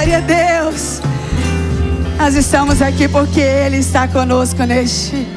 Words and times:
Glória 0.00 0.16
a 0.16 0.20
Deus. 0.20 0.98
Nós 2.16 2.34
estamos 2.34 2.80
aqui 2.80 3.06
porque 3.06 3.38
Ele 3.38 3.76
está 3.76 4.08
conosco 4.08 4.62
neste, 4.64 5.28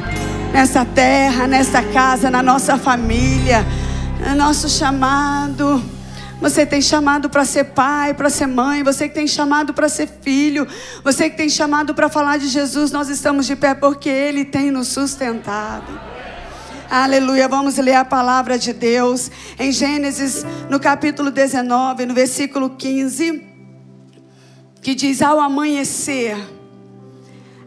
nessa 0.53 0.85
terra, 0.85 1.45
nesta 1.47 1.83
casa, 1.83 2.31
na 2.31 2.41
nossa 2.41 2.77
família, 2.77 3.65
no 4.25 4.33
nosso 4.35 4.69
chamado. 4.69 5.83
Você 6.39 6.65
tem 6.65 6.81
chamado 6.81 7.29
para 7.29 7.43
ser 7.43 7.65
pai, 7.65 8.13
para 8.13 8.29
ser 8.29 8.47
mãe, 8.47 8.83
você 8.83 9.09
que 9.09 9.13
tem 9.13 9.27
chamado 9.27 9.73
para 9.73 9.89
ser 9.89 10.07
filho, 10.21 10.65
você 11.03 11.29
que 11.29 11.35
tem 11.35 11.49
chamado 11.49 11.93
para 11.93 12.07
falar 12.07 12.37
de 12.37 12.47
Jesus, 12.47 12.89
nós 12.89 13.09
estamos 13.09 13.45
de 13.45 13.57
pé 13.57 13.73
porque 13.73 14.07
Ele 14.07 14.45
tem 14.45 14.71
nos 14.71 14.87
sustentado. 14.87 15.99
Aleluia. 16.89 17.49
Vamos 17.49 17.75
ler 17.75 17.95
a 17.95 18.05
palavra 18.05 18.57
de 18.57 18.71
Deus 18.71 19.29
em 19.59 19.73
Gênesis, 19.73 20.45
no 20.69 20.79
capítulo 20.79 21.31
19, 21.31 22.05
no 22.05 22.13
versículo 22.13 22.69
15, 22.69 23.52
que 24.83 24.93
diz: 24.93 25.21
Ao 25.21 25.39
amanhecer, 25.39 26.37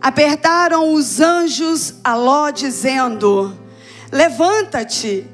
apertaram 0.00 0.92
os 0.92 1.20
anjos 1.20 1.94
a 2.04 2.14
Ló, 2.14 2.50
dizendo: 2.50 3.56
Levanta-te, 4.12 5.26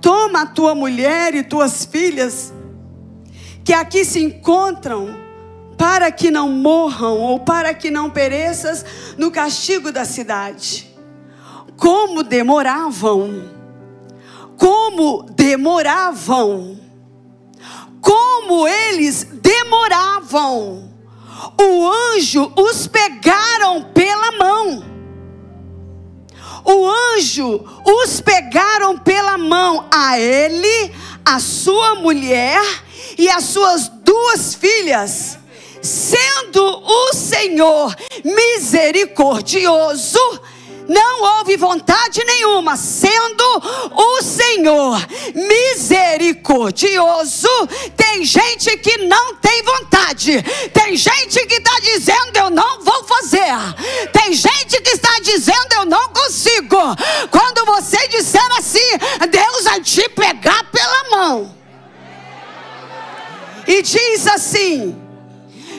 toma 0.00 0.42
a 0.42 0.46
tua 0.46 0.74
mulher 0.74 1.34
e 1.34 1.42
tuas 1.42 1.84
filhas, 1.84 2.52
que 3.64 3.72
aqui 3.72 4.04
se 4.04 4.22
encontram, 4.22 5.16
para 5.76 6.12
que 6.12 6.30
não 6.30 6.48
morram 6.50 7.18
ou 7.18 7.40
para 7.40 7.74
que 7.74 7.90
não 7.90 8.10
pereças 8.10 8.84
no 9.18 9.30
castigo 9.30 9.90
da 9.90 10.04
cidade 10.04 10.92
como 11.82 12.22
demoravam, 12.22 13.50
como 14.56 15.24
demoravam, 15.24 16.78
como 18.00 18.68
eles 18.68 19.24
demoravam. 19.24 20.91
O 21.60 21.90
anjo 21.90 22.52
os 22.56 22.86
pegaram 22.86 23.82
pela 23.94 24.32
mão. 24.32 24.84
O 26.64 26.88
anjo 27.14 27.64
os 27.84 28.20
pegaram 28.20 28.96
pela 28.98 29.36
mão, 29.36 29.88
a 29.92 30.18
ele, 30.18 30.92
a 31.24 31.40
sua 31.40 31.96
mulher 31.96 32.62
e 33.18 33.28
as 33.28 33.44
suas 33.44 33.88
duas 33.88 34.54
filhas 34.54 35.38
sendo 35.82 36.62
o 36.64 37.12
Senhor 37.12 37.94
misericordioso 38.24 40.18
não 40.92 41.38
houve 41.38 41.56
vontade 41.56 42.22
nenhuma, 42.24 42.76
sendo 42.76 43.42
o 43.92 44.22
Senhor 44.22 45.00
misericordioso. 45.34 47.48
Tem 47.96 48.22
gente 48.24 48.76
que 48.76 48.98
não 48.98 49.34
tem 49.36 49.62
vontade, 49.62 50.44
tem 50.72 50.94
gente 50.96 51.46
que 51.46 51.54
está 51.54 51.78
dizendo 51.80 52.36
eu 52.36 52.50
não 52.50 52.82
vou 52.82 53.04
fazer, 53.04 53.40
tem 54.12 54.34
gente 54.34 54.82
que 54.82 54.90
está 54.90 55.18
dizendo 55.20 55.72
eu 55.76 55.86
não 55.86 56.10
consigo. 56.10 56.76
Quando 57.30 57.64
você 57.64 58.08
disser 58.08 58.42
assim, 58.58 58.98
Deus 59.30 59.64
vai 59.64 59.80
te 59.80 60.06
pegar 60.10 60.64
pela 60.70 61.04
mão 61.10 61.56
e 63.66 63.80
diz 63.82 64.26
assim: 64.26 65.01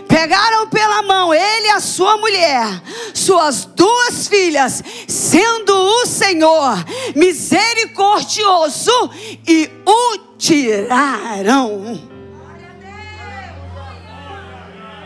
pegaram 0.07 0.67
pela 0.69 1.01
mão 1.03 1.33
ele 1.33 1.67
e 1.67 1.71
a 1.71 1.79
sua 1.79 2.17
mulher, 2.17 2.81
suas 3.13 3.65
duas 3.65 4.27
filhas, 4.27 4.83
sendo 5.07 5.73
o 5.73 6.05
Senhor 6.05 6.83
misericordioso, 7.15 8.91
e 9.47 9.69
o 9.85 10.17
tiraram. 10.37 12.11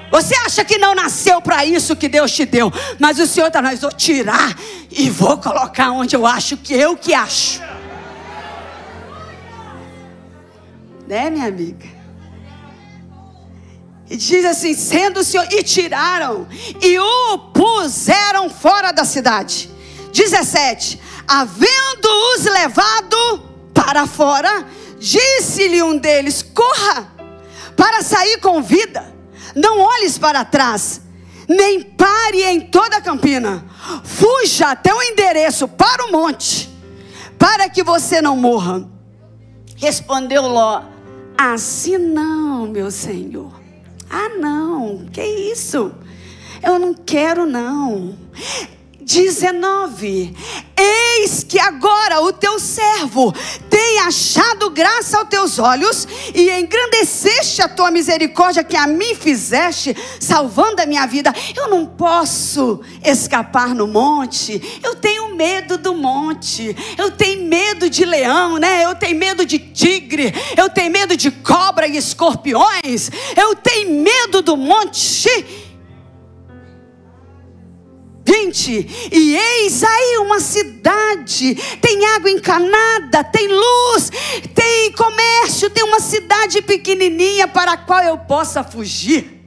Você 0.09 0.35
acha 0.37 0.63
que 0.63 0.77
não 0.77 0.95
nasceu 0.95 1.41
para 1.41 1.65
isso 1.65 1.95
que 1.95 2.07
Deus 2.07 2.31
te 2.31 2.45
deu, 2.45 2.71
mas 2.97 3.19
o 3.19 3.27
Senhor 3.27 3.47
está, 3.47 3.61
nós 3.61 3.81
vou 3.81 3.91
tirar 3.91 4.57
e 4.89 5.09
vou 5.09 5.37
colocar 5.37 5.91
onde 5.91 6.15
eu 6.15 6.25
acho 6.25 6.57
que 6.57 6.73
eu 6.73 6.95
que 6.95 7.13
acho. 7.13 7.61
Né, 11.07 11.29
minha 11.29 11.47
amiga? 11.47 11.96
E 14.09 14.15
diz 14.15 14.45
assim: 14.45 14.73
sendo 14.73 15.19
o 15.19 15.23
Senhor, 15.23 15.47
e 15.51 15.61
tiraram, 15.63 16.47
e 16.81 16.99
o 16.99 17.37
puseram 17.53 18.49
fora 18.49 18.91
da 18.91 19.03
cidade. 19.03 19.69
17: 20.13 20.99
Havendo-os 21.27 22.45
levado 22.45 23.43
para 23.73 24.07
fora, 24.07 24.65
disse-lhe 24.99 25.83
um 25.83 25.97
deles: 25.97 26.41
Corra, 26.41 27.11
para 27.75 28.01
sair 28.01 28.39
com 28.39 28.61
vida, 28.61 29.13
não 29.53 29.79
olhes 29.79 30.17
para 30.17 30.45
trás, 30.45 31.01
nem 31.47 31.81
pare 31.81 32.43
em 32.43 32.61
toda 32.61 32.97
a 32.97 33.01
campina, 33.01 33.65
fuja 34.03 34.71
até 34.71 34.93
o 34.93 35.01
endereço 35.01 35.67
para 35.67 36.05
o 36.05 36.11
monte, 36.11 36.69
para 37.37 37.69
que 37.69 37.83
você 37.83 38.21
não 38.21 38.37
morra. 38.37 38.87
Respondeu 39.75 40.43
Ló: 40.43 40.81
Assim 41.37 41.97
não, 41.97 42.65
meu 42.67 42.89
senhor. 42.89 43.66
Ah, 44.09 44.29
não, 44.39 45.05
que 45.11 45.23
isso? 45.23 45.91
Eu 46.63 46.79
não 46.79 46.93
quero, 46.93 47.45
não. 47.45 48.15
19: 49.07 50.35
Eis 50.75 51.41
que 51.41 51.57
agora 51.57 52.19
o 52.19 52.33
teu 52.33 52.59
servo 52.59 53.33
tem 53.69 53.99
achado 53.99 54.69
graça 54.69 55.17
aos 55.17 55.29
teus 55.29 55.59
olhos 55.59 56.05
e 56.35 56.51
engrandeceste 56.51 57.61
a 57.61 57.69
tua 57.69 57.89
misericórdia 57.89 58.65
que 58.65 58.75
a 58.75 58.85
mim 58.85 59.15
fizeste, 59.15 59.95
salvando 60.19 60.81
a 60.81 60.85
minha 60.85 61.05
vida. 61.07 61.33
Eu 61.55 61.69
não 61.69 61.85
posso 61.85 62.81
escapar 63.01 63.73
no 63.73 63.87
monte. 63.87 64.61
Eu 64.83 64.95
tenho 64.95 65.33
medo 65.37 65.77
do 65.77 65.95
monte. 65.95 66.75
Eu 66.97 67.09
tenho 67.09 67.45
medo 67.45 67.89
de 67.89 68.03
leão, 68.03 68.57
né? 68.57 68.83
Eu 68.83 68.93
tenho 68.93 69.17
medo 69.17 69.45
de 69.45 69.57
tigre. 69.57 70.33
Eu 70.57 70.69
tenho 70.69 70.91
medo 70.91 71.15
de 71.15 71.31
cobra 71.31 71.87
e 71.87 71.95
escorpiões. 71.95 73.09
Eu 73.37 73.55
tenho 73.55 74.03
medo 74.03 74.41
do 74.41 74.57
monte 74.57 75.66
20. 78.27 79.09
E 79.13 79.37
eis 79.37 79.81
aí 79.83 80.17
uma 80.17 80.41
cidade, 80.41 81.55
tem 81.79 82.05
água 82.07 82.29
encanada, 82.29 83.23
tem 83.23 83.47
luz, 83.47 84.11
tem 84.53 84.91
comércio, 84.91 85.69
tem 85.69 85.85
uma 85.85 86.01
cidade 86.01 86.61
pequenininha 86.61 87.47
para 87.47 87.71
a 87.71 87.77
qual 87.77 88.03
eu 88.03 88.17
possa 88.17 88.65
fugir. 88.65 89.41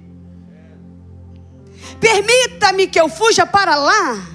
Permita-me 2.00 2.86
que 2.86 2.98
eu 2.98 3.10
fuja 3.10 3.44
para 3.44 3.76
lá, 3.76 4.26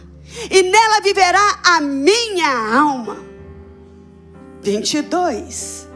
e 0.51 0.61
nela 0.61 1.01
viverá 1.01 1.59
a 1.63 1.81
minha 1.81 2.77
alma. 2.77 3.17
22. 4.61 5.87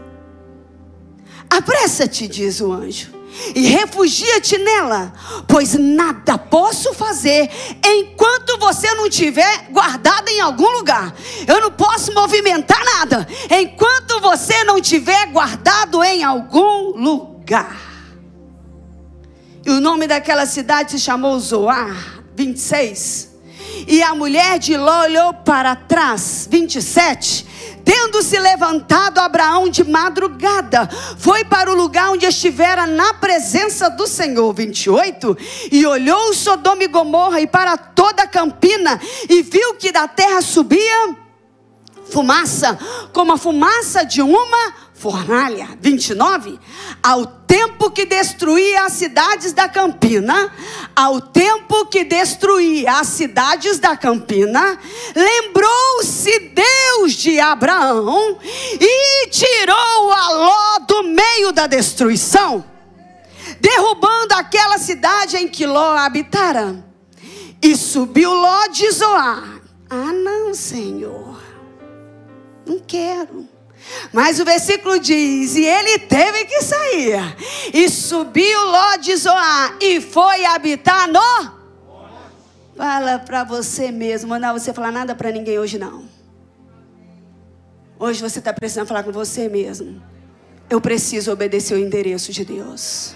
Apressa-te, 1.47 2.27
diz 2.27 2.61
o 2.61 2.71
anjo 2.71 3.18
e 3.55 3.61
refugia-te 3.67 4.57
nela, 4.57 5.13
pois 5.47 5.73
nada 5.73 6.37
posso 6.37 6.93
fazer 6.93 7.49
enquanto 7.85 8.57
você 8.57 8.93
não 8.95 9.07
estiver 9.07 9.67
guardado 9.71 10.29
em 10.29 10.39
algum 10.39 10.69
lugar. 10.77 11.13
Eu 11.47 11.61
não 11.61 11.71
posso 11.71 12.13
movimentar 12.13 12.83
nada 12.83 13.27
enquanto 13.49 14.19
você 14.19 14.63
não 14.63 14.77
estiver 14.77 15.27
guardado 15.27 16.03
em 16.03 16.23
algum 16.23 16.97
lugar. 16.97 17.77
E 19.65 19.69
o 19.69 19.81
nome 19.81 20.07
daquela 20.07 20.45
cidade 20.45 20.91
se 20.91 20.99
chamou 20.99 21.39
Zoar, 21.39 22.23
26. 22.35 23.29
E 23.87 24.01
a 24.01 24.15
mulher 24.15 24.59
de 24.59 24.75
Ló 24.75 25.03
olhou 25.03 25.33
para 25.33 25.75
trás, 25.75 26.47
27 26.49 27.48
Tendo 27.83 28.21
se 28.21 28.39
levantado 28.39 29.19
Abraão 29.19 29.69
de 29.69 29.83
madrugada, 29.83 30.89
foi 31.17 31.43
para 31.43 31.71
o 31.71 31.75
lugar 31.75 32.11
onde 32.11 32.25
estivera 32.25 32.85
na 32.85 33.13
presença 33.15 33.89
do 33.89 34.07
Senhor. 34.07 34.53
28. 34.53 35.37
E 35.71 35.85
olhou 35.85 36.33
Sodoma 36.33 36.83
e 36.83 36.87
Gomorra 36.87 37.41
e 37.41 37.47
para 37.47 37.77
toda 37.77 38.23
a 38.23 38.27
campina, 38.27 38.99
e 39.29 39.41
viu 39.41 39.75
que 39.75 39.91
da 39.91 40.07
terra 40.07 40.41
subia 40.41 41.28
fumaça, 42.11 42.77
como 43.13 43.33
a 43.33 43.37
fumaça 43.37 44.03
de 44.03 44.21
uma 44.21 44.73
fornalha. 44.99 45.69
29. 45.79 46.59
Ao 47.01 47.25
tempo 47.25 47.89
que 47.89 48.05
destruía 48.05 48.83
as 48.83 48.93
cidades 48.93 49.53
da 49.53 49.69
campina, 49.69 50.51
ao 50.95 51.21
tempo 51.21 51.85
que 51.85 52.03
destruía 52.03 52.99
as 52.99 53.07
cidades 53.07 53.79
da 53.79 53.95
campina, 53.95 54.77
lembrou-se 55.15 56.39
Deus 56.53 57.13
de 57.13 57.39
Abraão 57.39 58.37
e 58.79 59.27
tirou 59.29 60.11
a 60.11 60.29
Ló 60.29 60.79
do 60.79 61.03
meio 61.03 61.51
da 61.53 61.65
destruição, 61.65 62.63
derrubando 63.61 64.33
aquela 64.33 64.77
cidade 64.77 65.37
em 65.37 65.47
que 65.47 65.65
Ló 65.65 65.95
habitara. 65.95 66.85
E 67.61 67.75
subiu 67.75 68.33
Ló 68.33 68.67
de 68.67 68.89
Zoar. 68.91 69.59
Ah, 69.89 70.13
não, 70.13 70.53
Senhor, 70.53 71.28
não 72.69 72.79
quero 72.79 73.47
Mas 74.13 74.39
o 74.39 74.45
versículo 74.45 74.99
diz: 74.99 75.55
E 75.55 75.65
ele 75.65 75.99
teve 75.99 76.45
que 76.45 76.61
sair, 76.61 77.35
e 77.73 77.89
subiu 77.89 78.65
Ló 78.65 78.97
de 78.97 79.15
Zoar, 79.15 79.77
e 79.81 79.99
foi 79.99 80.45
habitar 80.45 81.07
no. 81.07 81.59
Fala 82.75 83.19
para 83.19 83.43
você 83.43 83.91
mesmo, 83.91 84.37
não 84.37 84.53
você 84.53 84.73
falar 84.73 84.91
nada 84.91 85.15
para 85.15 85.31
ninguém 85.31 85.57
hoje 85.57 85.77
não. 85.77 86.03
Hoje 87.97 88.21
você 88.21 88.39
está 88.39 88.53
precisando 88.53 88.87
falar 88.87 89.03
com 89.03 89.11
você 89.11 89.49
mesmo. 89.49 90.01
Eu 90.69 90.79
preciso 90.79 91.31
obedecer 91.31 91.73
o 91.73 91.77
endereço 91.79 92.31
de 92.31 92.45
Deus. 92.45 93.15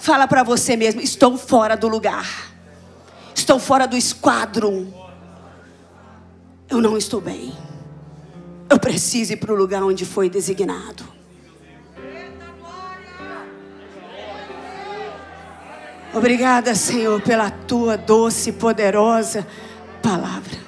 Fala 0.00 0.26
para 0.26 0.42
você 0.42 0.76
mesmo: 0.76 1.00
estou 1.00 1.36
fora 1.36 1.76
do 1.76 1.88
lugar, 1.88 2.52
estou 3.34 3.58
fora 3.58 3.86
do 3.86 3.96
esquadro. 3.96 4.92
Eu 6.68 6.80
não 6.80 6.96
estou 6.96 7.20
bem. 7.20 7.52
Eu 8.72 8.78
preciso 8.78 9.34
ir 9.34 9.36
para 9.36 9.52
o 9.52 9.54
lugar 9.54 9.82
onde 9.82 10.06
foi 10.06 10.30
designado. 10.30 11.04
Obrigada, 16.14 16.74
Senhor, 16.74 17.20
pela 17.20 17.50
tua 17.50 17.98
doce 17.98 18.48
e 18.48 18.52
poderosa 18.54 19.46
palavra. 20.02 20.58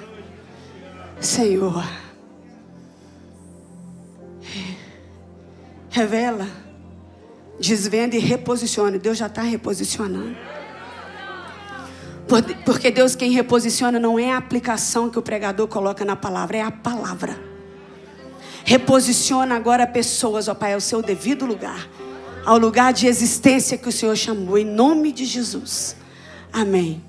Senhor, 1.19 1.83
revela, 5.89 6.47
desvenda 7.59 8.15
e 8.15 8.19
reposiciona. 8.19 8.99
Deus 8.99 9.17
já 9.17 9.25
está 9.25 9.41
reposicionando. 9.41 10.37
Porque 12.63 12.91
Deus 12.91 13.15
quem 13.15 13.31
reposiciona 13.31 13.99
não 13.99 14.19
é 14.19 14.31
a 14.31 14.37
aplicação 14.37 15.09
que 15.09 15.17
o 15.17 15.23
pregador 15.23 15.67
coloca 15.67 16.05
na 16.05 16.15
palavra, 16.15 16.57
é 16.57 16.61
a 16.61 16.69
palavra. 16.69 17.54
Reposiciona 18.65 19.55
agora 19.55 19.85
pessoas, 19.85 20.47
ó 20.47 20.55
Pai, 20.55 20.73
ao 20.73 20.81
seu 20.81 20.99
devido 20.99 21.45
lugar, 21.45 21.87
ao 22.43 22.57
lugar 22.57 22.91
de 22.91 23.05
existência 23.05 23.77
que 23.77 23.87
o 23.87 23.91
Senhor 23.91 24.15
chamou, 24.15 24.57
em 24.57 24.65
nome 24.65 25.11
de 25.11 25.23
Jesus. 25.23 25.95
Amém. 26.51 27.03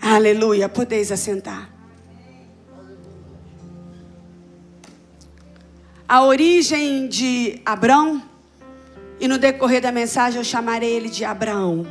Aleluia. 0.00 0.66
Podeis 0.66 1.12
assentar. 1.12 1.68
A 6.08 6.24
origem 6.24 7.06
de 7.06 7.60
Abrão, 7.62 8.22
e 9.20 9.28
no 9.28 9.36
decorrer 9.36 9.82
da 9.82 9.92
mensagem 9.92 10.38
eu 10.38 10.44
chamarei 10.44 10.90
ele 10.90 11.10
de 11.10 11.22
Abraão. 11.22 11.86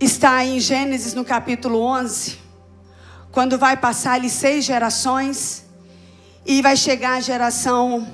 Está 0.00 0.44
em 0.44 0.58
Gênesis 0.58 1.14
no 1.14 1.24
capítulo 1.24 1.80
11 1.80 2.45
quando 3.36 3.58
vai 3.58 3.76
passar 3.76 4.12
ali 4.12 4.30
seis 4.30 4.64
gerações 4.64 5.66
e 6.46 6.62
vai 6.62 6.74
chegar 6.74 7.18
a 7.18 7.20
geração, 7.20 8.10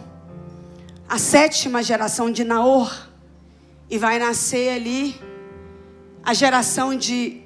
a 1.09 1.17
sétima 1.17 1.81
geração 1.81 2.29
de 2.29 2.43
Naor, 2.43 2.93
e 3.89 3.97
vai 3.99 4.19
nascer 4.19 4.75
ali 4.75 5.15
a 6.25 6.35
geração 6.35 6.97
de 6.97 7.41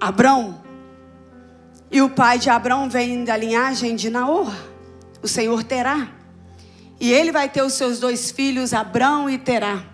Abrão. 0.00 0.62
E 1.90 2.00
o 2.00 2.08
pai 2.08 2.38
de 2.38 2.48
Abrão 2.48 2.88
vem 2.88 3.24
da 3.24 3.36
linhagem 3.36 3.94
de 3.94 4.08
Naor, 4.08 4.50
o 5.22 5.28
Senhor 5.28 5.62
terá. 5.62 6.08
E 6.98 7.12
ele 7.12 7.30
vai 7.30 7.50
ter 7.50 7.60
os 7.60 7.74
seus 7.74 8.00
dois 8.00 8.30
filhos, 8.30 8.72
Abrão 8.72 9.28
e 9.28 9.36
Terá. 9.36 9.84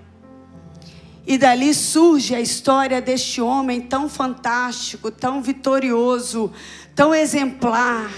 E 1.27 1.37
dali 1.37 1.75
surge 1.75 2.37
a 2.37 2.41
história 2.41 3.03
deste 3.03 3.41
homem 3.41 3.81
tão 3.81 4.09
fantástico, 4.09 5.11
tão 5.11 5.43
vitorioso, 5.43 6.53
tão 6.95 7.13
exemplar, 7.13 8.09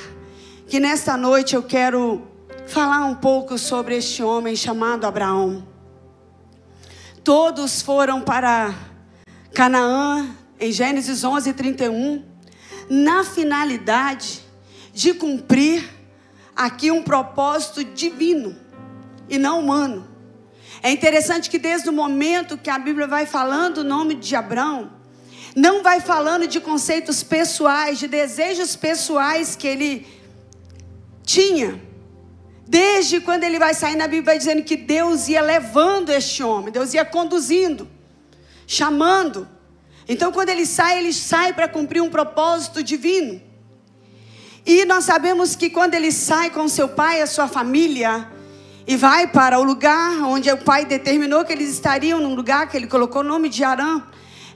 que 0.66 0.78
nesta 0.78 1.16
noite 1.16 1.54
eu 1.56 1.62
quero 1.62 2.28
falar 2.66 3.06
um 3.06 3.14
pouco 3.14 3.56
sobre 3.56 3.96
este 3.96 4.22
homem 4.22 4.54
chamado 4.54 5.06
Abraão. 5.06 5.66
Todos 7.24 7.80
foram 7.80 8.20
para 8.20 8.74
Canaã 9.54 10.28
em 10.60 10.70
Gênesis 10.70 11.24
11, 11.24 11.54
31, 11.54 12.22
na 12.90 13.24
finalidade 13.24 14.42
de 14.92 15.14
cumprir 15.14 15.88
aqui 16.54 16.90
um 16.90 17.02
propósito 17.02 17.82
divino 17.82 18.54
e 19.30 19.38
não 19.38 19.60
humano. 19.60 20.17
É 20.82 20.90
interessante 20.90 21.50
que 21.50 21.58
desde 21.58 21.88
o 21.88 21.92
momento 21.92 22.56
que 22.56 22.70
a 22.70 22.78
Bíblia 22.78 23.06
vai 23.06 23.26
falando 23.26 23.78
o 23.78 23.84
nome 23.84 24.14
de 24.14 24.36
Abraão, 24.36 24.92
não 25.54 25.82
vai 25.82 26.00
falando 26.00 26.46
de 26.46 26.60
conceitos 26.60 27.22
pessoais, 27.22 27.98
de 27.98 28.06
desejos 28.06 28.76
pessoais 28.76 29.56
que 29.56 29.66
ele 29.66 30.06
tinha. 31.24 31.82
Desde 32.66 33.20
quando 33.20 33.44
ele 33.44 33.58
vai 33.58 33.74
sair 33.74 33.96
na 33.96 34.04
Bíblia, 34.04 34.24
vai 34.24 34.38
dizendo 34.38 34.62
que 34.62 34.76
Deus 34.76 35.28
ia 35.28 35.40
levando 35.40 36.10
este 36.10 36.42
homem, 36.42 36.70
Deus 36.70 36.94
ia 36.94 37.04
conduzindo, 37.04 37.88
chamando. 38.66 39.48
Então, 40.06 40.30
quando 40.30 40.50
ele 40.50 40.64
sai, 40.64 40.98
ele 40.98 41.12
sai 41.12 41.52
para 41.52 41.66
cumprir 41.66 42.02
um 42.02 42.10
propósito 42.10 42.82
divino. 42.82 43.40
E 44.64 44.84
nós 44.84 45.04
sabemos 45.04 45.56
que 45.56 45.70
quando 45.70 45.94
ele 45.94 46.12
sai 46.12 46.50
com 46.50 46.68
seu 46.68 46.88
pai 46.88 47.18
e 47.18 47.22
a 47.22 47.26
sua 47.26 47.48
família, 47.48 48.30
e 48.88 48.96
vai 48.96 49.26
para 49.26 49.58
o 49.58 49.62
lugar 49.62 50.22
onde 50.22 50.50
o 50.50 50.56
pai 50.56 50.86
determinou 50.86 51.44
que 51.44 51.52
eles 51.52 51.68
estariam, 51.68 52.18
num 52.20 52.34
lugar 52.34 52.70
que 52.70 52.74
ele 52.74 52.86
colocou 52.86 53.20
o 53.20 53.24
nome 53.24 53.50
de 53.50 53.62
Arã. 53.62 54.02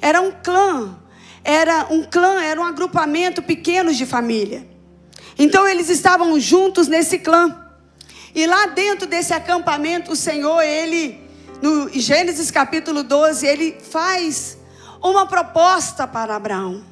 Era 0.01 0.23
um 0.23 0.33
clã, 0.33 0.99
era 1.45 1.89
um 1.91 2.03
clã, 2.03 2.43
era 2.43 2.59
um 2.59 2.65
agrupamento 2.65 3.43
pequeno 3.43 3.93
de 3.93 4.07
família. 4.07 4.67
Então 5.39 5.69
eles 5.69 5.91
estavam 5.91 6.41
juntos 6.41 6.89
nesse 6.89 7.19
clã. 7.19 7.55
E 8.35 8.47
lá 8.47 8.69
dentro 8.69 9.07
desse 9.07 9.35
acampamento, 9.35 10.13
o 10.13 10.17
Senhor, 10.17 10.63
ele, 10.63 11.21
no 11.61 11.91
Gênesis 11.91 12.51
capítulo 12.51 13.03
12, 13.03 13.47
ele 13.47 13.77
faz 13.83 14.57
uma 15.03 15.27
proposta 15.27 16.07
para 16.07 16.35
Abraão. 16.35 16.83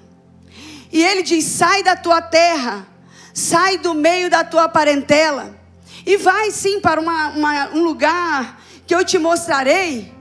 E 0.93 1.03
ele 1.03 1.23
diz: 1.23 1.47
sai 1.47 1.83
da 1.83 1.97
tua 1.97 2.21
terra, 2.21 2.87
sai 3.33 3.79
do 3.79 3.95
meio 3.95 4.29
da 4.29 4.45
tua 4.45 4.69
parentela 4.69 5.59
e 6.05 6.17
vai 6.17 6.51
sim 6.51 6.81
para 6.81 7.01
uma, 7.01 7.29
uma, 7.29 7.71
um 7.71 7.83
lugar 7.83 8.63
que 8.87 8.95
eu 8.95 9.05
te 9.05 9.19
mostrarei, 9.19 10.13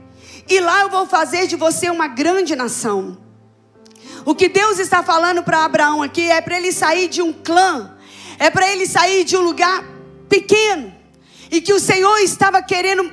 e 0.48 0.60
lá 0.60 0.82
eu 0.82 0.90
vou 0.90 1.06
fazer 1.06 1.46
de 1.46 1.56
você 1.56 1.90
uma 1.90 2.08
grande 2.08 2.56
nação. 2.56 3.18
O 4.24 4.34
que 4.34 4.48
Deus 4.48 4.78
está 4.78 5.02
falando 5.02 5.42
para 5.42 5.64
Abraão 5.64 6.02
aqui 6.02 6.30
é 6.30 6.40
para 6.40 6.58
ele 6.58 6.72
sair 6.72 7.08
de 7.08 7.22
um 7.22 7.32
clã, 7.32 7.96
é 8.38 8.50
para 8.50 8.70
ele 8.70 8.86
sair 8.86 9.24
de 9.24 9.36
um 9.36 9.42
lugar 9.42 9.84
pequeno, 10.28 10.92
e 11.50 11.60
que 11.60 11.72
o 11.72 11.80
Senhor 11.80 12.18
estava 12.18 12.62
querendo 12.62 13.12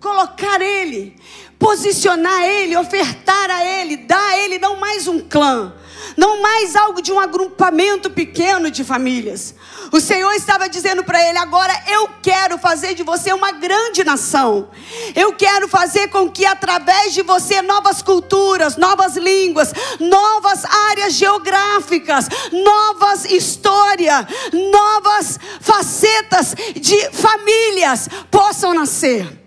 colocar 0.00 0.60
ele, 0.60 1.16
posicionar 1.58 2.42
ele, 2.42 2.76
ofertar 2.76 3.50
a 3.50 3.64
ele, 3.64 3.96
dar 3.96 4.32
a 4.32 4.38
ele 4.38 4.58
não 4.58 4.76
mais 4.76 5.08
um 5.08 5.20
clã, 5.20 5.74
não 6.18 6.42
mais 6.42 6.74
algo 6.74 7.00
de 7.00 7.12
um 7.12 7.20
agrupamento 7.20 8.10
pequeno 8.10 8.72
de 8.72 8.82
famílias. 8.82 9.54
O 9.92 10.00
Senhor 10.00 10.32
estava 10.32 10.68
dizendo 10.68 11.04
para 11.04 11.24
ele: 11.24 11.38
agora 11.38 11.72
eu 11.86 12.10
quero 12.20 12.58
fazer 12.58 12.94
de 12.94 13.04
você 13.04 13.32
uma 13.32 13.52
grande 13.52 14.02
nação. 14.02 14.68
Eu 15.14 15.32
quero 15.32 15.68
fazer 15.68 16.08
com 16.08 16.28
que 16.28 16.44
através 16.44 17.14
de 17.14 17.22
você 17.22 17.62
novas 17.62 18.02
culturas, 18.02 18.76
novas 18.76 19.16
línguas, 19.16 19.72
novas 20.00 20.64
áreas 20.90 21.12
geográficas, 21.14 22.28
novas 22.50 23.24
histórias, 23.24 24.26
novas 24.72 25.38
facetas 25.60 26.52
de 26.74 27.10
famílias 27.12 28.08
possam 28.28 28.74
nascer. 28.74 29.38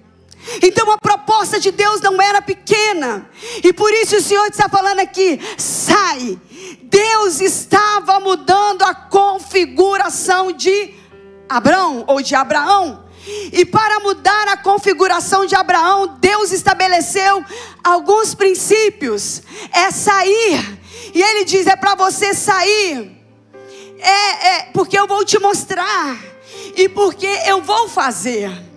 Então 0.63 0.89
a 0.89 0.97
proposta 0.97 1.59
de 1.59 1.69
Deus 1.69 1.99
não 1.99 2.21
era 2.21 2.41
pequena. 2.41 3.29
E 3.61 3.73
por 3.73 3.91
isso 3.91 4.15
o 4.15 4.21
Senhor 4.21 4.47
está 4.47 4.69
falando 4.69 4.99
aqui: 4.99 5.37
sai. 5.57 6.39
Deus 6.83 7.41
estava 7.41 8.19
mudando 8.19 8.83
a 8.83 8.93
configuração 8.93 10.51
de 10.51 10.93
Abraão 11.49 12.05
ou 12.07 12.21
de 12.21 12.35
Abraão. 12.35 13.05
E 13.53 13.65
para 13.65 13.99
mudar 13.99 14.47
a 14.47 14.57
configuração 14.57 15.45
de 15.45 15.55
Abraão, 15.55 16.17
Deus 16.19 16.51
estabeleceu 16.51 17.45
alguns 17.83 18.33
princípios. 18.33 19.43
É 19.71 19.91
sair. 19.91 20.79
E 21.13 21.21
ele 21.21 21.45
diz: 21.45 21.67
é 21.67 21.75
para 21.75 21.95
você 21.95 22.33
sair. 22.33 23.11
É, 23.99 24.47
é 24.47 24.61
porque 24.73 24.97
eu 24.97 25.07
vou 25.07 25.23
te 25.23 25.37
mostrar. 25.39 26.17
E 26.75 26.89
porque 26.89 27.27
eu 27.45 27.61
vou 27.61 27.87
fazer. 27.87 28.70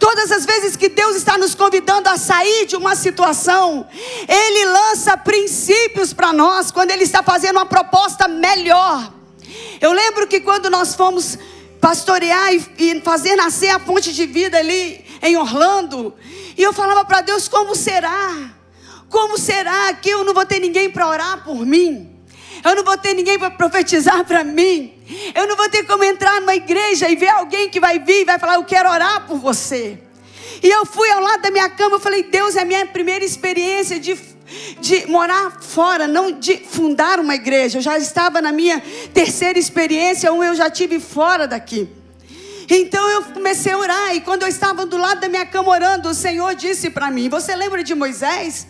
Todas 0.00 0.32
as 0.32 0.46
vezes 0.46 0.76
que 0.76 0.88
Deus 0.88 1.14
está 1.14 1.36
nos 1.36 1.54
convidando 1.54 2.08
a 2.08 2.16
sair 2.16 2.64
de 2.64 2.74
uma 2.74 2.96
situação, 2.96 3.86
Ele 4.26 4.64
lança 4.64 5.14
princípios 5.18 6.14
para 6.14 6.32
nós, 6.32 6.70
quando 6.70 6.90
Ele 6.90 7.04
está 7.04 7.22
fazendo 7.22 7.56
uma 7.56 7.66
proposta 7.66 8.26
melhor. 8.26 9.12
Eu 9.78 9.92
lembro 9.92 10.26
que 10.26 10.40
quando 10.40 10.70
nós 10.70 10.94
fomos 10.94 11.36
pastorear 11.78 12.50
e, 12.54 13.00
fazer 13.02 13.36
nascer 13.36 13.68
a 13.68 13.78
fonte 13.78 14.10
de 14.12 14.24
vida 14.24 14.56
ali 14.56 15.04
em 15.22 15.36
Orlando, 15.36 16.14
e 16.56 16.62
eu 16.62 16.72
falava 16.72 17.04
para 17.04 17.20
Deus: 17.20 17.46
como 17.46 17.76
será? 17.76 18.54
Como 19.10 19.36
será 19.36 19.92
que 19.92 20.08
eu 20.08 20.24
não 20.24 20.32
vou 20.32 20.46
ter 20.46 20.60
ninguém 20.60 20.90
para 20.90 21.06
orar 21.06 21.44
por 21.44 21.66
mim? 21.66 22.09
Eu 22.64 22.76
não 22.76 22.84
vou 22.84 22.96
ter 22.96 23.14
ninguém 23.14 23.38
para 23.38 23.50
profetizar 23.50 24.24
para 24.24 24.44
mim. 24.44 24.92
Eu 25.34 25.46
não 25.46 25.56
vou 25.56 25.68
ter 25.68 25.84
como 25.84 26.04
entrar 26.04 26.40
numa 26.40 26.54
igreja 26.54 27.08
e 27.08 27.16
ver 27.16 27.28
alguém 27.28 27.68
que 27.68 27.80
vai 27.80 27.98
vir 27.98 28.22
e 28.22 28.24
vai 28.24 28.38
falar: 28.38 28.54
Eu 28.54 28.64
quero 28.64 28.90
orar 28.90 29.26
por 29.26 29.38
você. 29.38 29.98
E 30.62 30.68
eu 30.68 30.84
fui 30.84 31.10
ao 31.10 31.20
lado 31.20 31.42
da 31.42 31.50
minha 31.50 31.68
cama, 31.70 31.96
eu 31.96 32.00
falei: 32.00 32.24
Deus, 32.24 32.56
é 32.56 32.62
a 32.62 32.64
minha 32.64 32.86
primeira 32.86 33.24
experiência 33.24 33.98
de, 33.98 34.18
de 34.80 35.06
morar 35.06 35.60
fora, 35.60 36.06
não 36.06 36.32
de 36.32 36.58
fundar 36.58 37.18
uma 37.18 37.34
igreja. 37.34 37.78
Eu 37.78 37.82
já 37.82 37.96
estava 37.98 38.42
na 38.42 38.52
minha 38.52 38.82
terceira 39.14 39.58
experiência, 39.58 40.32
uma 40.32 40.46
eu 40.46 40.54
já 40.54 40.68
tive 40.68 41.00
fora 41.00 41.48
daqui. 41.48 41.88
Então 42.68 43.08
eu 43.08 43.22
comecei 43.24 43.72
a 43.72 43.78
orar, 43.78 44.14
e 44.14 44.20
quando 44.20 44.42
eu 44.42 44.48
estava 44.48 44.86
do 44.86 44.96
lado 44.96 45.20
da 45.20 45.28
minha 45.28 45.44
cama 45.44 45.70
orando, 45.70 46.10
o 46.10 46.14
Senhor 46.14 46.54
disse 46.54 46.90
para 46.90 47.10
mim: 47.10 47.28
Você 47.28 47.56
lembra 47.56 47.82
de 47.82 47.94
Moisés? 47.94 48.66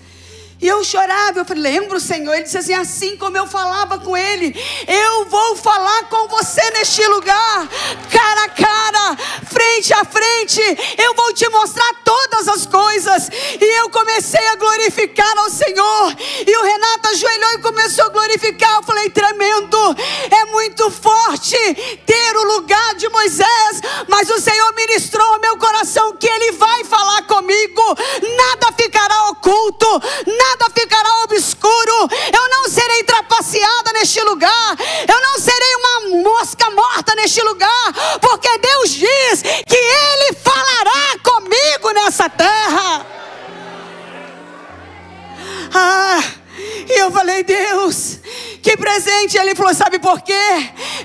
E 0.60 0.68
eu 0.68 0.84
chorava, 0.84 1.38
eu 1.38 1.44
falei, 1.44 1.62
lembro, 1.62 1.98
Senhor. 1.98 2.34
Ele 2.34 2.42
disse 2.42 2.58
assim: 2.58 2.74
assim 2.74 3.16
como 3.16 3.36
eu 3.36 3.46
falava 3.46 3.98
com 3.98 4.14
ele, 4.14 4.54
eu 4.86 5.24
vou 5.24 5.56
falar 5.56 6.04
com 6.04 6.28
você 6.28 6.60
neste 6.72 7.04
lugar, 7.06 7.66
cara 8.12 8.44
a 8.44 8.48
cara, 8.48 9.16
frente 9.50 9.94
a 9.94 10.04
frente. 10.04 10.60
Eu 10.98 11.14
vou 11.14 11.32
te 11.32 11.48
mostrar 11.48 11.90
todas 12.04 12.46
as 12.48 12.66
coisas. 12.66 13.30
E 13.58 13.78
eu 13.80 13.88
comecei 13.88 14.46
a 14.48 14.56
glorificar 14.56 15.38
ao 15.38 15.48
Senhor. 15.48 16.14
E 16.46 16.56
o 16.56 16.62
Renato 16.62 17.08
ajoelhou 17.08 17.52
e 17.52 17.58
começou 17.62 18.04
a 18.04 18.10
glorificar. 18.10 18.76
Eu 18.76 18.82
falei, 18.82 19.08
tremendo, 19.08 19.78
é 20.30 20.44
muito 20.46 20.90
forte 20.90 21.56
ter 22.04 22.36
o 22.36 22.44
lugar 22.54 22.94
de 22.96 23.08
Moisés. 23.08 23.80
Mas 24.08 24.28
o 24.28 24.38
Senhor 24.38 24.74
ministrou 24.74 25.26
ao 25.26 25.40
meu 25.40 25.56
coração 25.56 26.16
que 26.16 26.26
Ele 26.26 26.52
vai 26.52 26.84
falar 26.84 27.22
comigo. 27.22 27.82
Nada 28.36 28.74
ficará 28.76 29.30
oculto, 29.30 29.86
nada 30.26 30.49
nada 30.50 30.70
ficará 30.74 31.22
obscuro, 31.24 32.08
eu 32.32 32.48
não 32.50 32.68
serei 32.68 33.04
trapaceada 33.04 33.92
neste 33.92 34.20
lugar, 34.22 34.76
eu 35.08 35.20
não 35.20 35.38
serei 35.38 35.74
uma 35.76 36.22
mosca 36.22 36.70
morta 36.70 37.14
neste 37.14 37.40
lugar, 37.42 37.92
porque 38.20 38.58
Deus 38.58 38.90
diz 38.90 39.42
que 39.66 39.76
Ele 39.76 40.36
falará 40.42 41.18
comigo 41.22 41.92
nessa 41.92 42.28
terra. 42.28 43.06
Ah, 45.72 46.20
e 46.88 47.00
eu 47.00 47.10
falei, 47.10 47.42
Deus, 47.44 48.18
que 48.62 48.76
presente. 48.76 49.38
Ele 49.38 49.54
falou: 49.54 49.74
Sabe 49.74 49.98
por 49.98 50.20
quê? 50.20 50.32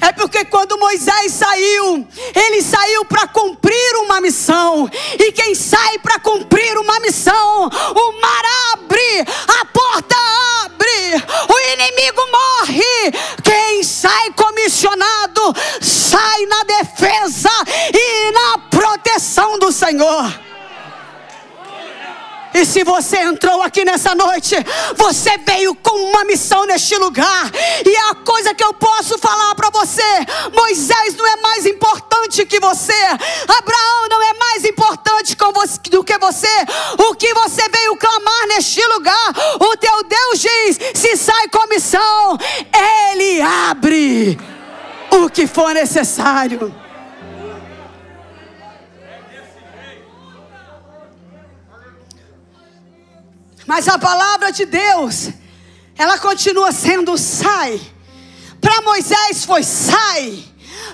É 0.02 0.12
porque 0.14 0.46
quando 0.46 0.78
Moisés 0.78 1.32
saiu, 1.32 2.08
ele 2.36 2.62
saiu 2.62 3.06
para 3.06 3.28
cumprir 3.28 3.96
uma 4.04 4.22
missão. 4.22 4.90
E 5.18 5.32
quem 5.32 5.56
sai 5.56 5.98
para 6.00 6.20
cumprir 6.20 6.78
uma 6.78 7.00
missão, 7.00 7.68
o 7.68 8.22
mar 8.22 8.44
abre, 8.74 9.26
a 9.60 9.66
porta 9.66 10.16
abre, 10.64 11.24
o 11.50 11.74
inimigo 11.74 12.22
morre. 12.32 13.12
Quem 13.44 13.84
sai 13.84 14.32
comissionado, 14.32 15.56
sai 15.82 16.46
na 16.46 16.64
defesa 16.64 17.50
e 17.94 18.32
na 18.32 18.58
proteção 18.70 19.58
do 19.60 19.72
Senhor. 19.72 20.45
E 22.56 22.66
se 22.66 22.86
você 22.86 23.18
entrou 23.18 23.62
aqui 23.62 23.84
nessa 23.84 24.16
noite, 24.16 24.56
você 24.96 25.38
veio 25.40 25.76
com 25.76 25.94
uma 26.10 26.24
missão 26.24 26.66
neste 26.66 26.96
lugar. 26.96 27.52
E 27.86 27.96
a 28.10 28.16
coisa 28.16 28.54
que 28.54 28.64
eu 28.64 28.74
posso 28.74 29.18
falar 29.18 29.54
para 29.56 29.70
você: 29.70 30.02
Moisés 30.54 31.16
não 31.16 31.28
é 31.28 31.36
mais 31.42 31.66
importante 31.66 32.46
que 32.46 32.58
você, 32.58 32.94
Abraão 32.94 34.08
não 34.10 34.22
é 34.22 34.34
mais 34.36 34.64
importante 34.64 35.36
do 35.90 36.02
que 36.02 36.18
você. 36.18 36.48
O 36.98 37.14
que 37.14 37.34
você 37.34 37.68
veio 37.68 37.98
clamar 37.98 38.48
neste 38.48 38.82
lugar, 38.88 39.34
o 39.60 39.76
teu 39.76 40.04
Deus 40.04 40.40
diz: 40.40 40.80
se 40.94 41.18
sai 41.18 41.50
com 41.50 41.68
missão, 41.68 42.38
Ele 43.12 43.42
abre 43.42 44.40
o 45.12 45.30
que 45.30 45.46
for 45.46 45.74
necessário. 45.74 46.85
Mas 53.66 53.88
a 53.88 53.98
palavra 53.98 54.52
de 54.52 54.66
Deus, 54.66 55.30
ela 55.98 56.18
continua 56.20 56.72
sendo 56.72 57.18
sai. 57.18 57.82
Para 58.62 58.82
Moisés 58.82 59.46
foi 59.46 59.64
sai. 59.64 60.44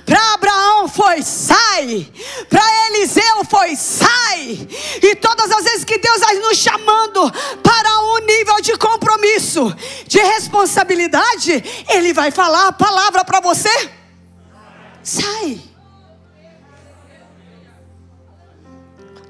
Para 0.05 0.33
Abraão 0.33 0.87
foi 0.87 1.21
sai. 1.21 2.11
Para 2.49 2.87
Eliseu 2.87 3.45
foi 3.49 3.75
sai. 3.75 4.67
E 5.01 5.15
todas 5.15 5.51
as 5.51 5.63
vezes 5.63 5.83
que 5.83 5.97
Deus 5.97 6.21
está 6.21 6.33
nos 6.35 6.57
chamando 6.57 7.31
para 7.61 7.99
um 8.01 8.25
nível 8.25 8.61
de 8.61 8.77
compromisso, 8.77 9.73
de 10.07 10.19
responsabilidade, 10.19 11.63
Ele 11.89 12.13
vai 12.13 12.31
falar 12.31 12.67
a 12.67 12.73
palavra 12.73 13.23
para 13.25 13.39
você. 13.39 13.91
Sai. 15.03 15.70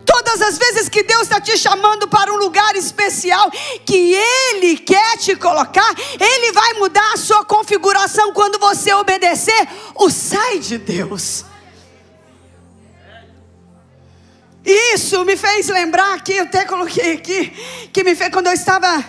Todas 0.05 0.41
as 0.41 0.57
vezes 0.57 0.89
que 0.89 1.03
Deus 1.03 1.23
está 1.23 1.39
te 1.39 1.57
chamando 1.57 2.07
para 2.07 2.33
um 2.33 2.37
lugar 2.37 2.75
especial, 2.75 3.51
que 3.85 4.13
Ele 4.13 4.77
quer 4.77 5.17
te 5.17 5.35
colocar, 5.35 5.93
Ele 6.19 6.51
vai 6.51 6.73
mudar 6.73 7.13
a 7.13 7.17
sua 7.17 7.45
configuração 7.45 8.33
quando 8.33 8.59
você 8.59 8.93
obedecer 8.93 9.67
o 9.95 10.09
sai 10.09 10.59
de 10.59 10.77
Deus. 10.77 11.45
Isso 14.63 15.23
me 15.25 15.35
fez 15.35 15.67
lembrar 15.67 16.23
que 16.23 16.33
eu 16.33 16.43
até 16.43 16.65
coloquei 16.65 17.13
aqui, 17.13 17.49
que 17.91 18.03
me 18.03 18.15
fez 18.15 18.31
quando 18.31 18.47
eu 18.47 18.53
estava 18.53 19.03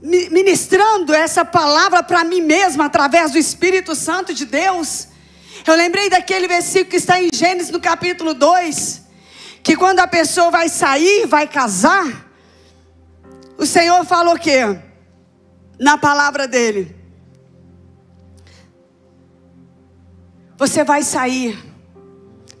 ministrando 0.00 1.14
essa 1.14 1.44
palavra 1.44 2.02
para 2.02 2.22
mim 2.22 2.42
mesma 2.42 2.84
através 2.84 3.32
do 3.32 3.38
Espírito 3.38 3.94
Santo 3.94 4.34
de 4.34 4.44
Deus. 4.44 5.08
Eu 5.66 5.74
lembrei 5.74 6.10
daquele 6.10 6.46
versículo 6.46 6.90
que 6.90 6.96
está 6.96 7.20
em 7.20 7.30
Gênesis 7.34 7.70
no 7.70 7.80
capítulo 7.80 8.34
2 8.34 9.05
que 9.66 9.76
quando 9.76 9.98
a 9.98 10.06
pessoa 10.06 10.48
vai 10.48 10.68
sair, 10.68 11.26
vai 11.26 11.48
casar, 11.48 12.24
o 13.58 13.66
Senhor 13.66 14.04
falou 14.04 14.36
o 14.36 14.38
quê? 14.38 14.60
Na 15.76 15.98
palavra 15.98 16.46
dele. 16.46 16.94
Você 20.56 20.84
vai 20.84 21.02
sair, 21.02 21.58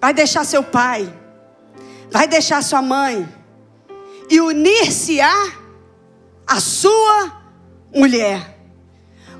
vai 0.00 0.12
deixar 0.12 0.44
seu 0.44 0.64
pai, 0.64 1.16
vai 2.10 2.26
deixar 2.26 2.60
sua 2.60 2.82
mãe 2.82 3.32
e 4.28 4.40
unir-se-á 4.40 5.52
a 6.44 6.58
sua 6.58 7.40
mulher. 7.94 8.58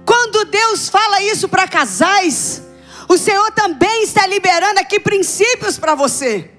Quando 0.05 0.45
Deus 0.45 0.89
fala 0.89 1.21
isso 1.21 1.49
para 1.49 1.67
casais, 1.67 2.63
o 3.09 3.19
Senhor 3.19 3.51
também 3.51 4.05
está 4.05 4.25
liberando 4.25 4.79
aqui 4.79 5.01
princípios 5.01 5.81
para 5.81 5.97
você 5.97 6.53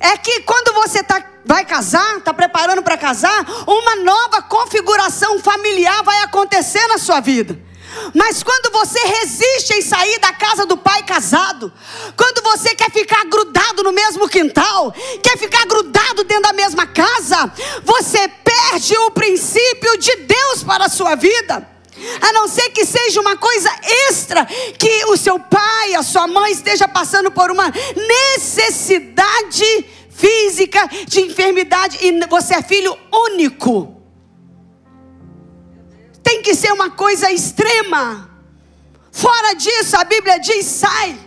é 0.00 0.16
que 0.16 0.40
quando 0.42 0.72
você 0.74 1.02
tá, 1.02 1.22
vai 1.44 1.64
casar, 1.64 2.18
está 2.18 2.32
preparando 2.32 2.82
para 2.82 2.96
casar, 2.96 3.44
uma 3.66 3.96
nova 3.96 4.42
configuração 4.42 5.38
familiar 5.38 6.02
vai 6.02 6.22
acontecer 6.22 6.86
na 6.88 6.98
sua 6.98 7.20
vida. 7.20 7.66
Mas 8.14 8.42
quando 8.42 8.70
você 8.72 8.98
resiste 8.98 9.72
em 9.74 9.82
sair 9.82 10.18
da 10.18 10.32
casa 10.32 10.66
do 10.66 10.76
pai 10.76 11.02
casado, 11.02 11.72
quando 12.16 12.42
você 12.42 12.74
quer 12.74 12.90
ficar 12.90 13.24
grudado 13.24 13.82
no 13.82 13.92
mesmo 13.92 14.28
quintal, 14.28 14.92
quer 15.22 15.38
ficar 15.38 15.64
grudado 15.66 16.24
dentro 16.24 16.42
da 16.42 16.52
mesma 16.52 16.86
casa, 16.86 17.50
você 17.84 18.28
perde 18.28 18.96
o 18.98 19.10
princípio 19.10 19.96
de 19.98 20.14
Deus 20.16 20.62
para 20.62 20.86
a 20.86 20.90
sua 20.90 21.14
vida. 21.14 21.75
A 22.20 22.32
não 22.32 22.48
ser 22.48 22.70
que 22.70 22.84
seja 22.84 23.20
uma 23.20 23.36
coisa 23.36 23.70
extra, 24.08 24.44
que 24.44 25.04
o 25.06 25.16
seu 25.16 25.38
pai, 25.38 25.94
a 25.94 26.02
sua 26.02 26.26
mãe 26.26 26.52
esteja 26.52 26.86
passando 26.86 27.30
por 27.30 27.50
uma 27.50 27.72
necessidade 27.96 29.84
física 30.10 30.88
de 31.06 31.20
enfermidade 31.20 31.98
e 32.00 32.26
você 32.26 32.54
é 32.54 32.62
filho 32.62 32.96
único. 33.12 34.00
Tem 36.22 36.42
que 36.42 36.54
ser 36.54 36.72
uma 36.72 36.90
coisa 36.90 37.30
extrema. 37.30 38.30
Fora 39.12 39.54
disso, 39.54 39.96
a 39.96 40.04
Bíblia 40.04 40.38
diz: 40.38 40.66
sai. 40.66 41.18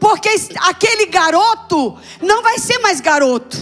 Porque 0.00 0.28
aquele 0.60 1.06
garoto 1.06 1.98
não 2.20 2.42
vai 2.42 2.58
ser 2.58 2.78
mais 2.78 3.00
garoto. 3.00 3.56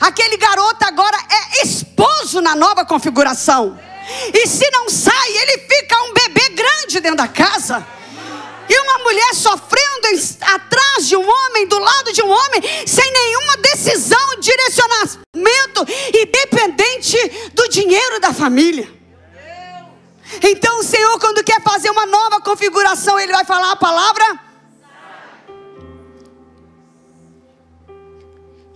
Aquele 0.00 0.36
garoto 0.36 0.84
agora 0.84 1.16
é 1.30 1.62
esposo 1.62 2.40
na 2.40 2.56
nova 2.56 2.84
configuração. 2.84 3.78
E 4.34 4.46
se 4.46 4.68
não 4.70 4.88
sai, 4.88 5.36
ele 5.36 5.58
fica 5.58 6.02
um 6.04 6.12
bebê 6.12 6.48
grande 6.50 7.00
dentro 7.00 7.16
da 7.16 7.28
casa. 7.28 7.86
E 8.68 8.80
uma 8.80 8.98
mulher 8.98 9.34
sofrendo 9.34 10.08
atrás 10.42 11.08
de 11.08 11.16
um 11.16 11.28
homem, 11.28 11.66
do 11.66 11.78
lado 11.78 12.12
de 12.12 12.22
um 12.22 12.30
homem, 12.30 12.62
sem 12.86 13.12
nenhuma 13.12 13.56
decisão, 13.56 14.40
direcionamento 14.40 15.86
e 16.14 16.26
dependente 16.26 17.50
do 17.52 17.68
dinheiro 17.68 18.20
da 18.20 18.32
família. 18.32 18.88
Então 20.42 20.78
o 20.78 20.84
Senhor, 20.84 21.18
quando 21.18 21.42
quer 21.42 21.60
fazer 21.62 21.90
uma 21.90 22.06
nova 22.06 22.40
configuração, 22.40 23.18
Ele 23.18 23.32
vai 23.32 23.44
falar 23.44 23.72
a 23.72 23.76
palavra. 23.76 24.40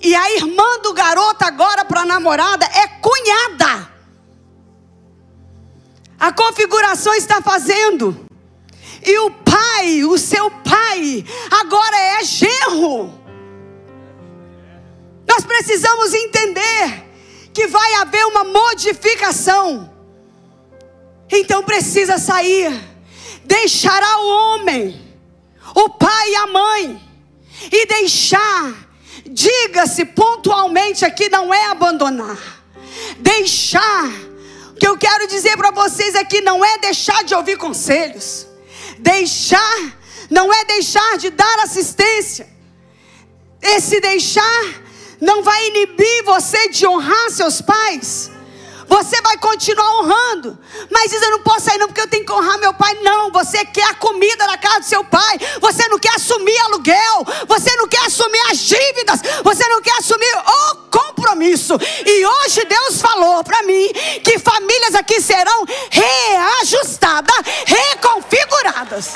E 0.00 0.14
a 0.14 0.32
irmã 0.32 0.80
do 0.82 0.92
garoto 0.92 1.44
agora 1.44 1.84
para 1.84 2.00
a 2.00 2.04
namorada 2.04 2.66
é 2.66 2.88
cunhada. 3.00 3.93
A 6.24 6.32
configuração 6.32 7.14
está 7.14 7.42
fazendo. 7.42 8.26
E 9.04 9.18
o 9.18 9.30
pai, 9.30 10.04
o 10.04 10.16
seu 10.16 10.50
pai, 10.50 11.22
agora 11.50 11.94
é 11.94 12.24
genro. 12.24 13.12
Nós 15.28 15.44
precisamos 15.44 16.14
entender 16.14 17.04
que 17.52 17.66
vai 17.66 17.94
haver 17.96 18.24
uma 18.24 18.42
modificação. 18.42 19.92
Então 21.30 21.62
precisa 21.62 22.16
sair, 22.16 22.72
deixará 23.44 24.18
o 24.20 24.28
homem, 24.28 24.98
o 25.74 25.90
pai 25.90 26.30
e 26.30 26.36
a 26.36 26.46
mãe, 26.46 27.02
e 27.70 27.86
deixar, 27.86 28.72
diga-se 29.26 30.06
pontualmente 30.06 31.04
aqui, 31.04 31.28
não 31.28 31.52
é 31.52 31.66
abandonar, 31.66 32.38
deixar, 33.18 34.10
que 34.84 34.88
eu 34.88 34.98
quero 34.98 35.26
dizer 35.26 35.56
para 35.56 35.70
vocês 35.70 36.14
aqui 36.14 36.42
não 36.42 36.62
é 36.62 36.76
deixar 36.76 37.24
de 37.24 37.34
ouvir 37.34 37.56
conselhos, 37.56 38.46
deixar, 38.98 39.96
não 40.28 40.52
é 40.52 40.62
deixar 40.66 41.16
de 41.16 41.30
dar 41.30 41.60
assistência, 41.60 42.46
esse 43.62 43.98
deixar 43.98 44.62
não 45.18 45.42
vai 45.42 45.68
inibir 45.68 46.24
você 46.26 46.68
de 46.68 46.86
honrar 46.86 47.30
seus 47.30 47.62
pais. 47.62 48.30
Você 48.86 49.20
vai 49.22 49.36
continuar 49.38 49.98
honrando, 49.98 50.58
mas 50.90 51.10
diz: 51.10 51.22
Eu 51.22 51.30
não 51.30 51.40
posso 51.40 51.66
sair, 51.66 51.78
não, 51.78 51.86
porque 51.86 52.00
eu 52.00 52.08
tenho 52.08 52.24
que 52.24 52.32
honrar 52.32 52.58
meu 52.58 52.72
pai. 52.74 52.94
Não, 53.02 53.30
você 53.30 53.64
quer 53.64 53.84
a 53.84 53.94
comida 53.94 54.46
da 54.46 54.56
casa 54.58 54.80
do 54.80 54.86
seu 54.86 55.04
pai, 55.04 55.38
você 55.60 55.86
não 55.88 55.98
quer 55.98 56.14
assumir 56.14 56.56
aluguel, 56.60 57.26
você 57.46 57.74
não 57.76 57.88
quer 57.88 58.04
assumir 58.04 58.40
as 58.50 58.58
dívidas, 58.58 59.20
você 59.42 59.66
não 59.68 59.80
quer 59.80 59.96
assumir 59.98 60.32
o 60.36 60.76
compromisso. 60.90 61.74
E 62.04 62.26
hoje 62.26 62.64
Deus 62.64 63.00
falou 63.00 63.42
para 63.42 63.62
mim 63.62 63.92
que 64.22 64.38
famílias 64.38 64.94
aqui 64.94 65.20
serão 65.20 65.64
reajustadas, 65.90 67.36
reconfiguradas. 67.66 69.14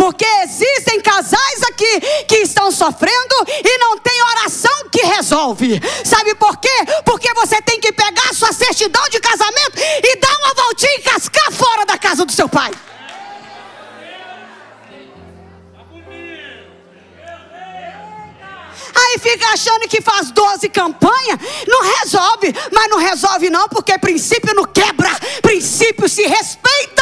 Porque 0.00 0.24
existem 0.42 0.98
casais 1.02 1.62
aqui 1.68 2.00
que 2.26 2.36
estão 2.36 2.72
sofrendo 2.72 3.34
e 3.62 3.76
não 3.76 3.98
tem 3.98 4.22
oração 4.34 4.88
que 4.90 5.02
resolve. 5.02 5.78
Sabe 6.02 6.34
por 6.36 6.56
quê? 6.56 6.86
Porque 7.04 7.30
você 7.34 7.60
tem 7.60 7.78
que 7.78 7.92
pegar 7.92 8.30
a 8.30 8.32
sua 8.32 8.50
certidão 8.50 9.06
de 9.10 9.20
casamento 9.20 9.72
e 9.76 10.16
dar 10.16 10.34
uma 10.38 10.54
voltinha 10.54 10.94
e 10.96 11.02
cascar 11.02 11.52
fora 11.52 11.84
da 11.84 11.98
casa 11.98 12.24
do 12.24 12.32
seu 12.32 12.48
pai. 12.48 12.70
Aí 18.96 19.18
fica 19.18 19.48
achando 19.48 19.86
que 19.86 20.00
faz 20.00 20.30
12 20.30 20.66
campanhas, 20.70 21.38
não 21.68 21.82
resolve, 21.98 22.54
mas 22.72 22.88
não 22.88 22.96
resolve 22.96 23.50
não, 23.50 23.68
porque 23.68 23.98
princípio 23.98 24.54
não 24.54 24.64
quebra, 24.64 25.10
princípio 25.42 26.08
se 26.08 26.22
respeita. 26.22 26.99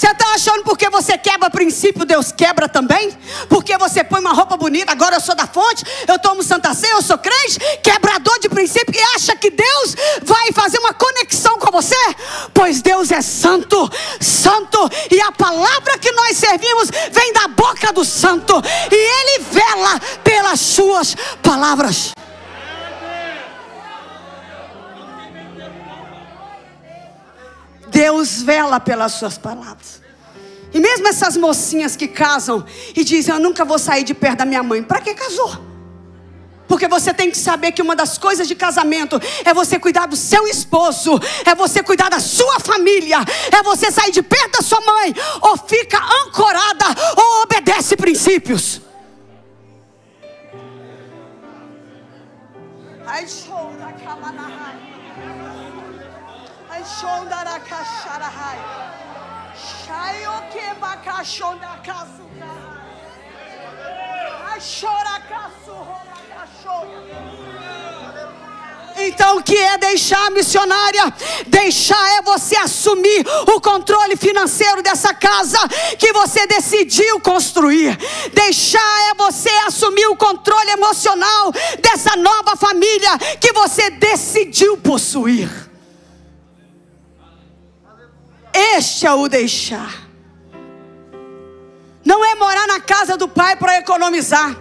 Você 0.00 0.12
está 0.12 0.32
achando 0.32 0.62
porque 0.62 0.88
você 0.88 1.18
quebra 1.18 1.50
princípio, 1.50 2.06
Deus 2.06 2.32
quebra 2.32 2.66
também? 2.66 3.14
Porque 3.50 3.76
você 3.76 4.02
põe 4.02 4.18
uma 4.18 4.32
roupa 4.32 4.56
bonita, 4.56 4.92
agora 4.92 5.16
eu 5.16 5.20
sou 5.20 5.34
da 5.34 5.46
fonte, 5.46 5.84
eu 6.08 6.18
tomo 6.18 6.42
Santa 6.42 6.72
Ceia, 6.72 6.92
eu 6.92 7.02
sou 7.02 7.18
crente, 7.18 7.58
quebrador 7.82 8.38
de 8.40 8.48
princípio 8.48 8.98
e 8.98 9.02
acha 9.14 9.36
que 9.36 9.50
Deus 9.50 9.94
vai 10.22 10.52
fazer 10.52 10.78
uma 10.78 10.94
conexão 10.94 11.58
com 11.58 11.70
você? 11.70 11.94
Pois 12.54 12.80
Deus 12.80 13.10
é 13.10 13.20
santo, 13.20 13.76
santo, 14.18 14.90
e 15.10 15.20
a 15.20 15.32
palavra 15.32 15.98
que 15.98 16.10
nós 16.12 16.34
servimos 16.34 16.88
vem 17.12 17.34
da 17.34 17.48
boca 17.48 17.92
do 17.92 18.02
santo, 18.02 18.54
e 18.90 18.94
Ele 18.94 19.44
vela 19.52 20.00
pelas 20.24 20.60
suas 20.60 21.14
palavras. 21.42 22.12
Deus 28.00 28.40
vela 28.40 28.80
pelas 28.80 29.12
suas 29.12 29.36
palavras. 29.36 30.00
E 30.72 30.80
mesmo 30.80 31.06
essas 31.06 31.36
mocinhas 31.36 31.94
que 31.96 32.08
casam 32.08 32.64
e 32.96 33.04
dizem: 33.04 33.34
Eu 33.34 33.38
nunca 33.38 33.62
vou 33.62 33.78
sair 33.78 34.04
de 34.04 34.14
perto 34.14 34.38
da 34.38 34.46
minha 34.46 34.62
mãe. 34.62 34.82
Para 34.82 35.02
que 35.02 35.12
casou? 35.12 35.52
Porque 36.66 36.88
você 36.88 37.12
tem 37.12 37.30
que 37.30 37.36
saber 37.36 37.72
que 37.72 37.82
uma 37.82 37.94
das 37.94 38.16
coisas 38.16 38.48
de 38.48 38.54
casamento 38.54 39.20
é 39.44 39.52
você 39.52 39.78
cuidar 39.78 40.06
do 40.06 40.16
seu 40.16 40.46
esposo, 40.46 41.20
é 41.44 41.54
você 41.54 41.82
cuidar 41.82 42.08
da 42.08 42.20
sua 42.20 42.58
família, 42.60 43.18
é 43.52 43.62
você 43.62 43.90
sair 43.90 44.12
de 44.12 44.22
perto 44.22 44.52
da 44.52 44.62
sua 44.62 44.80
mãe, 44.80 45.14
ou 45.42 45.58
fica 45.58 45.98
ancorada, 46.22 46.86
ou 47.18 47.42
obedece 47.42 47.96
princípios. 47.96 48.80
Ai, 53.04 53.26
show 53.28 53.74
da 53.78 53.92
então, 69.02 69.38
o 69.38 69.42
que 69.42 69.56
é 69.56 69.78
deixar 69.78 70.30
missionária? 70.30 71.12
Deixar 71.46 72.18
é 72.18 72.22
você 72.22 72.56
assumir 72.56 73.26
o 73.54 73.60
controle 73.60 74.16
financeiro 74.16 74.82
dessa 74.82 75.14
casa 75.14 75.58
que 75.98 76.12
você 76.12 76.46
decidiu 76.46 77.20
construir. 77.20 77.96
Deixar 78.32 79.10
é 79.10 79.14
você 79.14 79.48
assumir 79.66 80.06
o 80.06 80.16
controle 80.16 80.70
emocional 80.70 81.52
dessa 81.80 82.16
nova 82.16 82.56
família 82.56 83.18
que 83.40 83.52
você 83.52 83.90
decidiu 83.90 84.76
possuir. 84.76 85.69
Este 88.52 89.06
é 89.06 89.12
o 89.12 89.28
deixar. 89.28 90.10
Não 92.04 92.24
é 92.24 92.34
morar 92.34 92.66
na 92.66 92.80
casa 92.80 93.16
do 93.16 93.28
pai 93.28 93.56
para 93.56 93.78
economizar. 93.78 94.56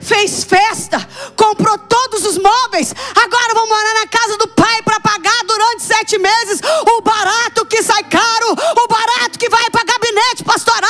Fez 0.00 0.44
festa, 0.44 0.98
comprou 1.34 1.78
todos 1.78 2.26
os 2.26 2.38
móveis. 2.38 2.94
Agora 3.14 3.54
vou 3.54 3.66
morar 3.68 3.94
na 3.94 4.06
casa 4.06 4.36
do 4.36 4.48
pai 4.48 4.82
para 4.82 5.00
pagar 5.00 5.44
durante 5.46 5.82
sete 5.82 6.18
meses 6.18 6.60
o 6.86 7.00
barato 7.00 7.64
que 7.66 7.82
sai 7.82 8.04
caro, 8.04 8.52
o 8.52 8.88
barato 8.88 9.38
que 9.38 9.48
vai 9.48 9.70
para 9.70 9.84
gabinete 9.84 10.44
pastoral, 10.44 10.83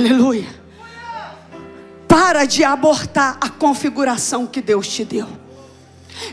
Aleluia. 0.00 0.48
Para 2.08 2.46
de 2.46 2.64
abortar 2.64 3.36
a 3.38 3.50
configuração 3.50 4.46
que 4.46 4.62
Deus 4.62 4.88
te 4.88 5.04
deu. 5.04 5.28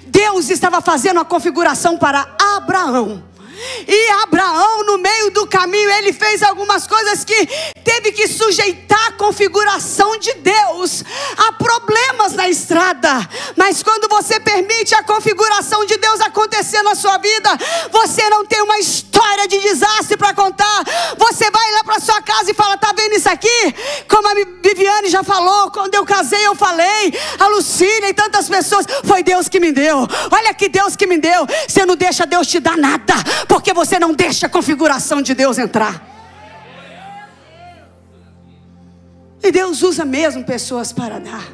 Deus 0.06 0.50
estava 0.50 0.80
fazendo 0.80 1.20
a 1.20 1.26
configuração 1.26 1.98
para 1.98 2.34
Abraão. 2.56 3.22
E 3.88 4.10
Abraão, 4.24 4.84
no 4.84 4.98
meio 4.98 5.32
do 5.32 5.48
caminho, 5.48 5.90
ele 5.92 6.14
fez 6.14 6.44
algumas 6.44 6.86
coisas 6.86 7.24
que 7.24 7.48
teve 7.84 8.12
que 8.12 8.28
sujeitar 8.28 9.08
a 9.08 9.12
configuração 9.14 10.18
de 10.18 10.34
Deus 10.36 11.04
a 11.38 11.52
problemas 11.54 12.34
na 12.34 12.48
estrada. 12.50 13.28
Mas 13.56 13.82
quando 13.82 14.08
você 14.10 14.40
permite 14.40 14.94
a 14.94 15.04
configuração 15.04 15.86
de 15.86 15.98
Deus 15.98 16.22
acontecer 16.22 16.82
na 16.84 16.96
sua 16.96 17.18
vida, 17.18 17.50
você 17.92 18.30
não 18.30 18.46
tem 18.46 18.62
uma 18.62 18.78
história 18.80 19.48
de 19.48 19.60
desastre 19.60 20.18
para 20.18 20.34
contar. 20.34 20.84
Você 21.18 21.50
vai 21.50 21.72
lá 21.74 21.84
para 21.84 22.00
sua 22.00 22.22
casa 22.22 22.52
e 22.52 22.54
fala: 22.54 22.78
"Tá 22.78 22.94
vendo 22.96 23.14
isso 23.14 23.30
aqui?" 23.30 23.76
Como 24.08 24.28
a 24.28 24.34
Viviane 24.62 25.10
já 25.10 25.24
falou, 25.24 25.72
quando 25.72 25.96
eu 25.96 26.06
casei 26.06 26.46
eu 26.46 26.56
falei, 26.56 27.14
a 27.40 27.48
Lucília 27.48 28.10
e 28.10 28.14
tantas 28.14 28.48
pessoas, 28.48 28.86
foi 29.06 29.24
Deus 29.24 29.50
que 29.50 29.60
me 29.60 29.72
deu. 29.72 30.08
Olha 30.32 30.54
que 30.54 30.70
Deus 30.70 30.96
que 30.96 31.08
me 31.08 31.18
deu. 31.18 31.48
Você 31.68 31.86
não 31.86 31.96
deixa 31.96 32.26
Deus 32.26 32.48
te 32.48 32.60
dar 32.60 32.78
nada 32.78 33.16
porque 33.48 33.74
você 33.74 33.98
não 33.98 34.14
deixa 34.14 34.48
a 34.48 34.50
configuração 34.50 35.22
de 35.22 35.34
Deus 35.34 35.58
entrar. 35.58 36.06
E 39.42 39.52
Deus 39.52 39.82
usa 39.82 40.04
mesmo 40.04 40.44
pessoas 40.44 40.92
para 40.92 41.20
dar. 41.20 41.48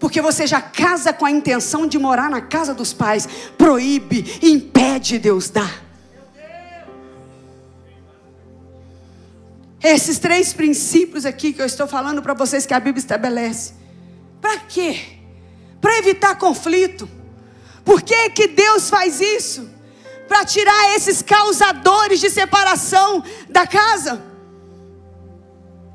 Porque 0.00 0.20
você 0.20 0.46
já 0.46 0.60
casa 0.60 1.12
com 1.12 1.26
a 1.26 1.30
intenção 1.30 1.86
de 1.86 1.98
morar 1.98 2.30
na 2.30 2.40
casa 2.40 2.74
dos 2.74 2.92
pais, 2.92 3.28
proíbe, 3.56 4.38
impede 4.42 5.18
Deus 5.18 5.50
dar. 5.50 5.84
Esses 9.82 10.18
três 10.18 10.52
princípios 10.52 11.24
aqui 11.24 11.52
que 11.52 11.62
eu 11.62 11.66
estou 11.66 11.86
falando 11.86 12.20
para 12.22 12.34
vocês 12.34 12.66
que 12.66 12.74
a 12.74 12.80
Bíblia 12.80 13.00
estabelece. 13.00 13.74
Para 14.40 14.58
quê? 14.60 15.00
Para 15.80 15.98
evitar 15.98 16.36
conflito. 16.36 17.08
Por 17.84 18.02
que, 18.02 18.30
que 18.30 18.48
Deus 18.48 18.88
faz 18.88 19.20
isso? 19.20 19.68
Para 20.28 20.44
tirar 20.44 20.94
esses 20.96 21.22
causadores 21.22 22.20
de 22.20 22.30
separação 22.30 23.22
da 23.48 23.66
casa. 23.66 24.29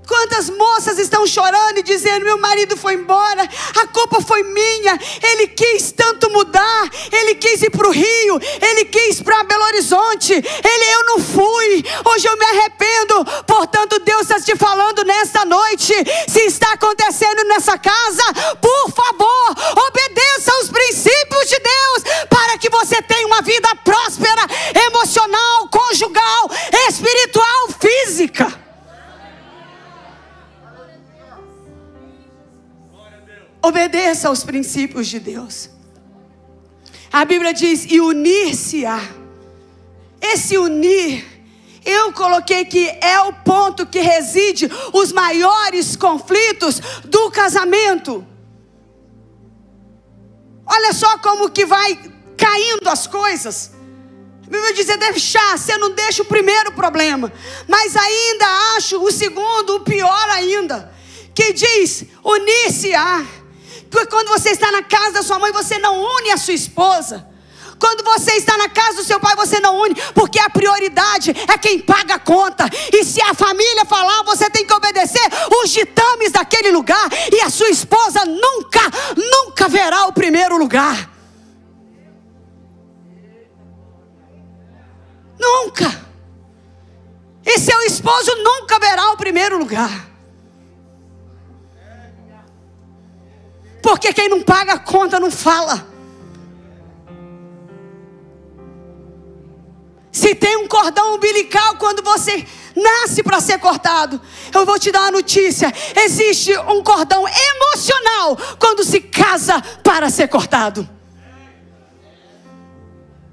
Quantas 0.08 0.50
moças 0.50 1.00
estão 1.00 1.26
chorando 1.26 1.80
e 1.80 1.84
dizendo: 1.84 2.26
meu 2.26 2.38
marido 2.38 2.78
foi 2.78 2.94
embora, 2.94 3.48
a 3.82 3.88
culpa 3.88 4.22
foi 4.22 4.44
minha. 4.44 5.00
Ele 5.22 5.48
quis 5.48 5.92
tanto 5.92 6.30
mudar, 6.30 6.90
ele 7.12 7.36
quis 7.36 7.62
ir 7.64 7.70
para 7.70 7.88
o 7.88 7.92
Rio, 7.92 8.40
ele 8.62 8.86
quis 8.86 9.22
para 9.22 9.44
Belo 9.44 9.64
Horizonte. 9.66 10.34
Ele, 10.34 10.94
eu 10.94 11.06
não 11.06 11.20
fui. 11.20 11.84
Hoje 12.06 12.28
eu 12.28 12.38
me 12.38 12.46
arrependo. 12.46 13.26
Portanto, 13.48 14.00
Deus 14.00 14.22
está 14.22 14.40
te 14.40 14.56
falando 14.56 15.04
nesta 15.04 15.46
noite. 15.46 15.94
Se 16.28 16.42
está 16.42 16.74
acontecendo 16.74 17.44
nessa 17.46 17.78
casa, 17.78 18.24
por 18.62 18.92
favor, 18.92 19.56
obedeça 19.88 20.52
aos 20.54 20.70
princípios 20.70 21.50
de 21.50 21.60
Deus 21.60 22.28
para 22.30 22.58
que 22.58 22.70
você 22.70 23.02
tenha 23.02 23.28
uma 23.28 23.42
vida 23.42 23.70
próspera, 23.84 24.42
emocional, 24.88 25.68
conjugal, 25.70 26.50
Obedeça 33.66 34.28
aos 34.28 34.44
princípios 34.44 35.08
de 35.08 35.20
Deus. 35.20 35.72
A 37.12 37.26
Bíblia 37.26 37.52
diz: 37.52 37.88
e 37.90 38.00
unir-se-á. 38.00 39.02
Esse 40.22 40.56
unir, 40.56 41.26
eu 41.84 42.14
coloquei 42.14 42.64
que 42.66 42.88
é 43.02 43.20
o 43.22 43.34
ponto 43.34 43.84
que 43.88 44.00
reside 44.00 44.70
os 44.94 45.12
maiores 45.12 45.96
conflitos 45.96 46.80
do 47.06 47.32
casamento. 47.32 48.24
Olha 50.64 50.94
só 50.94 51.18
como 51.18 51.50
que 51.50 51.66
vai 51.66 52.00
caindo 52.38 52.88
as 52.88 53.08
coisas. 53.08 53.72
A 54.46 54.48
Bíblia 54.48 54.76
diz: 54.76 54.88
é 54.90 54.98
deixar, 54.98 55.58
você 55.58 55.76
não 55.80 55.90
deixa 55.90 56.22
o 56.22 56.26
primeiro 56.28 56.72
problema, 56.74 57.34
mas 57.68 57.96
ainda 57.96 58.46
acho 58.78 59.04
o 59.04 59.12
segundo 59.12 59.78
o 59.78 59.80
pior 59.80 60.30
ainda, 60.30 60.94
que 61.34 61.52
diz: 61.52 62.06
unir-se-á. 62.24 63.26
Porque 63.90 64.08
quando 64.08 64.30
você 64.30 64.50
está 64.50 64.72
na 64.72 64.84
casa 64.84 65.14
da 65.14 65.24
sua 65.24 65.40
mãe, 65.40 65.52
você 65.52 65.78
não 65.78 66.02
une 66.18 66.32
a 66.32 66.38
sua 66.38 66.54
esposa. 66.54 67.28
Quando 67.80 68.04
você 68.04 68.34
está 68.34 68.58
na 68.58 68.70
casa 68.70 68.98
do 68.98 69.04
seu 69.04 69.20
pai, 69.20 69.36
você 69.36 69.60
não 69.60 69.82
une, 69.82 69.96
porque 70.14 70.40
a 70.40 70.50
prioridade 70.50 71.32
é 71.32 71.58
quem 71.58 71.80
paga 71.80 72.16
a 72.16 72.20
conta. 72.20 72.70
E 72.92 73.04
se 73.04 73.22
a 73.22 73.34
família 73.34 73.86
falar, 73.86 74.24
você 74.24 74.50
tem 74.50 74.66
que 74.66 74.74
obedecer 74.74 75.22
os 75.62 75.70
ditames 75.70 76.32
daquele 76.32 76.72
lugar. 76.72 77.10
E 77.32 77.42
a 77.42 77.50
sua 77.50 77.70
esposa 77.70 78.26
nunca, 78.26 78.82
nunca 79.16 79.68
verá 79.68 80.06
o 80.06 80.14
primeiro 80.14 80.58
lugar. 80.58 81.12
Nunca. 85.38 86.06
E 87.46 87.60
seu 87.60 87.80
esposo 87.82 88.34
nunca 88.38 88.80
verá 88.80 89.12
o 89.12 89.18
primeiro 89.18 89.58
lugar. 89.58 90.15
Porque 93.86 94.12
quem 94.12 94.28
não 94.28 94.42
paga 94.42 94.74
a 94.74 94.80
conta 94.80 95.20
não 95.20 95.30
fala. 95.30 95.88
Se 100.12 100.34
tem 100.34 100.58
um 100.58 100.68
cordão 100.68 101.14
umbilical 101.14 101.76
quando 101.78 102.02
você 102.02 102.48
nasce 102.76 103.22
para 103.22 103.40
ser 103.40 103.60
cortado, 103.60 104.20
eu 104.52 104.66
vou 104.66 104.80
te 104.80 104.92
dar 104.92 105.02
uma 105.02 105.12
notícia: 105.12 105.72
existe 105.98 106.58
um 106.62 106.82
cordão 106.82 107.26
emocional 107.28 108.36
quando 108.58 108.84
se 108.84 109.00
casa 109.02 109.62
para 109.84 110.10
ser 110.10 110.30
cortado. 110.30 110.90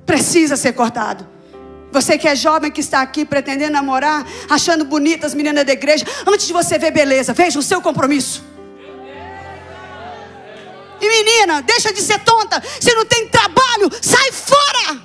Precisa 0.05 0.55
ser 0.55 0.75
cortado. 0.75 1.27
Você 1.91 2.19
que 2.19 2.29
é 2.29 2.37
jovem 2.37 2.71
que 2.71 2.83
está 2.83 3.01
aqui 3.01 3.25
pretendendo 3.25 3.73
namorar, 3.73 4.27
achando 4.51 4.85
bonitas 4.85 5.31
as 5.31 5.35
meninas 5.35 5.65
da 5.65 5.73
igreja, 5.73 6.05
antes 6.27 6.47
de 6.47 6.53
você 6.53 6.77
ver 6.77 6.91
beleza, 6.91 7.33
veja 7.33 7.59
o 7.59 7.63
seu 7.63 7.81
compromisso. 7.81 8.52
E 11.03 11.09
menina, 11.09 11.61
deixa 11.63 11.93
de 11.93 12.01
ser 12.01 12.21
tonta. 12.21 12.63
Se 12.81 12.95
não 12.95 13.05
tem 13.05 13.27
trabalho, 13.29 13.91
sai 14.01 14.31
fora. 14.31 15.03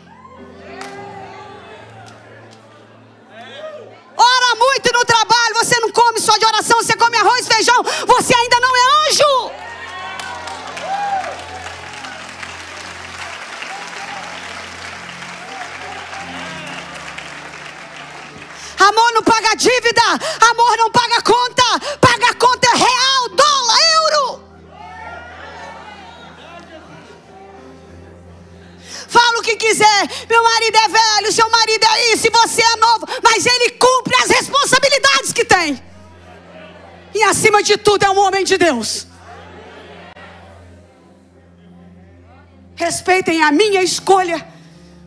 Ora 4.15 4.55
muito 4.55 4.93
no 4.93 5.03
trabalho, 5.03 5.55
você 5.55 5.79
não 5.79 5.91
come 5.91 6.19
só 6.19 6.37
de 6.37 6.45
oração, 6.45 6.77
você 6.77 6.95
come 6.95 7.17
arroz 7.17 7.47
e 7.47 7.53
feijão, 7.53 7.83
você 8.05 8.35
ainda 8.35 8.59
não 8.59 8.75
é 8.75 9.09
anjo. 9.09 9.51
Amor 18.79 19.11
não 19.13 19.23
paga 19.23 19.55
dívida, 19.55 20.01
quiser. 29.57 30.07
Meu 30.29 30.43
marido 30.43 30.77
é 30.77 30.87
velho, 30.87 31.31
seu 31.31 31.49
marido 31.49 31.85
é 31.85 32.13
isso, 32.13 32.27
e 32.27 32.29
você 32.29 32.61
é 32.61 32.75
novo, 32.77 33.07
mas 33.21 33.45
ele 33.45 33.71
cumpre 33.71 34.15
as 34.23 34.29
responsabilidades 34.29 35.33
que 35.33 35.43
tem. 35.43 35.83
E 37.13 37.23
acima 37.23 37.61
de 37.63 37.77
tudo 37.77 38.05
é 38.05 38.09
um 38.09 38.19
homem 38.19 38.43
de 38.43 38.57
Deus. 38.57 39.07
Respeitem 42.75 43.41
a 43.43 43.51
minha 43.51 43.81
escolha, 43.81 44.47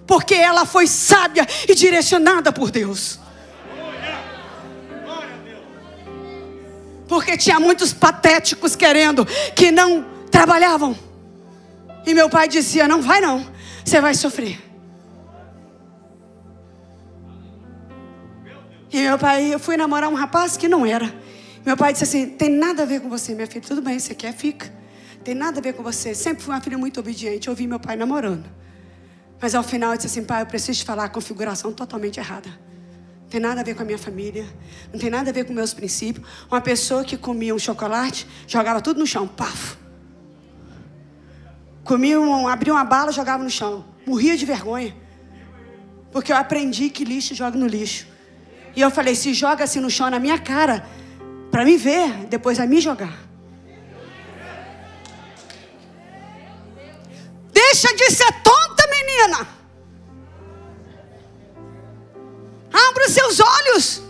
porque 0.06 0.34
ela 0.34 0.66
foi 0.66 0.86
sábia 0.86 1.46
e 1.68 1.74
direcionada 1.74 2.52
por 2.52 2.70
Deus. 2.70 3.18
Porque 7.08 7.36
tinha 7.36 7.58
muitos 7.58 7.92
patéticos 7.92 8.76
querendo 8.76 9.24
que 9.54 9.70
não 9.70 10.04
trabalhavam. 10.30 10.96
E 12.06 12.14
meu 12.14 12.28
pai 12.28 12.48
dizia: 12.48 12.86
Não 12.86 13.02
vai 13.02 13.20
não 13.20 13.49
você 13.84 14.00
vai 14.00 14.14
sofrer. 14.14 14.60
E 18.92 19.02
meu 19.02 19.18
pai, 19.18 19.54
eu 19.54 19.58
fui 19.58 19.76
namorar 19.76 20.10
um 20.10 20.14
rapaz 20.14 20.56
que 20.56 20.68
não 20.68 20.84
era. 20.84 21.14
Meu 21.64 21.76
pai 21.76 21.92
disse 21.92 22.04
assim: 22.04 22.26
tem 22.28 22.50
nada 22.50 22.82
a 22.82 22.86
ver 22.86 23.00
com 23.00 23.08
você, 23.08 23.34
minha 23.34 23.46
filha. 23.46 23.64
Tudo 23.66 23.80
bem, 23.80 23.98
você 23.98 24.14
quer, 24.14 24.32
fica. 24.32 24.72
Tem 25.22 25.34
nada 25.34 25.60
a 25.60 25.62
ver 25.62 25.74
com 25.74 25.82
você. 25.82 26.14
Sempre 26.14 26.42
fui 26.42 26.52
uma 26.52 26.60
filha 26.60 26.78
muito 26.78 26.98
obediente. 26.98 27.46
Eu 27.46 27.52
ouvi 27.52 27.66
meu 27.66 27.78
pai 27.78 27.96
namorando. 27.96 28.48
Mas 29.40 29.54
ao 29.54 29.62
final 29.62 29.92
eu 29.92 29.96
disse 29.96 30.08
assim: 30.08 30.24
pai, 30.24 30.42
eu 30.42 30.46
preciso 30.46 30.80
te 30.80 30.84
falar 30.84 31.04
a 31.04 31.08
configuração 31.08 31.72
totalmente 31.72 32.18
errada. 32.18 32.48
Não 33.22 33.28
tem 33.28 33.40
nada 33.40 33.60
a 33.60 33.64
ver 33.64 33.74
com 33.74 33.82
a 33.82 33.84
minha 33.84 33.98
família. 33.98 34.44
Não 34.92 34.98
tem 34.98 35.08
nada 35.08 35.30
a 35.30 35.32
ver 35.32 35.44
com 35.44 35.52
meus 35.52 35.72
princípios. 35.72 36.26
Uma 36.50 36.60
pessoa 36.60 37.04
que 37.04 37.16
comia 37.16 37.54
um 37.54 37.58
chocolate, 37.58 38.26
jogava 38.46 38.80
tudo 38.80 38.98
no 38.98 39.06
chão. 39.06 39.28
Paf. 39.28 39.79
Comia 41.84 42.20
um, 42.20 42.46
abria 42.46 42.72
uma 42.72 42.84
bala, 42.84 43.12
jogava 43.12 43.42
no 43.42 43.50
chão. 43.50 43.84
Morria 44.06 44.36
de 44.36 44.44
vergonha. 44.44 44.94
Porque 46.12 46.32
eu 46.32 46.36
aprendi 46.36 46.90
que 46.90 47.04
lixo 47.04 47.34
joga 47.34 47.56
no 47.56 47.66
lixo. 47.66 48.06
E 48.74 48.80
eu 48.80 48.90
falei: 48.90 49.14
se 49.14 49.32
joga 49.34 49.64
assim 49.64 49.80
no 49.80 49.90
chão 49.90 50.10
na 50.10 50.18
minha 50.18 50.38
cara, 50.38 50.86
para 51.50 51.64
me 51.64 51.76
ver, 51.76 52.26
depois 52.26 52.58
vai 52.58 52.66
me 52.66 52.80
jogar. 52.80 53.16
Deixa 57.52 57.94
de 57.94 58.10
ser 58.10 58.32
tonta, 58.42 58.84
menina. 58.90 59.48
Abra 62.72 63.06
os 63.06 63.12
seus 63.12 63.40
olhos. 63.40 64.09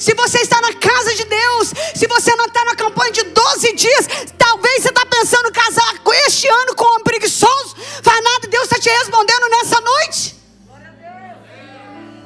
Se 0.00 0.14
você 0.14 0.38
está 0.38 0.58
na 0.62 0.72
casa 0.72 1.14
de 1.14 1.24
Deus, 1.24 1.74
se 1.94 2.06
você 2.06 2.34
não 2.34 2.46
está 2.46 2.64
na 2.64 2.74
campanha 2.74 3.12
de 3.12 3.22
12 3.22 3.74
dias, 3.74 4.08
talvez 4.38 4.82
você 4.82 4.88
está 4.88 5.04
pensando 5.04 5.52
casar 5.52 5.98
com 5.98 6.10
este 6.26 6.48
ano 6.48 6.74
com 6.74 6.98
um 6.98 7.02
preguiçoso, 7.02 7.76
faz 8.02 8.24
nada, 8.24 8.48
Deus 8.48 8.64
está 8.64 8.78
te 8.78 8.88
respondendo 8.88 9.46
nessa 9.50 9.78
noite. 9.78 10.36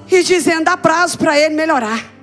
E 0.08 0.22
dizendo, 0.22 0.66
dá 0.66 0.76
prazo 0.76 1.18
para 1.18 1.36
ele 1.36 1.56
melhorar. 1.56 2.14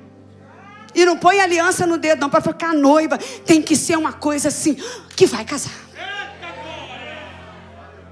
E 0.96 1.04
não 1.04 1.18
põe 1.18 1.42
aliança 1.42 1.86
no 1.86 1.98
dedo, 1.98 2.22
não, 2.22 2.30
para 2.30 2.40
ficar 2.40 2.74
noiva. 2.74 3.18
Tem 3.18 3.62
que 3.62 3.76
ser 3.76 3.98
uma 3.98 4.14
coisa 4.14 4.48
assim, 4.48 4.78
que 5.18 5.26
vai 5.26 5.44
casar. 5.44 5.74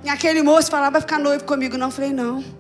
E 0.04 0.10
aquele 0.10 0.42
moço 0.42 0.70
falava, 0.70 0.92
vai 0.92 1.02
ficar 1.02 1.20
noivo 1.20 1.46
comigo. 1.46 1.78
Não, 1.78 1.88
eu 1.88 1.92
falei, 1.92 2.12
não. 2.12 2.59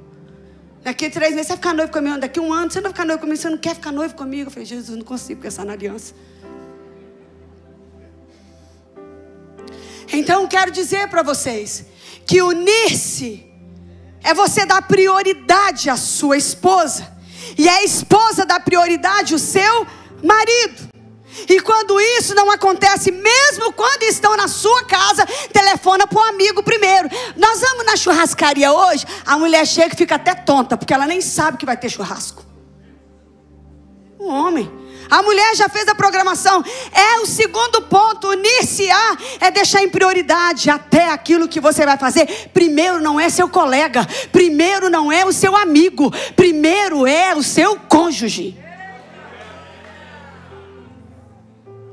Daqui 0.82 1.10
três 1.10 1.32
meses 1.32 1.48
você 1.48 1.54
vai 1.54 1.58
ficar 1.58 1.74
noivo 1.74 1.92
comigo. 1.92 2.18
Daqui 2.20 2.40
um 2.40 2.54
ano 2.54 2.72
você 2.72 2.80
não 2.80 2.84
vai 2.84 2.94
ficar 2.94 3.06
noivo 3.06 3.22
comigo. 3.22 3.38
Você 3.38 3.50
não 3.50 3.58
quer 3.58 3.76
ficar 3.76 3.92
noivo 3.92 4.16
comigo? 4.16 4.48
Eu 4.48 4.52
falei, 4.52 4.66
Jesus, 4.66 4.98
não 4.98 5.06
consigo 5.06 5.42
pensar 5.42 5.66
na 5.66 5.74
aliança. 5.74 6.14
Então 10.12 10.48
quero 10.48 10.72
dizer 10.72 11.08
para 11.08 11.22
vocês 11.22 11.86
que 12.26 12.42
unir-se 12.42 13.46
é 14.24 14.34
você 14.34 14.66
dar 14.66 14.82
prioridade 14.82 15.90
à 15.90 15.98
sua 15.98 16.38
esposa. 16.38 17.08
E 17.58 17.68
a 17.68 17.84
esposa 17.84 18.46
dá 18.46 18.60
prioridade 18.60 19.34
ao 19.34 19.40
seu 19.40 19.86
marido. 20.24 20.89
E 21.48 21.60
quando 21.62 22.00
isso 22.00 22.34
não 22.34 22.50
acontece, 22.52 23.12
mesmo 23.12 23.72
quando 23.74 24.04
estão 24.04 24.36
na 24.36 24.48
sua 24.48 24.84
casa, 24.84 25.26
telefona 25.54 26.08
para 26.08 26.20
o 26.20 26.24
amigo 26.24 26.64
primeiro. 26.64 27.10
Nós 27.36 27.62
vamos 27.62 27.86
na 27.86 27.96
churrascaria 27.96 28.72
hoje, 28.72 29.06
a 29.26 29.38
mulher 29.38 29.66
chega 29.66 29.94
e 29.94 29.98
fica 29.98 30.16
até 30.16 30.34
tonta, 30.34 30.78
porque 30.78 30.94
ela 30.94 31.08
nem 31.08 31.22
sabe 31.22 31.58
que 31.58 31.66
vai 31.66 31.78
ter 31.78 31.90
churrasco. 31.90 32.44
Um 34.20 34.28
homem. 34.28 34.80
A 35.10 35.24
mulher 35.24 35.56
já 35.56 35.68
fez 35.68 35.88
a 35.88 35.96
programação. 35.96 36.64
É 36.92 37.20
o 37.20 37.26
segundo 37.26 37.82
ponto. 37.84 38.28
Unir-se-á 38.28 39.18
é 39.40 39.50
deixar 39.50 39.82
em 39.82 39.90
prioridade 39.90 40.70
até 40.70 41.10
aquilo 41.10 41.48
que 41.48 41.60
você 41.60 41.84
vai 41.84 41.98
fazer. 41.98 42.50
Primeiro 42.54 43.02
não 43.02 43.20
é 43.20 43.28
seu 43.30 43.50
colega. 43.50 44.08
Primeiro 44.32 44.90
não 44.90 45.12
é 45.12 45.26
o 45.26 45.34
seu 45.34 45.56
amigo. 45.56 46.12
Primeiro 46.36 47.08
é 47.08 47.34
o 47.34 47.42
seu 47.42 47.78
cônjuge. 47.88 48.56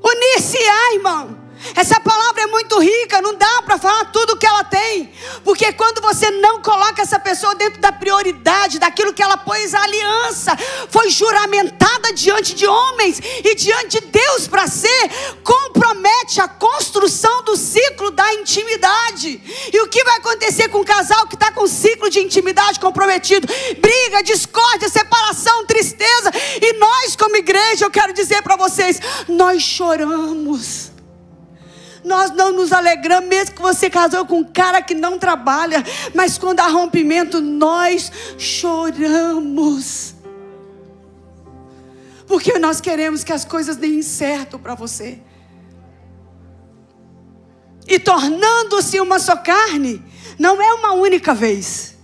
Unir-se-á, 0.07 0.95
irmão. 0.95 1.46
Essa 1.75 2.01
palavra 2.01 2.43
é 2.43 2.47
muito 2.47 2.79
rica, 2.79 3.21
não 3.21 3.35
dá 3.35 3.63
para 3.63 3.79
falar 3.79 4.07
tudo 4.07 4.35
o 4.35 4.37
que 4.37 4.47
ela 4.47 4.65
tem, 4.65 5.13
porque 5.45 5.73
quando 5.73 6.01
você 6.01 6.31
não 6.31 6.61
coloca 6.61 7.03
essa 7.03 7.19
pessoa 7.19 7.55
dentro 7.55 7.81
da 7.81 7.93
prioridade, 7.93 8.79
daquilo 8.79 9.13
que 9.13 9.23
ela 9.23 9.37
pôs 9.37 9.75
a 9.75 9.83
aliança, 9.83 10.57
foi 10.91 11.11
juramentada 11.11 12.13
diante 12.13 12.55
de 12.55 12.67
homens 12.67 13.21
e 13.45 13.55
diante 13.55 14.01
de 14.01 14.07
Deus 14.07 14.49
para 14.49 14.67
ser, 14.67 15.11
compromete 15.43 16.41
a 16.41 16.49
construção 16.49 17.43
do 17.43 17.57
ciclo 17.57 18.11
da 18.11 18.35
intimidade. 18.35 19.41
E 19.73 19.81
o 19.81 19.89
que 19.89 20.03
vai 20.05 20.17
acontecer 20.17 20.69
com 20.69 20.81
o 20.81 20.85
casal 20.85 21.27
que 21.27 21.35
está 21.35 21.53
com 21.53 21.65
o 21.65 21.69
ciclo 21.69 22.11
de 22.11 22.21
intimidade 22.21 22.81
comprometido? 22.81 23.47
Briga, 23.79 24.23
discórdia, 24.23 24.89
separação, 24.89 25.67
tristeza. 25.67 26.31
E 26.61 26.73
nós, 26.75 27.17
como 27.17 27.37
igreja, 27.37 27.85
eu 27.85 27.91
quero 27.91 28.13
dizer 28.13 28.43
para 28.43 28.57
vocês, 28.57 29.01
nós 29.29 29.63
choramos. 29.63 30.96
Nós 32.07 32.31
não 32.31 32.53
nos 32.53 32.73
alegramos, 32.73 33.29
mesmo 33.29 33.57
que 33.57 33.61
você 33.61 33.91
casou 33.91 34.25
com 34.25 34.39
um 34.39 34.45
cara 34.45 34.81
que 34.81 34.95
não 34.95 35.19
trabalha, 35.19 35.83
mas 36.15 36.39
quando 36.39 36.61
há 36.61 36.69
rompimento, 36.69 37.41
nós 37.41 38.13
choramos. 38.39 40.15
Porque 42.29 42.61
nós 42.61 42.81
queremos 42.81 43.25
que 43.25 43.33
as 43.33 43.45
coisas 43.45 43.75
deem 43.75 44.03
certo 44.03 44.57
para 44.57 44.77
você. 44.77 45.19
E 47.89 47.99
tornando-se 47.99 49.01
uma 49.01 49.19
só 49.19 49.37
carne, 49.37 50.01
não 50.39 50.63
é 50.63 50.75
uma 50.75 50.93
única 50.93 51.35
vez. 51.35 51.96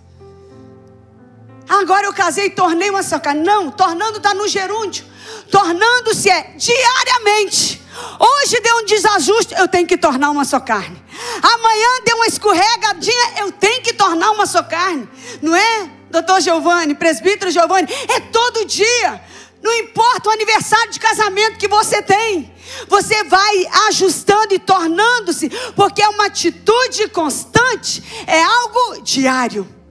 Agora 1.69 2.07
eu 2.07 2.13
casei 2.13 2.47
e 2.47 2.51
tornei 2.51 2.91
uma 2.91 3.03
carne. 3.03 3.43
Não, 3.43 3.71
tornando 3.71 4.19
está 4.19 4.35
no 4.35 4.47
gerúndio. 4.49 5.05
Tornando-se 5.51 6.31
é 6.31 6.55
diariamente. 6.57 7.83
Hoje 8.19 8.61
deu 8.61 8.77
um 8.79 8.85
desajuste, 8.85 9.55
eu 9.55 9.69
tenho 9.69 9.87
que 9.87 9.97
tornar 9.97 10.31
uma 10.31 10.45
só 10.45 10.59
carne. 10.59 11.03
Amanhã 11.43 11.89
deu 12.05 12.17
uma 12.17 12.27
escorregadinha, 12.27 13.33
eu 13.39 13.53
tenho 13.53 13.83
que 13.83 13.93
tornar 13.93 14.31
uma 14.31 14.47
só 14.47 14.63
carne. 14.63 15.09
Não 15.43 15.55
é, 15.55 15.91
doutor 16.11 16.41
Giovanni, 16.41 16.95
presbítero 16.95 17.51
Giovanni? 17.51 17.89
É 18.09 18.21
todo 18.21 18.65
dia. 18.65 19.23
Não 19.63 19.73
importa 19.75 20.29
o 20.29 20.33
aniversário 20.33 20.91
de 20.91 20.99
casamento 20.99 21.59
que 21.59 21.69
você 21.69 22.03
tem. 22.03 22.53
Você 22.89 23.23
vai 23.25 23.67
ajustando 23.89 24.55
e 24.55 24.59
tornando-se, 24.59 25.49
porque 25.77 26.03
é 26.03 26.09
uma 26.09 26.27
atitude 26.27 27.09
constante, 27.09 28.03
é 28.27 28.43
algo 28.43 29.03
diário. 29.03 29.82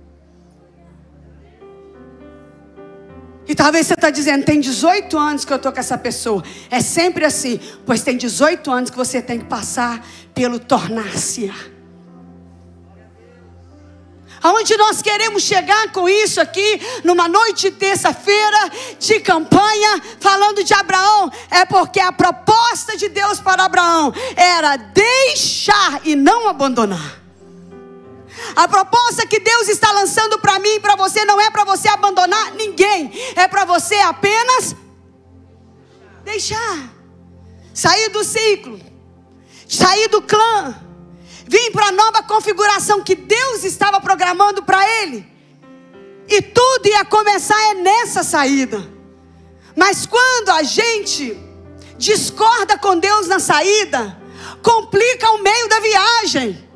E 3.47 3.55
talvez 3.55 3.87
você 3.87 3.93
está 3.93 4.09
dizendo, 4.09 4.45
tem 4.45 4.59
18 4.59 5.17
anos 5.17 5.45
que 5.45 5.51
eu 5.51 5.57
estou 5.57 5.71
com 5.71 5.79
essa 5.79 5.97
pessoa. 5.97 6.43
É 6.69 6.79
sempre 6.79 7.25
assim, 7.25 7.59
pois 7.85 8.01
tem 8.01 8.15
18 8.15 8.71
anos 8.71 8.89
que 8.89 8.97
você 8.97 9.21
tem 9.21 9.39
que 9.39 9.45
passar 9.45 10.05
pelo 10.33 10.59
tornar-se. 10.59 11.51
Aonde 14.43 14.75
nós 14.75 15.03
queremos 15.03 15.43
chegar 15.43 15.91
com 15.91 16.09
isso 16.09 16.41
aqui, 16.41 16.81
numa 17.03 17.27
noite 17.27 17.69
de 17.69 17.71
terça-feira 17.71 18.71
de 18.97 19.19
campanha, 19.19 20.01
falando 20.19 20.63
de 20.63 20.73
Abraão, 20.73 21.31
é 21.51 21.63
porque 21.63 21.99
a 21.99 22.11
proposta 22.11 22.97
de 22.97 23.07
Deus 23.09 23.39
para 23.39 23.65
Abraão 23.65 24.11
era 24.35 24.77
deixar 24.77 26.01
e 26.03 26.15
não 26.15 26.49
abandonar. 26.49 27.20
A 28.55 28.67
proposta 28.67 29.25
que 29.25 29.39
Deus 29.39 29.67
está 29.69 29.91
lançando 29.91 30.39
para 30.39 30.59
mim 30.59 30.75
e 30.75 30.79
para 30.79 30.95
você 30.95 31.23
não 31.25 31.39
é 31.39 31.49
para 31.49 31.63
você 31.63 31.87
abandonar 31.87 32.53
ninguém, 32.53 33.11
é 33.35 33.47
para 33.47 33.65
você 33.65 33.95
apenas 33.95 34.75
deixar, 36.23 36.93
sair 37.73 38.09
do 38.09 38.23
ciclo, 38.23 38.79
sair 39.67 40.07
do 40.09 40.21
clã, 40.21 40.75
vir 41.47 41.71
para 41.71 41.87
a 41.87 41.91
nova 41.91 42.23
configuração 42.23 43.03
que 43.03 43.15
Deus 43.15 43.63
estava 43.63 43.99
programando 43.99 44.63
para 44.63 44.87
ele. 45.01 45.29
E 46.27 46.41
tudo 46.41 46.87
ia 46.87 47.03
começar 47.03 47.59
é 47.71 47.73
nessa 47.73 48.23
saída. 48.23 48.81
Mas 49.75 50.05
quando 50.05 50.49
a 50.49 50.63
gente 50.63 51.37
discorda 51.97 52.77
com 52.77 52.97
Deus 52.97 53.27
na 53.27 53.39
saída, 53.39 54.17
complica 54.63 55.29
o 55.31 55.43
meio 55.43 55.67
da 55.67 55.79
viagem. 55.79 56.70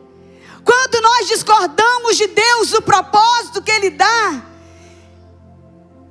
Quando 0.65 0.99
nós 0.99 1.27
discordamos 1.27 2.17
de 2.17 2.27
Deus, 2.27 2.71
do 2.71 2.81
propósito 2.81 3.61
que 3.61 3.71
Ele 3.71 3.91
dá, 3.91 4.41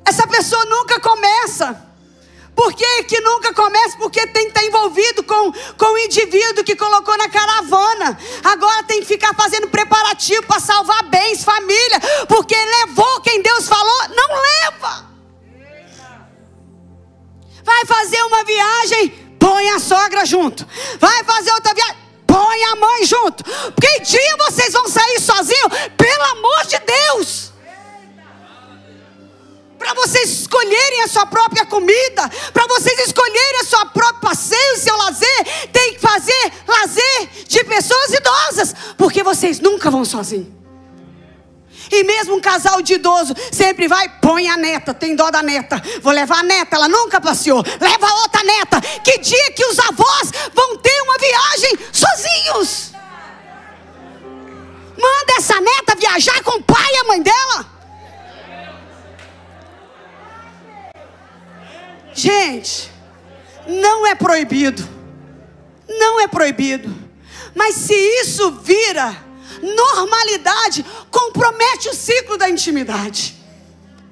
essa 0.05 0.27
pessoa 0.29 0.65
nunca 0.67 1.01
começa. 1.01 1.85
Por 2.55 2.73
que, 2.73 3.03
que 3.05 3.21
nunca 3.21 3.53
começa? 3.53 3.97
Porque 3.99 4.25
tem 4.29 4.45
que 4.45 4.51
estar 4.51 4.65
envolvido 4.65 5.25
com, 5.25 5.53
com 5.77 5.87
o 5.87 5.99
indivíduo 5.99 6.63
que 6.63 6.77
colocou 6.77 7.17
na 7.19 7.29
caravana. 7.29 8.17
Agora 8.45 8.85
tem 8.85 9.01
que 9.01 9.07
ficar 9.07 9.35
fazendo 9.35 9.67
preparativo 9.69 10.47
para 10.47 10.61
salvar 10.61 11.03
bens, 11.05 11.43
família. 11.43 12.01
Porque 12.29 12.55
levou 12.55 13.21
quem 13.23 13.43
Deus 13.43 13.67
falou, 13.67 14.09
não 14.11 14.29
leva. 14.41 15.15
Vai 17.65 17.85
fazer 17.87 18.23
uma 18.23 18.45
viagem, 18.45 19.09
põe 19.41 19.71
a 19.71 19.81
sogra 19.81 20.25
junto. 20.25 20.65
Vai 21.01 21.25
fazer 21.25 21.51
outra 21.51 21.75
viagem, 21.75 21.97
põe 22.35 22.65
a 22.65 22.77
mãe 22.77 23.05
junto. 23.05 23.45
Porque 23.45 24.01
dia 24.01 24.37
vocês 24.39 24.73
vão 24.73 24.89
sair 24.89 25.21
sozinhos, 25.21 25.73
pelo 25.97 26.25
amor 26.33 26.67
de 26.67 26.79
Deus. 26.81 27.53
Para 29.79 29.95
vocês 29.95 30.41
escolherem 30.41 31.03
a 31.03 31.09
sua 31.09 31.27
própria 31.27 31.67
comida, 31.67 32.29
para 32.53 32.67
vocês 32.67 32.99
escolherem 33.07 33.61
a 33.61 33.65
sua 33.65 33.87
própria 33.87 34.15
passeio, 34.21 34.79
seu 34.79 34.97
lazer, 34.97 35.69
tem 35.71 35.95
que 35.95 36.01
fazer 36.01 36.53
lazer 36.67 37.29
de 37.47 37.63
pessoas 37.65 38.11
idosas, 38.11 38.75
porque 38.97 39.23
vocês 39.23 39.61
nunca 39.61 39.91
vão 39.91 40.05
sozinhos. 40.05 40.65
E 41.91 42.03
mesmo 42.05 42.35
um 42.35 42.41
casal 42.41 42.81
de 42.83 42.95
idoso 42.95 43.35
sempre 43.53 43.87
vai, 43.87 44.09
põe 44.21 44.49
a 44.49 44.57
neta, 44.57 44.95
tem 44.95 45.15
dó 45.15 45.31
da 45.31 45.43
neta. 45.43 45.83
Vou 46.03 46.13
levar 46.13 46.41
a 46.41 46.43
neta, 46.43 46.77
ela 46.77 46.89
nunca 46.89 47.21
passeou. 47.21 47.63
Leva 47.81 48.13
outra 48.23 48.43
neta. 48.43 48.81
Que 49.03 49.19
dia 49.19 49.53
que 49.53 49.65
os 49.67 49.79
avós 49.79 50.33
vão 50.53 50.77
ter 50.79 51.03
uma 51.03 51.19
viagem 51.19 51.79
Manda 54.97 55.35
essa 55.39 55.61
neta 55.61 55.97
viajar 55.97 56.43
com 56.43 56.59
o 56.59 56.63
pai 56.63 56.87
e 56.93 56.99
a 56.99 57.05
mãe 57.05 57.23
dela. 57.23 57.75
Gente, 62.13 62.91
não 63.67 64.07
é 64.07 64.15
proibido. 64.15 64.87
Não 65.89 66.21
é 66.21 66.29
proibido. 66.29 66.95
Mas 67.55 67.75
se 67.75 67.95
isso 67.95 68.51
vira 68.53 69.25
normalidade 69.63 70.85
compromete 71.11 71.89
o 71.89 71.95
ciclo 71.95 72.37
da 72.37 72.49
intimidade. 72.49 73.37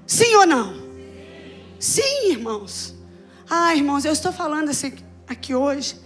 Sim 0.07 0.35
ou 0.37 0.47
não? 0.47 0.83
Sim, 1.79 2.31
irmãos. 2.31 2.95
Ah, 3.49 3.75
irmãos, 3.75 4.05
eu 4.05 4.13
estou 4.13 4.33
falando 4.33 4.71
assim 4.71 4.95
aqui 5.29 5.55
hoje. 5.55 6.02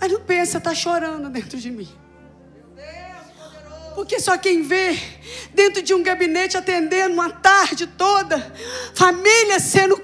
Mas 0.00 0.12
não 0.12 0.20
pensa, 0.20 0.58
está 0.58 0.74
chorando 0.74 1.28
dentro 1.28 1.58
de 1.58 1.70
mim. 1.70 1.88
Porque 3.94 4.20
só 4.20 4.38
quem 4.38 4.62
vê 4.62 4.96
dentro 5.52 5.82
de 5.82 5.92
um 5.92 6.02
gabinete 6.02 6.56
atendendo 6.56 7.14
uma 7.14 7.30
tarde 7.30 7.86
toda, 7.86 8.54
famílias 8.94 9.62
sendo 9.64 10.00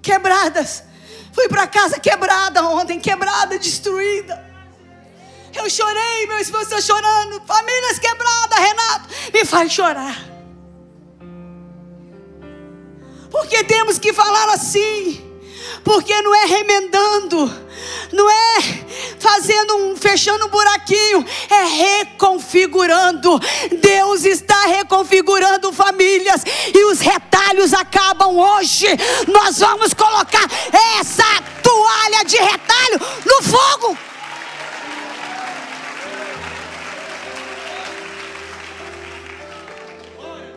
quebradas. 0.00 0.84
Fui 1.32 1.48
para 1.48 1.66
casa 1.66 2.00
quebrada 2.00 2.62
ontem, 2.64 2.98
quebrada, 2.98 3.58
destruída. 3.58 4.42
Eu 5.54 5.68
chorei, 5.68 6.26
meu 6.26 6.38
esposo 6.38 6.64
está 6.64 6.80
chorando. 6.80 7.42
Famílias 7.46 7.98
quebradas, 7.98 8.58
Renato. 8.58 9.08
Me 9.32 9.44
faz 9.44 9.72
chorar. 9.72 10.16
Porque 13.30 13.64
temos 13.64 13.98
que 13.98 14.12
falar 14.12 14.48
assim. 14.50 15.33
Porque 15.82 16.20
não 16.22 16.34
é 16.34 16.44
remendando. 16.46 17.64
Não 18.12 18.30
é 18.30 18.58
fazendo 19.18 19.76
um, 19.76 19.96
fechando 19.96 20.46
um 20.46 20.48
buraquinho, 20.48 21.24
é 21.50 21.64
reconfigurando. 21.64 23.40
Deus 23.80 24.24
está 24.24 24.66
reconfigurando 24.66 25.72
famílias 25.72 26.42
e 26.72 26.84
os 26.84 27.00
retalhos 27.00 27.72
acabam 27.74 28.36
hoje. 28.36 28.86
Nós 29.26 29.58
vamos 29.58 29.92
colocar 29.94 30.46
essa 31.00 31.24
toalha 31.62 32.24
de 32.24 32.36
retalho 32.36 33.00
no 33.24 33.42
fogo. 33.42 33.98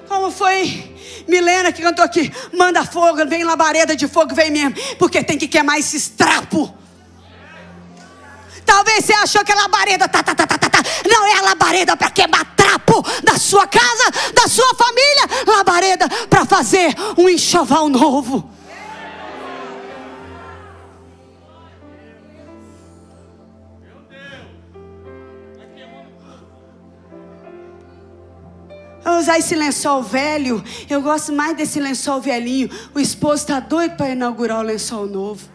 Como 0.08 0.32
foi 0.32 0.97
Milena 1.28 1.72
que 1.72 1.82
cantou 1.82 2.06
aqui, 2.06 2.32
manda 2.54 2.86
fogo, 2.86 3.26
vem 3.28 3.44
labareda 3.44 3.96
de 3.96 4.08
fogo, 4.08 4.34
vem 4.34 4.52
mesmo, 4.52 4.76
porque 4.98 5.24
tem 5.24 5.38
que 5.38 5.48
queimar 5.48 5.78
esses 5.78 6.10
trapos. 6.10 6.72
Talvez 8.66 9.06
você 9.06 9.14
achou 9.14 9.46
que 9.46 9.52
a 9.52 9.56
labareda 9.56 10.08
tá, 10.10 10.22
tá, 10.22 10.36
tá, 10.36 10.46
tá, 10.46 10.58
tá, 10.58 10.70
tá. 10.70 10.80
Não 11.10 11.26
é 11.26 11.38
a 11.38 11.42
labareda 11.42 11.96
para 11.96 12.12
queimar 12.12 12.46
trapo 12.56 13.02
da 13.24 13.38
sua 13.38 13.66
casa, 13.66 14.12
da 14.34 14.48
sua 14.48 14.76
família. 14.76 15.46
Labareda 15.48 16.10
para 16.30 16.46
fazer 16.46 16.94
um 17.18 17.30
enxoval 17.30 17.88
novo. 17.88 18.57
Vamos 29.08 29.22
usar 29.22 29.40
esse 29.40 29.56
lençol 29.56 30.04
velho. 30.04 30.62
Eu 30.90 31.02
gosto 31.02 31.32
mais 31.32 31.56
desse 31.56 31.80
lençol 31.80 32.20
velhinho. 32.20 32.70
O 32.94 33.00
esposo 33.00 33.36
está 33.36 33.58
doido 33.58 33.96
para 33.96 34.10
inaugurar 34.10 34.60
o 34.60 34.62
lençol 34.62 35.06
novo. 35.06 35.48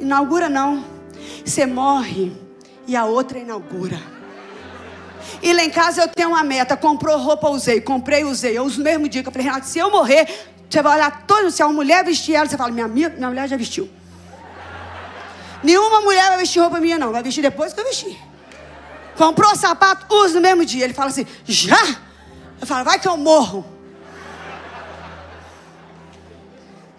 Inaugura 0.00 0.48
não. 0.48 0.84
Você 1.44 1.64
morre 1.64 2.32
e 2.88 2.96
a 2.96 3.04
outra 3.04 3.38
inaugura. 3.38 4.02
E 5.40 5.52
lá 5.52 5.62
em 5.62 5.70
casa 5.70 6.02
eu 6.02 6.08
tenho 6.08 6.30
uma 6.30 6.42
meta. 6.42 6.76
Comprou 6.76 7.16
roupa, 7.16 7.48
usei. 7.50 7.80
Comprei, 7.80 8.24
usei. 8.24 8.58
Eu 8.58 8.64
uso 8.64 8.78
no 8.78 8.84
mesmo 8.84 9.08
dia. 9.08 9.22
Eu 9.24 9.30
falei, 9.30 9.46
Renato, 9.46 9.68
se 9.68 9.78
eu 9.78 9.92
morrer, 9.92 10.28
você 10.68 10.82
vai 10.82 10.96
olhar 10.96 11.24
todo. 11.24 11.52
Se 11.52 11.62
uma 11.62 11.72
mulher 11.72 12.04
vestir 12.04 12.34
ela, 12.34 12.48
você 12.48 12.56
fala, 12.56 12.72
minha, 12.72 12.88
minha, 12.88 13.10
minha 13.10 13.28
mulher 13.28 13.48
já 13.48 13.56
vestiu. 13.56 13.88
Nenhuma 15.62 16.00
mulher 16.00 16.30
vai 16.30 16.38
vestir 16.38 16.58
roupa 16.58 16.80
minha, 16.80 16.98
não. 16.98 17.12
Vai 17.12 17.22
vestir 17.22 17.42
depois 17.42 17.72
que 17.72 17.78
eu 17.78 17.84
vestir. 17.84 18.31
Comprou 19.16 19.54
sapato, 19.56 20.06
usa 20.14 20.34
no 20.34 20.40
mesmo 20.40 20.64
dia. 20.64 20.84
Ele 20.84 20.94
fala 20.94 21.10
assim, 21.10 21.26
já? 21.44 21.78
Eu 22.60 22.66
falo, 22.66 22.84
vai 22.84 22.98
que 22.98 23.08
eu 23.08 23.16
morro. 23.16 23.64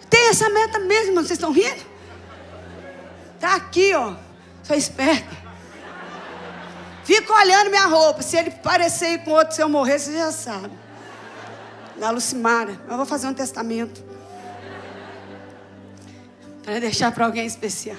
Tem 0.08 0.28
essa 0.28 0.48
meta 0.48 0.78
mesmo, 0.78 1.14
vocês 1.14 1.32
estão 1.32 1.52
rindo? 1.52 1.82
Tá 3.40 3.56
aqui, 3.56 3.94
ó. 3.94 4.14
Sou 4.62 4.76
esperta. 4.76 5.44
Fico 7.04 7.32
olhando 7.32 7.68
minha 7.68 7.86
roupa. 7.86 8.22
Se 8.22 8.36
ele 8.36 8.50
parecer 8.50 9.22
com 9.24 9.32
outro, 9.32 9.54
se 9.54 9.62
eu 9.62 9.68
morrer, 9.68 9.98
você 9.98 10.16
já 10.16 10.32
sabe. 10.32 10.72
Da 11.98 12.10
Lucimara. 12.10 12.80
Eu 12.88 12.96
vou 12.96 13.04
fazer 13.04 13.26
um 13.26 13.34
testamento. 13.34 14.02
Para 16.62 16.80
deixar 16.80 17.12
para 17.12 17.26
alguém 17.26 17.44
especial. 17.44 17.98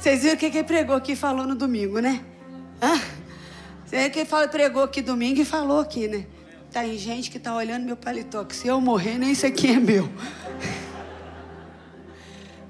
Vocês 0.02 0.24
viram 0.24 0.34
o 0.34 0.38
que 0.40 0.48
ele 0.48 0.64
pregou 0.64 0.96
aqui 0.96 1.12
e 1.12 1.16
falou 1.16 1.46
no 1.46 1.54
domingo, 1.54 2.00
né? 2.00 2.26
Hã? 2.82 3.00
Você 3.86 3.98
viu 3.98 4.10
que 4.10 4.20
ele 4.20 4.48
pregou 4.48 4.82
aqui 4.82 5.00
domingo 5.00 5.40
e 5.40 5.46
falou 5.46 5.80
aqui, 5.80 6.08
né? 6.08 6.26
Tem 6.72 6.98
gente 6.98 7.30
que 7.30 7.38
está 7.38 7.54
olhando 7.54 7.86
meu 7.86 7.96
paletó, 7.96 8.44
que 8.44 8.56
se 8.56 8.68
eu 8.68 8.82
morrer, 8.82 9.20
nem 9.20 9.32
isso 9.32 9.46
aqui 9.46 9.68
é 9.68 9.80
meu. 9.80 10.10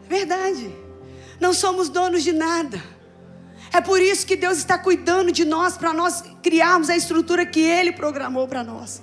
Verdade. 0.10 0.76
Não 1.40 1.54
somos 1.54 1.88
donos 1.88 2.22
de 2.22 2.34
nada. 2.34 2.84
É 3.72 3.80
por 3.80 4.02
isso 4.02 4.28
que 4.28 4.36
Deus 4.36 4.58
está 4.58 4.78
cuidando 4.78 5.32
de 5.32 5.46
nós, 5.46 5.78
para 5.78 5.94
nós 5.94 6.22
criarmos 6.44 6.90
a 6.90 6.98
estrutura 6.98 7.46
que 7.46 7.62
Ele 7.62 7.94
programou 7.94 8.46
para 8.46 8.62
nós 8.62 9.02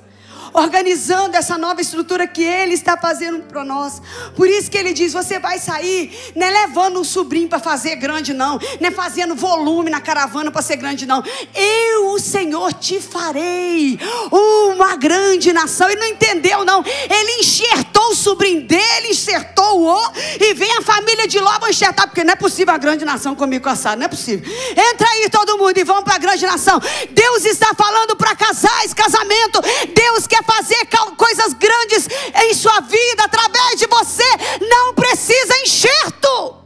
organizando 0.52 1.36
essa 1.36 1.56
nova 1.58 1.80
estrutura 1.80 2.26
que 2.26 2.42
Ele 2.42 2.74
está 2.74 2.96
fazendo 2.96 3.42
para 3.44 3.64
nós. 3.64 4.00
Por 4.36 4.48
isso 4.48 4.70
que 4.70 4.78
Ele 4.78 4.92
diz: 4.92 5.12
você 5.12 5.38
vai 5.38 5.58
sair, 5.58 6.32
não 6.34 6.46
é 6.46 6.50
levando 6.50 7.00
um 7.00 7.04
sobrinho 7.04 7.48
para 7.48 7.58
fazer 7.58 7.96
grande, 7.96 8.32
não, 8.32 8.58
não 8.80 8.88
é 8.88 8.90
fazendo 8.90 9.34
volume 9.34 9.90
na 9.90 10.00
caravana 10.00 10.50
para 10.50 10.62
ser 10.62 10.76
grande, 10.76 11.06
não. 11.06 11.22
Eu, 11.54 12.12
o 12.12 12.18
Senhor, 12.18 12.72
te 12.72 13.00
farei 13.00 13.98
uma 14.30 14.96
grande 14.96 15.52
nação. 15.52 15.88
Ele 15.88 16.00
não 16.00 16.08
entendeu, 16.08 16.64
não. 16.64 16.84
Ele 16.84 17.40
enxertou 17.40 18.10
o 18.10 18.14
sobrinho 18.14 18.62
dele, 18.62 19.08
enxertou-o, 19.10 20.12
e 20.40 20.54
vem 20.54 20.70
a 20.78 20.82
família 20.82 21.26
de 21.26 21.38
Ló, 21.38 21.58
vão 21.58 21.68
enxertar, 21.68 22.06
porque 22.06 22.24
não 22.24 22.32
é 22.32 22.36
possível 22.36 22.74
a 22.74 22.78
grande 22.78 23.04
nação 23.04 23.34
comigo 23.34 23.68
assado, 23.68 23.98
não 23.98 24.06
é 24.06 24.08
possível. 24.08 24.50
Entra 24.70 25.08
aí 25.08 25.28
todo 25.30 25.58
mundo 25.58 25.76
e 25.76 25.84
vamos 25.84 26.04
para 26.04 26.14
a 26.14 26.18
grande 26.18 26.46
nação. 26.46 26.80
Deus 27.10 27.44
está 27.44 27.74
falando 27.74 28.16
para 28.16 28.34
casais, 28.34 28.94
casamento. 28.94 29.60
Deus 29.94 30.26
quer 30.26 30.37
quer 30.38 30.44
fazer 30.44 30.88
coisas 31.16 31.52
grandes 31.54 32.08
em 32.44 32.54
sua 32.54 32.80
vida 32.80 33.24
através 33.24 33.76
de 33.78 33.86
você, 33.86 34.24
não 34.68 34.94
precisa 34.94 35.58
enxerto. 35.62 36.56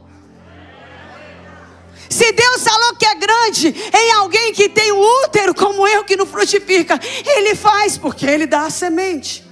Se 2.09 2.31
Deus 2.31 2.63
falou 2.63 2.95
que 2.95 3.05
é 3.05 3.15
grande 3.15 3.69
em 3.69 4.11
alguém 4.11 4.53
que 4.53 4.69
tem 4.69 4.91
um 4.91 5.01
útero 5.23 5.55
como 5.55 5.87
eu 5.87 6.03
que 6.03 6.15
não 6.15 6.27
frutifica, 6.27 6.99
Ele 7.25 7.55
faz 7.55 7.97
porque 7.97 8.25
Ele 8.25 8.45
dá 8.45 8.67
a 8.67 8.69
semente. 8.69 9.43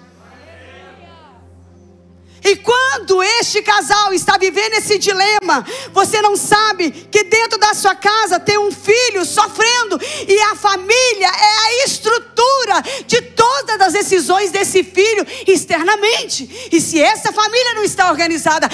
E 2.43 2.55
quando 2.55 3.21
este 3.21 3.61
casal 3.61 4.13
está 4.13 4.35
vivendo 4.37 4.73
esse 4.73 4.97
dilema, 4.97 5.63
você 5.93 6.21
não 6.21 6.35
sabe 6.35 6.89
que 6.89 7.23
dentro 7.23 7.59
da 7.59 7.73
sua 7.75 7.93
casa 7.93 8.39
tem 8.39 8.57
um 8.57 8.71
filho 8.71 9.23
sofrendo 9.23 9.99
e 10.27 10.41
a 10.41 10.55
família 10.55 11.27
é 11.27 11.59
a 11.59 11.85
estrutura 11.85 12.81
de 13.05 13.21
todas 13.21 13.79
as 13.81 13.93
decisões 13.93 14.49
desse 14.49 14.83
filho 14.83 15.25
externamente. 15.47 16.69
E 16.71 16.81
se 16.81 16.99
essa 16.99 17.31
família 17.31 17.75
não 17.75 17.83
está 17.83 18.09
organizada, 18.09 18.67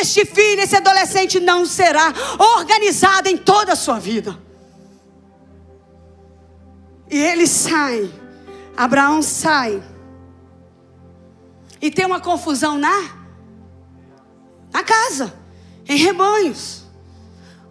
este 0.00 0.26
filho, 0.26 0.60
esse 0.60 0.76
adolescente 0.76 1.40
não 1.40 1.64
será 1.64 2.12
organizado 2.58 3.28
em 3.30 3.38
toda 3.38 3.72
a 3.72 3.76
sua 3.76 3.98
vida. 3.98 4.38
E 7.10 7.18
ele 7.18 7.46
sai, 7.46 8.10
Abraão 8.76 9.22
sai 9.22 9.93
e 11.84 11.90
tem 11.90 12.06
uma 12.06 12.18
confusão 12.18 12.78
na 12.78 13.22
na 14.72 14.82
casa, 14.82 15.38
em 15.86 15.98
rebanhos. 15.98 16.83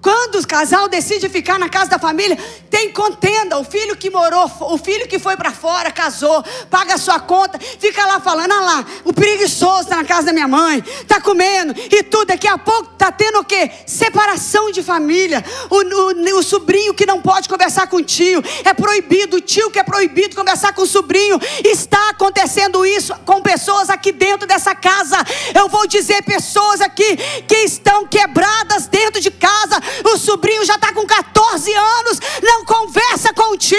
Quando 0.03 0.35
o 0.35 0.45
casal 0.45 0.89
decide 0.89 1.29
ficar 1.29 1.57
na 1.57 1.69
casa 1.69 1.91
da 1.91 1.97
família, 1.97 2.37
tem 2.69 2.91
contenda. 2.91 3.57
O 3.57 3.63
filho 3.63 3.95
que 3.95 4.09
morou, 4.09 4.51
o 4.59 4.77
filho 4.77 5.07
que 5.07 5.17
foi 5.17 5.37
para 5.37 5.53
fora, 5.53 5.89
casou, 5.91 6.43
paga 6.69 6.95
a 6.95 6.97
sua 6.97 7.21
conta, 7.21 7.57
fica 7.79 8.05
lá 8.05 8.19
falando: 8.19 8.51
ah 8.51 8.59
lá, 8.59 8.85
o 9.05 9.13
preguiçoso 9.13 9.83
está 9.83 9.95
na 9.95 10.03
casa 10.03 10.25
da 10.27 10.33
minha 10.33 10.47
mãe, 10.47 10.83
está 11.01 11.21
comendo 11.21 11.73
e 11.77 12.03
tudo. 12.03 12.25
Daqui 12.25 12.49
a 12.49 12.57
pouco 12.57 12.91
está 12.91 13.13
tendo 13.13 13.39
o 13.39 13.45
quê? 13.45 13.71
Separação 13.87 14.71
de 14.71 14.83
família. 14.83 15.41
O, 15.69 15.77
o, 15.77 16.37
o, 16.37 16.43
sobrinho 16.43 16.93
que 16.93 17.05
não 17.05 17.21
pode 17.21 17.47
conversar 17.47 17.87
com 17.87 17.95
o 17.95 18.03
tio, 18.03 18.43
é 18.65 18.73
proibido. 18.73 19.37
O 19.37 19.41
tio 19.41 19.71
que 19.71 19.79
é 19.79 19.83
proibido 19.83 20.35
conversar 20.35 20.73
com 20.73 20.81
o 20.81 20.87
sobrinho. 20.87 21.39
Está 21.63 22.09
acontecendo 22.09 22.85
isso 22.85 23.15
com 23.23 23.41
pessoas 23.41 23.89
aqui 23.89 24.11
dentro 24.11 24.45
dessa 24.45 24.75
casa. 24.75 25.15
Eu 25.55 25.69
vou 25.69 25.87
dizer, 25.87 26.23
pessoas 26.23 26.81
aqui 26.81 27.15
que 27.47 27.55
estão 27.59 28.05
quebradas 28.05 28.87
dentro 28.87 29.21
de 29.21 29.31
casa 29.31 29.81
o 30.05 30.17
sobrinho 30.17 30.65
já 30.65 30.75
está 30.75 30.93
com 30.93 31.05
14 31.05 31.73
anos, 31.73 32.19
não 32.41 32.65
conversa 32.65 33.33
com 33.33 33.53
o 33.53 33.57
tio, 33.57 33.77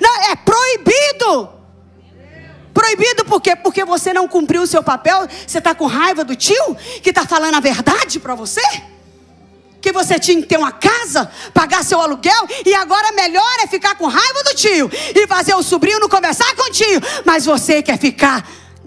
não, 0.00 0.30
é 0.30 0.36
proibido. 0.36 1.54
Proibido 2.74 3.24
por 3.24 3.40
quê? 3.40 3.54
Porque 3.54 3.84
você 3.84 4.12
não 4.12 4.26
cumpriu 4.26 4.62
o 4.62 4.66
seu 4.66 4.82
papel, 4.82 5.28
você 5.46 5.58
está 5.58 5.74
com 5.74 5.86
raiva 5.86 6.24
do 6.24 6.34
tio 6.34 6.76
que 7.02 7.10
está 7.10 7.24
falando 7.24 7.54
a 7.54 7.60
verdade 7.60 8.18
para 8.18 8.34
você? 8.34 8.60
Que 9.80 9.92
você 9.92 10.18
tinha 10.18 10.40
que 10.42 10.48
ter 10.48 10.58
uma 10.58 10.72
casa, 10.72 11.30
pagar 11.52 11.84
seu 11.84 12.00
aluguel, 12.00 12.48
e 12.66 12.74
agora 12.74 13.12
melhor 13.12 13.54
é 13.62 13.68
ficar 13.68 13.94
com 13.94 14.06
raiva 14.06 14.42
do 14.42 14.54
tio 14.54 14.90
e 15.14 15.26
fazer 15.28 15.54
o 15.54 15.62
sobrinho 15.62 16.00
não 16.00 16.08
conversar 16.08 16.52
com 16.56 16.68
o 16.68 16.72
tio, 16.72 17.00
mas 17.24 17.44
você 17.44 17.80
quer 17.80 17.98
ficar 17.98 18.44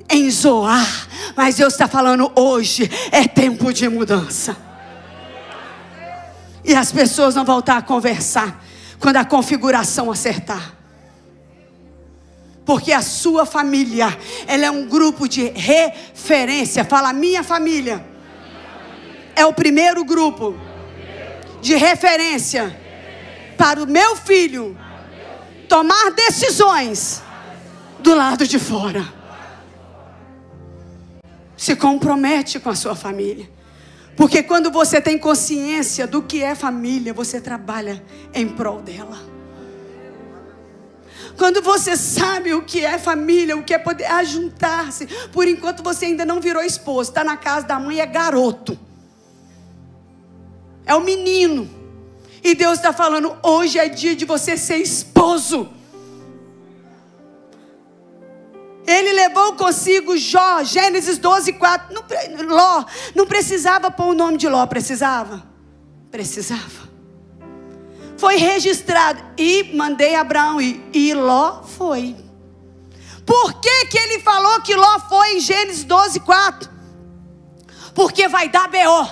em 0.10 0.30
zoar. 0.30 1.08
Mas 1.36 1.56
Deus 1.56 1.74
está 1.74 1.88
falando 1.88 2.30
hoje 2.36 2.90
é 3.12 3.26
tempo 3.26 3.72
de 3.72 3.88
mudança. 3.88 4.67
E 6.68 6.76
as 6.76 6.92
pessoas 6.92 7.34
vão 7.34 7.46
voltar 7.46 7.78
a 7.78 7.82
conversar 7.82 8.62
quando 9.00 9.16
a 9.16 9.24
configuração 9.24 10.12
acertar. 10.12 10.76
Porque 12.66 12.92
a 12.92 13.02
sua 13.02 13.46
família, 13.46 14.08
ela 14.46 14.66
é 14.66 14.70
um 14.70 14.86
grupo 14.86 15.30
de 15.30 15.46
referência. 15.48 16.84
Fala, 16.84 17.14
minha 17.14 17.42
família 17.42 18.06
é 19.34 19.46
o 19.46 19.54
primeiro 19.54 20.04
grupo 20.04 20.60
de 21.62 21.76
referência 21.76 22.78
para 23.58 23.82
o 23.82 23.88
meu 23.88 24.18
filho 24.18 24.78
tomar 25.70 26.12
decisões 26.12 27.24
do 28.00 28.14
lado 28.14 28.46
de 28.46 28.60
fora. 28.60 29.08
Se 31.56 31.78
compromete 31.78 32.60
com 32.60 32.70
a 32.70 32.76
sua 32.76 32.94
família. 32.94 33.57
Porque 34.18 34.42
quando 34.42 34.72
você 34.72 35.00
tem 35.00 35.16
consciência 35.20 36.08
do 36.08 36.24
que 36.24 36.42
é 36.42 36.56
família, 36.56 37.14
você 37.14 37.40
trabalha 37.40 38.04
em 38.34 38.50
prol 38.50 38.82
dela. 38.82 39.20
Quando 41.38 41.62
você 41.62 41.96
sabe 41.96 42.52
o 42.56 42.64
que 42.64 42.84
é 42.84 42.98
família, 42.98 43.56
o 43.56 43.64
que 43.64 43.76
é 43.76 43.78
poder 43.78 44.06
ajuntar-se, 44.06 45.06
por 45.32 45.48
enquanto 45.48 45.84
você 45.84 46.06
ainda 46.06 46.26
não 46.26 46.42
virou 46.42 46.64
esposo, 46.64 47.12
está 47.12 47.24
na 47.24 47.38
casa 47.38 47.68
da 47.68 47.80
mãe, 47.80 48.00
é 48.00 48.08
garoto, 48.08 48.78
é 50.84 50.96
o 50.96 51.02
menino. 51.02 51.70
E 52.44 52.56
Deus 52.56 52.80
está 52.80 52.92
falando: 52.92 53.38
hoje 53.44 53.78
é 53.78 53.88
dia 53.88 54.16
de 54.16 54.26
você 54.26 54.58
ser 54.58 54.78
esposo. 54.78 55.70
Ele 58.88 59.12
levou 59.12 59.54
consigo 59.54 60.18
Jó, 60.18 60.64
Gênesis 60.64 61.18
12, 61.18 61.52
4. 61.54 61.94
Não, 61.94 62.04
Ló, 62.48 62.86
não 63.14 63.28
precisava 63.28 63.92
pôr 63.92 64.08
o 64.08 64.14
nome 64.14 64.38
de 64.38 64.48
Ló, 64.48 64.66
precisava? 64.66 65.44
Precisava. 66.10 66.88
Foi 68.18 68.38
registrado. 68.38 69.22
E 69.38 69.76
mandei 69.76 70.16
Abraão 70.16 70.62
ir. 70.62 70.82
E 70.94 71.14
Ló 71.14 71.64
foi. 71.64 72.16
Por 73.26 73.60
que, 73.60 73.88
que 73.88 73.98
ele 73.98 74.22
falou 74.22 74.62
que 74.62 74.74
Ló 74.74 75.00
foi 75.10 75.36
em 75.36 75.42
Gênesis 75.42 75.84
12, 75.84 76.22
4? 76.22 76.70
Porque 77.94 78.30
vai 78.30 78.48
dar 78.48 78.70
B.O. 78.70 79.06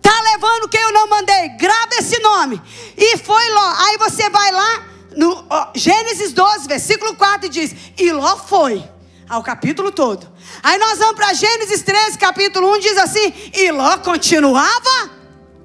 Tá 0.00 0.20
levando 0.34 0.68
quem 0.68 0.80
eu 0.80 0.92
não 0.92 1.08
mandei? 1.08 1.48
Grava 1.56 1.96
esse 1.98 2.20
nome. 2.20 2.62
E 2.96 3.16
foi 3.18 3.50
Ló. 3.50 3.74
Aí 3.76 3.98
você 3.98 4.30
vai 4.30 4.52
lá 4.52 4.95
no 5.16 5.46
ó, 5.48 5.68
Gênesis 5.74 6.32
12, 6.32 6.68
versículo 6.68 7.16
4 7.16 7.48
diz: 7.48 7.74
E 7.98 8.12
Ló 8.12 8.36
foi 8.36 8.84
ao 9.28 9.42
capítulo 9.42 9.90
todo. 9.90 10.30
Aí 10.62 10.78
nós 10.78 10.98
vamos 10.98 11.16
para 11.16 11.32
Gênesis 11.32 11.82
13, 11.82 12.18
capítulo 12.18 12.72
1, 12.74 12.78
diz 12.80 12.98
assim: 12.98 13.32
E 13.54 13.72
Ló 13.72 13.96
continuava 13.98 15.10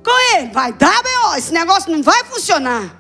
com 0.04 0.38
ele. 0.38 0.52
Vai 0.52 0.72
dar 0.74 1.04
B.O. 1.04 1.36
Esse 1.36 1.52
negócio 1.52 1.92
não 1.92 2.02
vai 2.02 2.24
funcionar. 2.24 2.98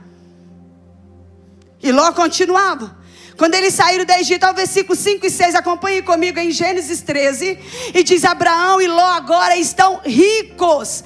E 1.82 1.92
Ló 1.92 2.12
continuava. 2.12 3.00
Quando 3.38 3.56
eles 3.56 3.74
saíram 3.74 4.06
do 4.06 4.12
Egito, 4.12 4.44
ao 4.44 4.54
versículo 4.54 4.96
5 4.96 5.26
e 5.26 5.30
6, 5.30 5.56
acompanhe 5.56 6.04
comigo 6.04 6.38
em 6.38 6.52
Gênesis 6.52 7.02
13, 7.02 7.58
e 7.94 8.04
diz: 8.04 8.26
Abraão 8.26 8.82
e 8.82 8.88
Ló 8.88 9.14
agora 9.14 9.56
estão 9.56 10.02
ricos. 10.04 11.04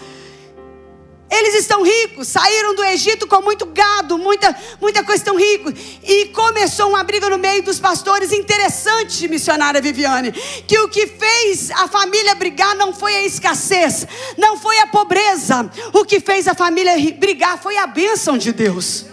Eles 1.29 1.55
estão 1.55 1.81
ricos, 1.81 2.27
saíram 2.27 2.75
do 2.75 2.83
Egito 2.83 3.27
com 3.27 3.41
muito 3.41 3.65
gado, 3.65 4.17
muita, 4.17 4.55
muita 4.79 5.03
coisa, 5.03 5.21
estão 5.21 5.35
ricos. 5.35 5.73
E 6.03 6.27
começou 6.27 6.89
uma 6.89 7.03
briga 7.03 7.29
no 7.29 7.37
meio 7.37 7.63
dos 7.63 7.79
pastores, 7.79 8.31
interessante, 8.31 9.27
missionária 9.27 9.81
Viviane, 9.81 10.31
que 10.31 10.77
o 10.79 10.87
que 10.87 11.07
fez 11.07 11.71
a 11.71 11.87
família 11.87 12.35
brigar 12.35 12.75
não 12.75 12.93
foi 12.93 13.15
a 13.15 13.23
escassez, 13.23 14.07
não 14.37 14.57
foi 14.57 14.77
a 14.79 14.87
pobreza. 14.87 15.69
O 15.93 16.05
que 16.05 16.19
fez 16.19 16.47
a 16.47 16.53
família 16.53 16.93
brigar 17.17 17.57
foi 17.57 17.77
a 17.77 17.87
bênção 17.87 18.37
de 18.37 18.51
Deus. 18.51 19.05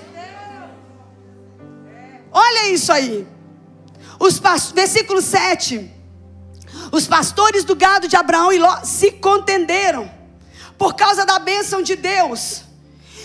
Olha 2.31 2.69
isso 2.69 2.93
aí. 2.93 3.27
Os 4.19 4.41
versículo 4.75 5.23
7. 5.23 5.91
Os 6.93 7.07
pastores 7.07 7.65
do 7.65 7.75
gado 7.75 8.07
de 8.07 8.17
Abraão 8.17 8.53
e 8.53 8.59
Ló 8.59 8.81
se 8.85 9.13
contenderam 9.13 10.22
por 10.79 10.95
causa 10.95 11.25
da 11.25 11.39
bênção 11.39 11.83
de 11.83 11.97
Deus. 11.97 12.63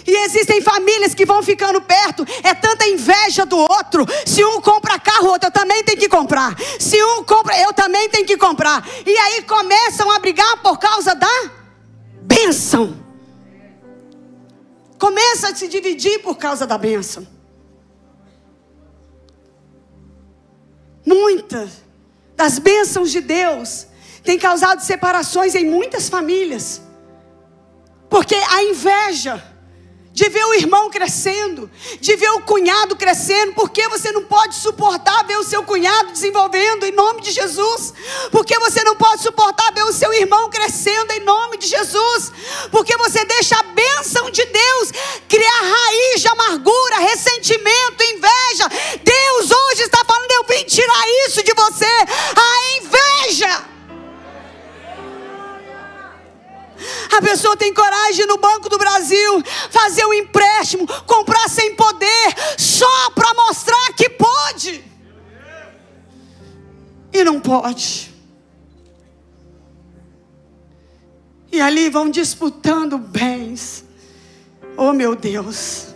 E 0.07 0.15
existem 0.25 0.61
famílias 0.61 1.13
que 1.13 1.25
vão 1.25 1.43
ficando 1.43 1.81
perto, 1.81 2.25
é 2.41 2.53
tanta 2.53 2.87
inveja 2.87 3.45
do 3.45 3.57
outro. 3.57 4.05
Se 4.25 4.43
um 4.45 4.61
compra 4.61 4.97
carro, 4.97 5.27
outro 5.27 5.49
eu 5.49 5.51
também 5.51 5.83
tenho 5.83 5.99
que 5.99 6.07
comprar. 6.07 6.55
Se 6.79 7.03
um 7.03 7.25
compra, 7.25 7.59
eu 7.59 7.73
também 7.73 8.07
tenho 8.09 8.25
que 8.25 8.37
comprar. 8.37 8.87
E 9.05 9.17
aí 9.17 9.41
começam 9.43 10.09
a 10.09 10.17
brigar 10.19 10.61
por 10.61 10.79
causa 10.79 11.13
da 11.13 11.51
bênção. 12.21 12.97
Começa 14.97 15.49
a 15.49 15.55
se 15.55 15.67
dividir 15.67 16.19
por 16.19 16.37
causa 16.37 16.65
da 16.65 16.77
bênção. 16.77 17.27
Muitas 21.05 21.83
das 22.35 22.59
bênçãos 22.59 23.11
de 23.11 23.19
Deus 23.19 23.87
têm 24.23 24.39
causado 24.39 24.79
separações 24.81 25.53
em 25.53 25.65
muitas 25.65 26.07
famílias. 26.07 26.81
Porque 28.09 28.35
a 28.35 28.63
inveja 28.63 29.43
de 30.17 30.29
ver 30.29 30.43
o 30.45 30.53
irmão 30.55 30.89
crescendo, 30.89 31.69
de 32.01 32.15
ver 32.15 32.31
o 32.31 32.41
cunhado 32.41 32.95
crescendo, 32.95 33.53
porque 33.53 33.87
você 33.87 34.11
não 34.11 34.23
pode 34.23 34.55
suportar 34.55 35.23
ver 35.27 35.37
o 35.37 35.43
seu 35.43 35.61
cunhado 35.61 36.11
desenvolvendo 36.11 36.87
em 36.87 36.91
nome 36.91 37.21
de 37.21 37.29
Jesus, 37.29 37.93
porque 38.31 38.57
você 38.57 38.83
não 38.83 38.95
pode 38.95 39.21
suportar 39.21 39.71
ver 39.75 39.83
o 39.83 39.93
seu 39.93 40.11
irmão 40.11 40.49
crescendo 40.49 41.11
em 41.11 41.19
nome 41.19 41.57
de 41.57 41.67
Jesus, 41.67 42.31
porque 42.71 42.97
você 42.97 43.23
deixa 43.25 43.59
a 43.59 43.63
bênção 43.63 44.31
de 44.31 44.43
Deus 44.43 44.91
criar 45.29 45.61
raiz 45.61 46.21
de 46.21 46.27
amargura, 46.29 46.97
ressentimento, 46.97 48.03
inveja. 48.03 48.69
Deus 49.03 49.51
hoje 49.51 49.83
está 49.83 50.03
falando: 50.03 50.31
eu 50.31 50.45
vim 50.45 50.63
tirar 50.63 51.05
isso 51.27 51.43
de 51.43 51.53
você, 51.53 51.85
a 51.85 52.77
inveja. 52.81 53.76
A 57.15 57.21
pessoa 57.21 57.57
tem 57.57 57.73
coragem 57.73 58.25
no 58.25 58.37
Banco 58.37 58.69
do 58.69 58.77
Brasil 58.77 59.43
fazer 59.69 60.05
um 60.05 60.13
empréstimo, 60.13 60.87
comprar 61.05 61.49
sem 61.49 61.75
poder, 61.75 62.35
só 62.57 63.09
para 63.11 63.33
mostrar 63.33 63.93
que 63.95 64.09
pode. 64.09 64.83
E 67.13 67.23
não 67.23 67.39
pode. 67.39 68.13
E 71.51 71.61
ali 71.61 71.89
vão 71.89 72.09
disputando 72.09 72.97
bens. 72.97 73.85
Oh 74.75 74.93
meu 74.93 75.15
Deus. 75.15 75.87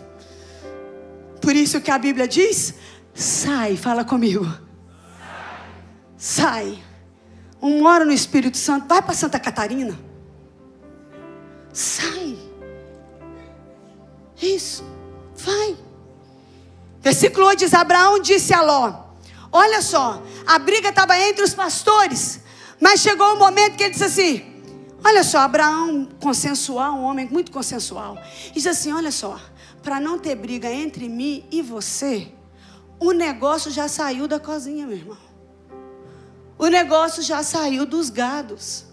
Por 1.41 1.55
isso 1.55 1.81
que 1.81 1.91
a 1.91 1.97
Bíblia 1.97 2.27
diz: 2.27 2.73
sai, 3.13 3.75
fala 3.75 4.05
comigo. 4.05 4.47
Sai. 6.17 6.81
Um 7.61 7.81
mora 7.81 8.05
no 8.05 8.11
Espírito 8.11 8.57
Santo, 8.57 8.87
vai 8.87 9.01
para 9.01 9.13
Santa 9.13 9.39
Catarina. 9.39 10.10
Sai. 11.73 12.37
Isso. 14.41 14.83
Vai. 15.35 15.77
Versículo 16.99 17.47
8 17.47 17.59
diz: 17.59 17.73
Abraão 17.73 18.19
disse 18.19 18.53
a 18.53 18.61
Ló: 18.61 19.11
Olha 19.51 19.81
só, 19.81 20.21
a 20.45 20.59
briga 20.59 20.89
estava 20.89 21.17
entre 21.19 21.43
os 21.43 21.53
pastores, 21.53 22.39
mas 22.79 23.01
chegou 23.01 23.33
um 23.33 23.39
momento 23.39 23.75
que 23.75 23.83
ele 23.83 23.91
disse 23.91 24.03
assim: 24.03 24.63
Olha 25.03 25.23
só, 25.23 25.39
Abraão, 25.39 26.07
consensual, 26.21 26.93
um 26.93 27.03
homem 27.03 27.27
muito 27.29 27.51
consensual, 27.51 28.17
diz 28.53 28.67
assim: 28.67 28.93
Olha 28.93 29.11
só, 29.11 29.39
para 29.81 29.99
não 29.99 30.19
ter 30.19 30.35
briga 30.35 30.71
entre 30.71 31.09
mim 31.09 31.45
e 31.51 31.61
você, 31.61 32.31
o 32.99 33.11
negócio 33.11 33.71
já 33.71 33.87
saiu 33.87 34.27
da 34.27 34.39
cozinha, 34.39 34.85
meu 34.85 34.97
irmão. 34.97 35.17
O 36.57 36.67
negócio 36.67 37.23
já 37.23 37.41
saiu 37.41 37.87
dos 37.87 38.11
gados. 38.11 38.85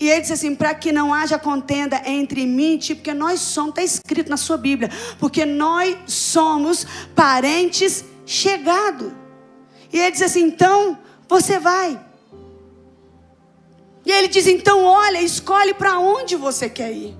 E 0.00 0.08
ele 0.08 0.20
disse 0.20 0.32
assim: 0.32 0.54
para 0.54 0.74
que 0.74 0.92
não 0.92 1.12
haja 1.12 1.38
contenda 1.38 2.02
entre 2.06 2.46
mim 2.46 2.74
e 2.74 2.78
ti, 2.78 2.94
porque 2.94 3.14
nós 3.14 3.40
somos, 3.40 3.70
está 3.70 3.82
escrito 3.82 4.30
na 4.30 4.36
sua 4.36 4.56
Bíblia, 4.56 4.90
porque 5.18 5.44
nós 5.44 5.96
somos 6.06 6.86
parentes 7.14 8.04
chegados. 8.24 9.12
E 9.92 9.98
ele 9.98 10.10
disse 10.12 10.24
assim: 10.24 10.42
então 10.42 10.98
você 11.28 11.58
vai. 11.58 11.98
E 14.04 14.10
ele 14.10 14.28
diz: 14.28 14.46
então 14.46 14.84
olha, 14.84 15.20
escolhe 15.20 15.74
para 15.74 15.98
onde 15.98 16.36
você 16.36 16.68
quer 16.68 16.92
ir. 16.92 17.16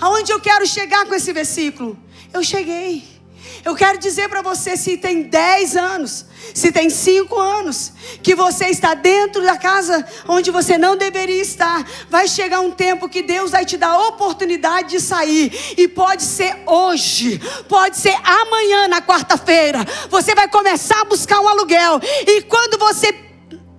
Aonde 0.00 0.32
eu 0.32 0.40
quero 0.40 0.66
chegar 0.66 1.06
com 1.06 1.14
esse 1.14 1.32
versículo? 1.32 1.98
Eu 2.32 2.42
cheguei. 2.42 3.15
Eu 3.64 3.74
quero 3.74 3.98
dizer 3.98 4.28
para 4.28 4.42
você: 4.42 4.76
se 4.76 4.96
tem 4.96 5.22
10 5.22 5.76
anos, 5.76 6.26
se 6.54 6.70
tem 6.70 6.88
5 6.88 7.38
anos, 7.38 7.92
que 8.22 8.34
você 8.34 8.66
está 8.66 8.94
dentro 8.94 9.42
da 9.42 9.56
casa 9.56 10.06
onde 10.28 10.50
você 10.50 10.78
não 10.78 10.96
deveria 10.96 11.42
estar, 11.42 11.84
vai 12.08 12.28
chegar 12.28 12.60
um 12.60 12.70
tempo 12.70 13.08
que 13.08 13.22
Deus 13.22 13.50
vai 13.50 13.64
te 13.64 13.76
dar 13.76 13.88
a 13.88 14.08
oportunidade 14.08 14.90
de 14.90 15.00
sair, 15.00 15.74
e 15.76 15.88
pode 15.88 16.22
ser 16.22 16.56
hoje, 16.66 17.40
pode 17.68 17.96
ser 17.96 18.14
amanhã, 18.24 18.88
na 18.88 19.02
quarta-feira. 19.02 19.84
Você 20.10 20.34
vai 20.34 20.48
começar 20.48 21.00
a 21.00 21.04
buscar 21.04 21.40
um 21.40 21.48
aluguel, 21.48 22.00
e 22.26 22.42
quando 22.42 22.78
você 22.78 23.14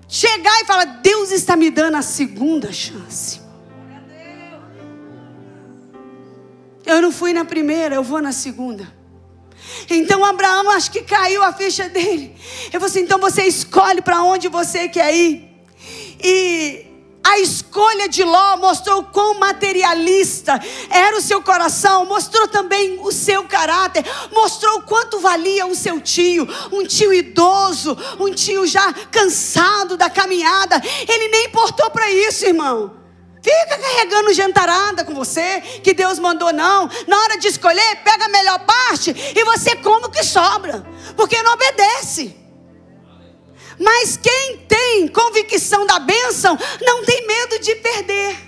chegar 0.08 0.62
e 0.62 0.66
falar: 0.66 0.86
Deus 1.02 1.32
está 1.32 1.56
me 1.56 1.70
dando 1.70 1.96
a 1.96 2.02
segunda 2.02 2.72
chance. 2.72 3.42
Eu 6.86 7.02
não 7.02 7.12
fui 7.12 7.34
na 7.34 7.44
primeira, 7.44 7.96
eu 7.96 8.04
vou 8.04 8.22
na 8.22 8.32
segunda. 8.32 8.97
Então 9.90 10.24
Abraão, 10.24 10.70
acho 10.72 10.92
que 10.92 11.02
caiu 11.02 11.44
a 11.44 11.54
ficha 11.54 11.90
dele. 11.90 12.36
Eu 12.66 12.80
falei 12.80 12.88
assim: 12.88 13.02
então 13.02 13.20
você 13.20 13.44
escolhe 13.44 14.02
para 14.02 14.24
onde 14.24 14.48
você 14.48 14.88
quer 14.88 15.14
ir. 15.14 15.48
E 16.22 16.86
a 17.28 17.40
escolha 17.40 18.08
de 18.08 18.24
Ló 18.24 18.56
mostrou 18.58 19.04
quão 19.04 19.38
materialista 19.38 20.60
era 20.90 21.18
o 21.18 21.22
seu 21.22 21.42
coração, 21.42 22.06
mostrou 22.06 22.48
também 22.48 23.00
o 23.02 23.12
seu 23.12 23.44
caráter, 23.44 24.06
mostrou 24.32 24.82
quanto 24.84 25.20
valia 25.20 25.68
o 25.68 25.76
seu 25.76 26.00
tio, 26.00 26.48
um 26.72 26.86
tio 26.86 27.14
idoso, 27.14 27.98
um 28.18 28.34
tio 28.34 28.66
já 28.66 28.94
cansado 29.12 29.98
da 29.98 30.10
caminhada. 30.10 30.82
Ele 31.08 31.28
nem 31.28 31.48
importou 31.48 31.90
para 31.92 32.10
isso, 32.10 32.46
irmão. 32.46 33.07
Fica 33.42 33.78
carregando 33.78 34.34
jantarada 34.34 35.06
com 35.06 35.14
você, 35.14 35.62
que 35.84 35.94
Deus 35.94 36.20
mandou, 36.20 36.52
não. 36.52 36.90
Na 37.08 37.18
hora 37.18 37.38
de 37.38 37.48
escolher, 37.48 37.98
pega 38.04 38.26
a 38.26 38.30
melhor 38.30 38.60
parte 38.66 39.16
e 39.36 39.44
você 39.44 39.76
come 39.76 40.08
o 40.08 40.12
que 40.12 40.24
sobra, 40.24 40.86
porque 41.16 41.42
não 41.44 41.54
obedece. 41.54 42.36
Mas 43.80 44.18
quem 44.18 44.66
tem 44.68 45.08
convicção 45.08 45.86
da 45.86 46.00
bênção, 46.00 46.58
não 46.82 47.04
tem 47.06 47.28
medo 47.28 47.60
de 47.60 47.76
perder. 47.76 48.47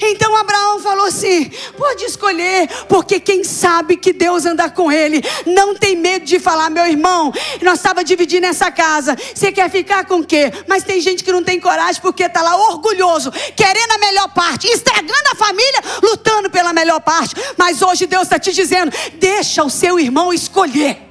Então 0.00 0.36
Abraão 0.36 0.80
falou 0.80 1.06
assim: 1.06 1.50
pode 1.76 2.04
escolher, 2.04 2.68
porque 2.88 3.20
quem 3.20 3.44
sabe 3.44 3.96
que 3.96 4.12
Deus 4.12 4.44
anda 4.44 4.68
com 4.70 4.90
ele, 4.90 5.22
não 5.46 5.74
tem 5.74 5.96
medo 5.96 6.24
de 6.24 6.38
falar, 6.38 6.70
meu 6.70 6.86
irmão. 6.86 7.32
Nós 7.62 7.78
estava 7.78 8.04
dividindo 8.04 8.46
essa 8.46 8.70
casa. 8.70 9.16
Você 9.34 9.52
quer 9.52 9.70
ficar 9.70 10.04
com 10.04 10.24
quê? 10.24 10.52
Mas 10.66 10.82
tem 10.82 11.00
gente 11.00 11.22
que 11.22 11.32
não 11.32 11.42
tem 11.42 11.60
coragem 11.60 12.00
porque 12.00 12.24
está 12.24 12.42
lá 12.42 12.56
orgulhoso, 12.70 13.30
querendo 13.54 13.92
a 13.92 13.98
melhor 13.98 14.28
parte, 14.34 14.66
estragando 14.68 15.30
a 15.32 15.34
família, 15.34 15.80
lutando 16.02 16.50
pela 16.50 16.72
melhor 16.72 17.00
parte. 17.00 17.34
Mas 17.56 17.82
hoje 17.82 18.06
Deus 18.06 18.24
está 18.24 18.38
te 18.38 18.52
dizendo: 18.52 18.92
deixa 19.14 19.64
o 19.64 19.70
seu 19.70 19.98
irmão 19.98 20.32
escolher. 20.32 21.05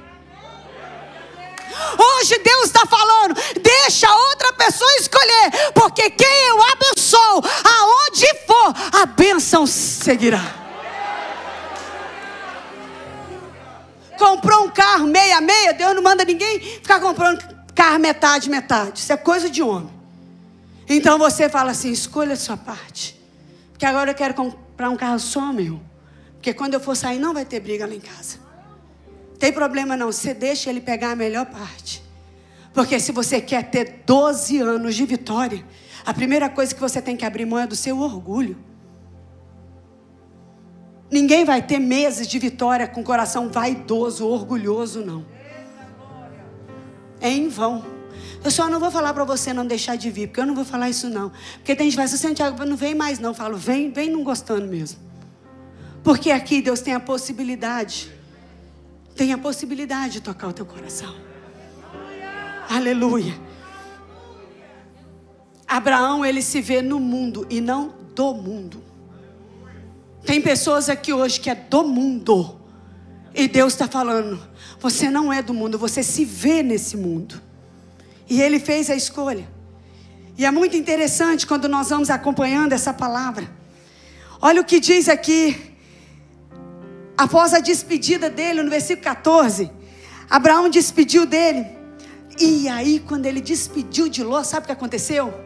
Hoje 1.98 2.38
Deus 2.38 2.66
está 2.66 2.86
falando, 2.86 3.34
deixa 3.60 4.12
outra 4.12 4.52
pessoa 4.54 4.90
escolher, 4.96 5.72
porque 5.74 6.10
quem 6.10 6.48
eu 6.48 6.62
abençoo, 6.62 7.42
aonde 7.64 8.26
for, 8.46 8.74
a 9.00 9.06
bênção 9.06 9.66
seguirá. 9.66 10.42
Comprou 14.18 14.64
um 14.64 14.70
carro 14.70 15.06
meia 15.06 15.40
meia, 15.40 15.74
Deus 15.74 15.94
não 15.94 16.02
manda 16.02 16.24
ninguém 16.24 16.58
ficar 16.58 17.00
comprando 17.00 17.56
carro 17.74 17.98
metade 17.98 18.48
metade. 18.48 19.00
Isso 19.00 19.12
é 19.12 19.16
coisa 19.16 19.50
de 19.50 19.62
homem. 19.62 19.92
Então 20.88 21.18
você 21.18 21.48
fala 21.48 21.72
assim: 21.72 21.92
escolha 21.92 22.32
a 22.32 22.36
sua 22.36 22.56
parte. 22.56 23.20
Porque 23.72 23.84
agora 23.84 24.10
eu 24.10 24.14
quero 24.14 24.32
comprar 24.32 24.88
um 24.88 24.96
carro 24.96 25.18
só 25.18 25.52
meu. 25.52 25.78
Porque 26.34 26.54
quando 26.54 26.74
eu 26.74 26.80
for 26.80 26.96
sair, 26.96 27.18
não 27.18 27.34
vai 27.34 27.44
ter 27.44 27.60
briga 27.60 27.86
lá 27.86 27.94
em 27.94 28.00
casa. 28.00 28.38
Tem 29.38 29.52
problema 29.52 29.96
não, 29.96 30.06
você 30.06 30.32
deixa 30.32 30.70
ele 30.70 30.80
pegar 30.80 31.10
a 31.10 31.16
melhor 31.16 31.46
parte. 31.46 32.02
Porque 32.72 32.98
se 33.00 33.12
você 33.12 33.40
quer 33.40 33.70
ter 33.70 34.02
12 34.06 34.58
anos 34.58 34.94
de 34.94 35.04
vitória, 35.04 35.64
a 36.04 36.12
primeira 36.12 36.48
coisa 36.48 36.74
que 36.74 36.80
você 36.80 37.00
tem 37.00 37.16
que 37.16 37.24
abrir 37.24 37.46
mão 37.46 37.58
é 37.58 37.66
do 37.66 37.76
seu 37.76 37.98
orgulho. 37.98 38.56
Ninguém 41.10 41.44
vai 41.44 41.62
ter 41.62 41.78
meses 41.78 42.26
de 42.26 42.38
vitória 42.38 42.86
com 42.86 43.02
coração 43.02 43.48
vaidoso, 43.48 44.26
orgulhoso, 44.26 45.04
não. 45.04 45.24
É 47.20 47.30
em 47.30 47.48
vão. 47.48 47.84
Eu 48.44 48.50
só 48.50 48.68
não 48.68 48.78
vou 48.78 48.90
falar 48.90 49.12
para 49.14 49.24
você 49.24 49.52
não 49.52 49.66
deixar 49.66 49.96
de 49.96 50.10
vir, 50.10 50.28
porque 50.28 50.40
eu 50.40 50.46
não 50.46 50.54
vou 50.54 50.64
falar 50.64 50.90
isso 50.90 51.08
não. 51.08 51.32
Porque 51.54 51.74
tem 51.74 51.86
gente 51.86 51.92
que 51.92 51.96
vai 51.96 52.04
assim, 52.06 52.16
Santiago, 52.16 52.64
não 52.64 52.76
vem 52.76 52.94
mais 52.94 53.18
não. 53.18 53.30
Eu 53.30 53.34
falo, 53.34 53.56
vem, 53.56 53.90
vem 53.90 54.10
não 54.10 54.22
gostando 54.22 54.66
mesmo. 54.66 54.98
Porque 56.02 56.30
aqui 56.30 56.60
Deus 56.60 56.80
tem 56.80 56.94
a 56.94 57.00
possibilidade 57.00 58.15
tem 59.16 59.32
a 59.32 59.38
possibilidade 59.38 60.14
de 60.14 60.20
tocar 60.20 60.48
o 60.48 60.52
teu 60.52 60.66
coração. 60.66 61.14
Aleluia. 62.68 63.34
Abraão, 65.66 66.24
ele 66.24 66.42
se 66.42 66.60
vê 66.60 66.82
no 66.82 67.00
mundo 67.00 67.46
e 67.48 67.60
não 67.60 67.94
do 68.14 68.34
mundo. 68.34 68.82
Tem 70.24 70.40
pessoas 70.40 70.88
aqui 70.88 71.12
hoje 71.12 71.40
que 71.40 71.48
é 71.48 71.54
do 71.54 71.84
mundo. 71.84 72.60
E 73.34 73.48
Deus 73.48 73.72
está 73.72 73.88
falando: 73.88 74.40
você 74.78 75.08
não 75.08 75.32
é 75.32 75.42
do 75.42 75.54
mundo, 75.54 75.78
você 75.78 76.02
se 76.02 76.24
vê 76.24 76.62
nesse 76.62 76.96
mundo. 76.96 77.40
E 78.28 78.42
ele 78.42 78.60
fez 78.60 78.90
a 78.90 78.94
escolha. 78.94 79.48
E 80.36 80.44
é 80.44 80.50
muito 80.50 80.76
interessante 80.76 81.46
quando 81.46 81.68
nós 81.68 81.88
vamos 81.88 82.10
acompanhando 82.10 82.72
essa 82.74 82.92
palavra. 82.92 83.48
Olha 84.42 84.60
o 84.60 84.64
que 84.64 84.78
diz 84.78 85.08
aqui 85.08 85.65
após 87.16 87.54
a 87.54 87.60
despedida 87.60 88.28
dele, 88.28 88.62
no 88.62 88.70
versículo 88.70 89.04
14, 89.04 89.70
Abraão 90.28 90.68
despediu 90.68 91.24
dele. 91.26 91.66
E 92.38 92.68
aí, 92.68 93.00
quando 93.00 93.26
ele 93.26 93.40
despediu 93.40 94.08
de 94.08 94.22
Ló, 94.22 94.42
sabe 94.42 94.64
o 94.64 94.66
que 94.66 94.72
aconteceu? 94.72 95.45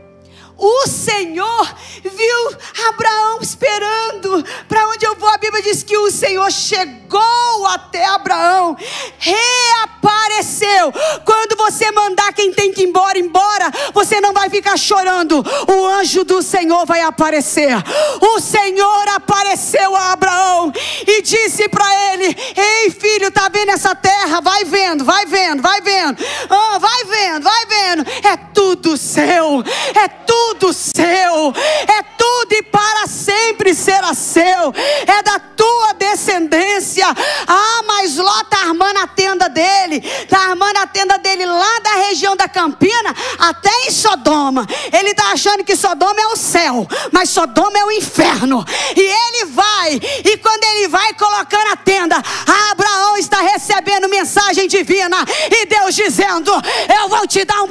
O 0.61 0.87
Senhor 0.87 1.75
viu 2.03 2.59
Abraão 2.89 3.39
esperando. 3.41 4.45
Para 4.69 4.89
onde 4.89 5.07
eu 5.07 5.17
vou, 5.17 5.31
a 5.31 5.39
Bíblia 5.39 5.63
diz 5.63 5.83
que 5.83 5.97
o 5.97 6.11
Senhor 6.11 6.53
chegou 6.53 7.67
até 7.67 8.05
Abraão, 8.05 8.77
reapareceu. 9.19 10.93
Quando 11.25 11.57
você 11.57 11.91
mandar 11.91 12.35
quem 12.35 12.53
tem 12.53 12.75
que 12.75 12.83
ir 12.83 12.89
embora, 12.89 13.19
embora, 13.19 13.71
você 13.95 14.21
não 14.21 14.35
vai 14.35 14.51
ficar 14.51 14.77
chorando. 14.77 15.43
O 15.67 15.87
anjo 15.87 16.25
do 16.25 16.43
Senhor 16.43 16.85
vai 16.85 17.01
aparecer. 17.01 17.75
O 18.21 18.39
Senhor 18.39 19.09
apareceu 19.09 19.97
a 19.97 20.13
Abraão 20.13 20.71
e 21.07 21.23
disse 21.23 21.71
para 21.71 22.13
ele: 22.13 22.37
Ei, 22.55 22.91
filho, 22.91 23.31
tá 23.31 23.49
vendo 23.49 23.71
essa 23.71 23.95
terra? 23.95 24.43
Vai 24.43 24.65
vendo, 24.65 25.07
vai 25.07 25.25
vendo, 25.25 25.63
vai 25.63 25.81
vendo. 25.81 26.23
Oh, 26.51 26.79
vai 26.79 27.05
vendo, 27.05 27.45
vai 27.45 27.67
vendo. 27.67 28.07
É 28.27 28.37
tudo 28.53 28.99
seu. 28.99 29.65
É 29.95 30.07
tudo 30.09 30.50
tudo 30.55 30.73
seu, 30.73 31.53
é 31.87 32.03
tudo 32.19 32.53
e 32.53 32.63
para 32.63 33.07
sempre 33.07 33.73
será 33.75 34.15
seu, 34.15 34.75
é 35.07 35.23
da 35.23 35.39
tua 35.39 35.93
descendência. 35.93 37.07
Ah, 37.47 37.83
mas 37.87 38.17
Ló 38.17 38.41
está 38.41 38.59
armando 38.69 38.99
a 38.99 39.07
tenda 39.07 39.49
dele, 39.49 40.03
está 40.23 40.51
armando 40.51 40.77
a 40.79 40.87
tenda 40.87 41.19
dele 41.19 41.47
lá 41.47 41.79
da 41.81 41.93
região 42.09 42.35
da 42.35 42.49
Campina 42.49 43.15
até 43.39 43.71
em 43.87 43.91
Sodoma. 43.91 44.67
Ele 44.93 45.11
está 45.11 45.33
achando 45.33 45.65
que 45.65 45.77
Sodoma 45.77 46.21
é 46.21 46.27
o 46.27 46.37
céu, 46.37 46.87
mas 47.13 47.31
Sodoma 47.31 47.79
é 47.79 47.85
o 47.85 47.93
inferno. 47.93 48.65
E 48.97 49.01
ele 49.01 49.45
vai, 49.47 50.01
e 50.25 50.37
quando 50.39 50.65
ele 50.65 50.89
vai 50.89 51.15
colocando 51.15 51.73
a 51.73 51.77
tenda, 51.77 52.17
Abraão 52.71 53.17
está 53.17 53.41
recebendo 53.41 54.09
mensagem 54.09 54.67
divina 54.67 55.25
e 55.51 55.67
Deus 55.67 55.95
dizendo: 55.95 56.51
Eu 57.01 57.09
vou 57.09 57.27
te 57.27 57.45
dar 57.45 57.63
um 57.63 57.69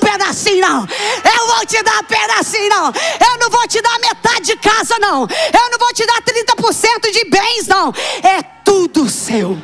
não, 0.70 0.86
eu 0.86 1.48
vou 1.48 1.66
te 1.66 1.82
dar 1.82 2.04
pedacinho 2.04 2.70
não. 2.70 2.88
Eu 2.88 3.40
não 3.40 3.50
vou 3.50 3.68
te 3.68 3.82
dar 3.82 4.00
metade 4.00 4.46
de 4.46 4.56
casa, 4.58 4.98
não. 5.00 5.22
Eu 5.22 5.72
não 5.72 5.80
vou 5.80 5.94
te 5.94 6.06
dar 6.06 6.22
30% 6.22 7.12
de 7.12 7.26
bens, 7.26 7.68
não. 7.68 7.92
É 8.24 8.44
tudo 8.64 9.10
seu. 9.10 9.58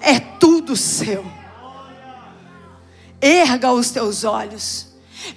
É 0.00 0.18
tudo 0.18 0.76
seu. 0.76 1.24
Erga 3.20 3.70
os 3.72 3.90
teus 3.90 4.24
olhos. 4.24 4.88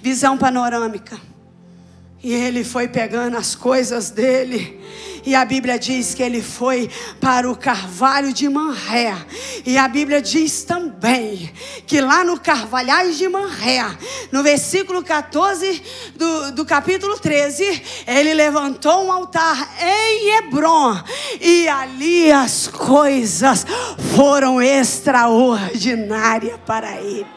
Visão 0.02 0.36
panorâmica. 0.36 1.20
E 2.20 2.32
ele 2.32 2.64
foi 2.64 2.88
pegando 2.88 3.36
as 3.36 3.54
coisas 3.54 4.10
dele 4.10 4.84
e 5.26 5.34
a 5.34 5.44
Bíblia 5.44 5.76
diz 5.76 6.14
que 6.14 6.22
ele 6.22 6.40
foi 6.40 6.88
para 7.20 7.50
o 7.50 7.56
carvalho 7.56 8.32
de 8.32 8.48
Manré. 8.48 9.12
E 9.66 9.76
a 9.76 9.88
Bíblia 9.88 10.22
diz 10.22 10.62
também 10.62 11.52
que 11.84 12.00
lá 12.00 12.22
no 12.22 12.38
Carvalhais 12.38 13.18
de 13.18 13.28
Manré, 13.28 13.84
no 14.30 14.44
versículo 14.44 15.02
14 15.02 15.82
do, 16.14 16.52
do 16.52 16.64
capítulo 16.64 17.18
13, 17.18 17.82
ele 18.06 18.34
levantou 18.34 19.04
um 19.04 19.12
altar 19.12 19.68
em 19.80 20.36
Hebron. 20.38 20.96
E 21.40 21.66
ali 21.68 22.30
as 22.30 22.68
coisas 22.68 23.66
foram 24.14 24.62
extraordinárias 24.62 26.58
para 26.64 27.00
ele. 27.00 27.35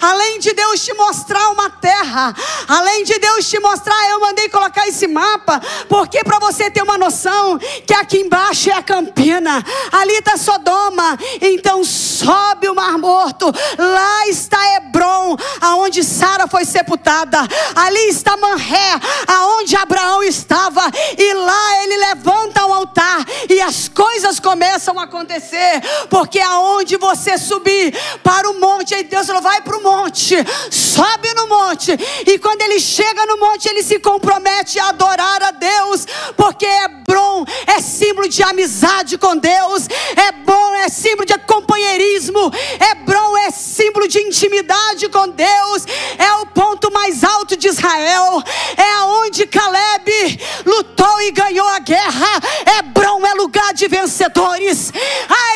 Além 0.00 0.38
de 0.38 0.52
Deus 0.52 0.84
te 0.84 0.92
mostrar 0.94 1.50
uma 1.50 1.70
terra, 1.70 2.34
além 2.68 3.04
de 3.04 3.18
Deus 3.18 3.48
te 3.48 3.58
mostrar, 3.58 4.10
eu 4.10 4.20
mandei 4.20 4.48
colocar 4.48 4.86
esse 4.86 5.06
mapa, 5.06 5.60
porque 5.88 6.22
para 6.24 6.38
você 6.38 6.70
ter 6.70 6.82
uma 6.82 6.98
noção 6.98 7.58
que 7.86 7.94
aqui 7.94 8.18
embaixo 8.18 8.70
é 8.70 8.74
a 8.74 8.82
Campina, 8.82 9.64
ali 9.92 10.14
está 10.14 10.36
Sodoma, 10.36 11.18
então 11.40 11.82
sobe 11.84 12.68
o 12.68 12.74
Mar 12.74 12.98
Morto, 12.98 13.52
lá 13.78 14.28
está 14.28 14.58
Hebron, 14.76 15.36
aonde 15.60 16.02
Sara 16.04 16.46
foi 16.46 16.64
sepultada, 16.64 17.38
ali 17.74 18.08
está 18.08 18.36
Manré, 18.36 19.00
aonde 19.26 19.76
Abraão 19.76 20.22
estava, 20.22 20.82
e 21.16 21.32
lá 21.34 21.82
ele 21.82 21.96
levanta 21.96 22.66
um 22.66 22.74
altar 22.74 23.24
e 23.48 23.60
as 23.60 23.88
coisas 23.88 24.40
começam 24.40 24.98
a 24.98 25.04
acontecer, 25.04 25.80
porque 26.08 26.40
aonde 26.40 26.96
você 26.96 27.38
subir 27.38 27.94
para 28.22 28.50
o 28.50 28.60
monte, 28.60 28.94
aí 28.94 29.04
Deus 29.04 29.26
falou, 29.26 29.42
vai 29.42 29.53
para 29.62 29.76
o 29.76 29.82
monte, 29.82 30.36
sobe 30.70 31.32
no 31.34 31.46
monte, 31.46 31.92
e 32.26 32.38
quando 32.38 32.62
ele 32.62 32.80
chega 32.80 33.26
no 33.26 33.38
monte, 33.38 33.68
ele 33.68 33.82
se 33.82 33.98
compromete 33.98 34.78
a 34.78 34.88
adorar 34.88 35.42
a 35.42 35.50
Deus, 35.50 36.06
porque 36.36 36.66
Hebron 36.66 37.44
é 37.66 37.80
símbolo 37.80 38.28
de 38.28 38.42
amizade 38.42 39.18
com 39.18 39.36
Deus, 39.36 39.88
Hebron 40.16 40.74
é 40.76 40.88
símbolo 40.88 41.26
de 41.26 41.38
companheirismo, 41.38 42.52
Hebron 42.90 43.36
é 43.38 43.50
símbolo 43.50 44.08
de 44.08 44.20
intimidade 44.20 45.08
com 45.08 45.28
Deus, 45.28 45.86
é 46.18 46.32
o 46.42 46.46
ponto 46.46 46.90
mais 46.92 47.24
alto 47.24 47.56
de 47.56 47.68
Israel, 47.68 48.42
é 48.76 48.90
aonde 49.00 49.46
Caleb 49.46 50.40
lutou 50.64 51.20
e 51.22 51.30
ganhou 51.30 51.66
a 51.68 51.78
guerra. 51.78 52.40
Hebron 52.78 53.24
é 53.26 53.34
lugar 53.34 53.72
de 53.74 53.88
vencedores. 53.88 54.92
Ai. 55.28 55.54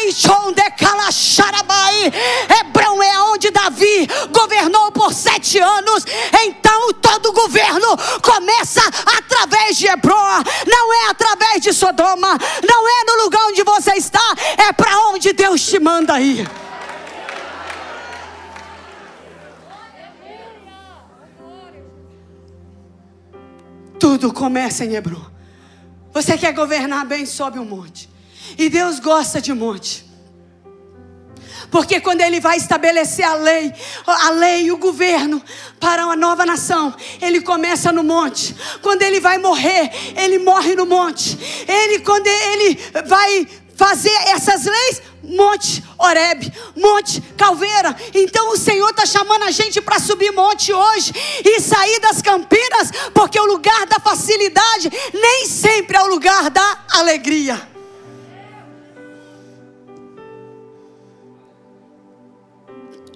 Hebron 2.60 3.02
é 3.02 3.20
onde 3.22 3.50
Davi 3.50 3.87
governou 4.30 4.92
por 4.92 5.12
sete 5.12 5.58
anos. 5.58 6.04
Então 6.44 6.92
todo 6.94 7.32
governo 7.32 7.96
começa 8.22 8.82
através 9.06 9.76
de 9.76 9.86
Hebron, 9.86 10.42
não 10.66 10.92
é 10.92 11.10
através 11.10 11.62
de 11.62 11.72
Sodoma, 11.72 12.38
não 12.68 12.88
é 12.88 13.04
no 13.04 13.24
lugar 13.24 13.46
onde 13.46 13.62
você 13.62 13.92
está, 13.92 14.34
é 14.56 14.72
para 14.72 15.08
onde 15.08 15.32
Deus 15.32 15.62
te 15.62 15.78
manda 15.78 16.20
ir. 16.20 16.48
Tudo 23.98 24.32
começa 24.32 24.84
em 24.84 24.94
Hebron. 24.94 25.24
Você 26.12 26.38
quer 26.38 26.52
governar 26.52 27.04
bem, 27.04 27.26
sobe 27.26 27.58
um 27.58 27.64
monte. 27.64 28.08
E 28.56 28.68
Deus 28.70 28.98
gosta 28.98 29.40
de 29.40 29.52
monte. 29.52 30.07
Porque 31.70 32.00
quando 32.00 32.20
ele 32.20 32.40
vai 32.40 32.56
estabelecer 32.56 33.24
a 33.24 33.34
lei, 33.34 33.72
a 34.06 34.30
lei 34.30 34.64
e 34.64 34.72
o 34.72 34.78
governo 34.78 35.42
para 35.78 36.06
uma 36.06 36.16
nova 36.16 36.46
nação, 36.46 36.94
ele 37.20 37.40
começa 37.40 37.92
no 37.92 38.02
monte. 38.02 38.54
Quando 38.82 39.02
ele 39.02 39.20
vai 39.20 39.38
morrer, 39.38 39.90
ele 40.16 40.38
morre 40.38 40.74
no 40.74 40.86
monte. 40.86 41.38
Ele 41.68 42.00
quando 42.00 42.26
ele 42.26 42.78
vai 43.06 43.46
fazer 43.76 44.12
essas 44.26 44.64
leis, 44.64 45.02
Monte 45.22 45.84
Oreb, 45.98 46.52
Monte 46.74 47.20
Calveira. 47.36 47.94
Então 48.14 48.50
o 48.50 48.56
Senhor 48.56 48.90
está 48.90 49.06
chamando 49.06 49.44
a 49.44 49.50
gente 49.50 49.80
para 49.80 50.00
subir 50.00 50.32
monte 50.32 50.72
hoje 50.72 51.12
e 51.44 51.60
sair 51.60 52.00
das 52.00 52.20
campinas, 52.20 52.90
porque 53.14 53.38
o 53.38 53.44
lugar 53.44 53.86
da 53.86 54.00
facilidade 54.00 54.90
nem 55.12 55.46
sempre 55.46 55.96
é 55.96 56.02
o 56.02 56.08
lugar 56.08 56.50
da 56.50 56.78
alegria. 56.90 57.77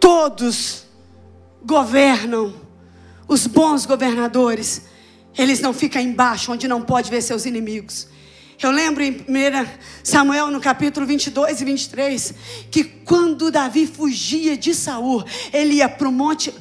Todos 0.03 0.83
governam, 1.65 2.53
os 3.29 3.47
bons 3.47 3.87
governadores, 3.87 4.83
eles 5.39 5.61
não 5.61 5.73
ficam 5.73 6.03
embaixo, 6.03 6.51
onde 6.51 6.67
não 6.67 6.83
pode 6.83 7.09
ver 7.09 7.23
seus 7.23 7.47
inimigos. 7.47 8.09
Eu 8.61 8.73
lembro 8.73 9.01
em 9.05 9.13
1 9.13 9.25
Samuel, 10.03 10.51
no 10.51 10.61
capítulo 10.61 11.07
22 11.07 11.61
e 11.61 11.65
23, 11.65 12.35
que 12.69 12.83
quando 12.83 13.53
Davi 13.53 13.87
fugia 13.87 14.57
de 14.57 14.75
Saul, 14.75 15.25
ele 15.53 15.75
ia 15.75 15.89
para 15.89 16.09
o 16.09 16.13
monte 16.13 16.53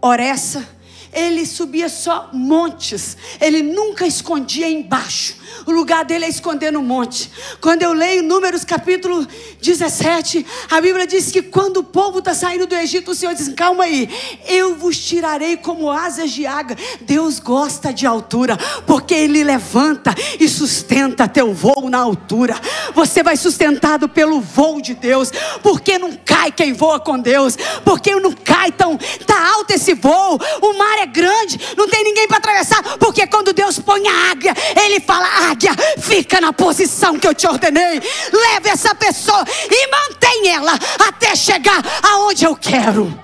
Oressa, 0.00 0.68
ele 1.12 1.44
subia 1.44 1.88
só 1.88 2.30
montes, 2.32 3.16
ele 3.40 3.62
nunca 3.62 4.06
escondia 4.06 4.68
embaixo. 4.68 5.42
O 5.66 5.70
lugar 5.70 6.04
dele 6.04 6.24
é 6.24 6.28
esconder 6.28 6.72
no 6.72 6.82
monte. 6.82 7.30
Quando 7.60 7.82
eu 7.82 7.92
leio 7.92 8.22
Números 8.22 8.64
capítulo 8.64 9.26
17, 9.60 10.44
a 10.70 10.80
Bíblia 10.80 11.06
diz 11.06 11.30
que 11.30 11.42
quando 11.42 11.78
o 11.78 11.84
povo 11.84 12.18
está 12.20 12.34
saindo 12.34 12.66
do 12.66 12.74
Egito, 12.74 13.10
o 13.10 13.14
Senhor 13.14 13.34
diz: 13.34 13.48
calma 13.50 13.84
aí, 13.84 14.08
eu 14.48 14.74
vos 14.74 14.98
tirarei 14.98 15.56
como 15.56 15.90
asas 15.90 16.30
de 16.30 16.46
águia. 16.46 16.76
Deus 17.02 17.38
gosta 17.38 17.92
de 17.92 18.06
altura, 18.06 18.56
porque 18.86 19.14
Ele 19.14 19.44
levanta 19.44 20.14
e 20.40 20.48
sustenta 20.48 21.28
teu 21.28 21.52
voo 21.52 21.88
na 21.88 21.98
altura. 21.98 22.58
Você 22.94 23.22
vai 23.22 23.36
sustentado 23.36 24.08
pelo 24.08 24.40
voo 24.40 24.80
de 24.80 24.94
Deus, 24.94 25.30
porque 25.62 25.98
não 25.98 26.12
cai 26.24 26.50
quem 26.50 26.72
voa 26.72 26.98
com 26.98 27.18
Deus, 27.18 27.56
porque 27.84 28.14
não 28.14 28.32
cai 28.32 28.72
tão 28.72 28.98
tá 29.26 29.54
alto 29.54 29.72
esse 29.72 29.94
voo. 29.94 30.38
O 30.60 30.72
mar 30.78 30.98
é 30.98 31.01
grande, 31.06 31.58
não 31.76 31.88
tem 31.88 32.04
ninguém 32.04 32.26
para 32.26 32.38
atravessar, 32.38 32.82
porque 32.98 33.26
quando 33.26 33.52
Deus 33.52 33.78
põe 33.78 34.06
a 34.06 34.30
águia, 34.30 34.54
Ele 34.76 35.00
fala: 35.00 35.26
águia, 35.50 35.72
fica 35.98 36.40
na 36.40 36.52
posição 36.52 37.18
que 37.18 37.26
eu 37.26 37.34
te 37.34 37.46
ordenei. 37.46 38.00
Leve 38.32 38.68
essa 38.68 38.94
pessoa 38.94 39.44
e 39.70 39.90
mantém 39.90 40.48
ela 40.48 40.72
até 41.08 41.34
chegar 41.34 41.82
aonde 42.02 42.44
eu 42.44 42.56
quero. 42.56 43.20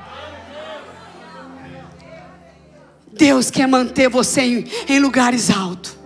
Deus 3.13 3.51
quer 3.51 3.67
manter 3.67 4.09
você 4.09 4.43
em, 4.43 4.71
em 4.89 5.01
lugares 5.01 5.51
altos. 5.51 5.99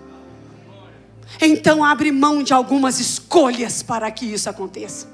Então 1.40 1.84
abre 1.84 2.12
mão 2.12 2.42
de 2.42 2.54
algumas 2.54 3.00
escolhas 3.00 3.82
para 3.82 4.10
que 4.10 4.24
isso 4.24 4.48
aconteça. 4.48 5.06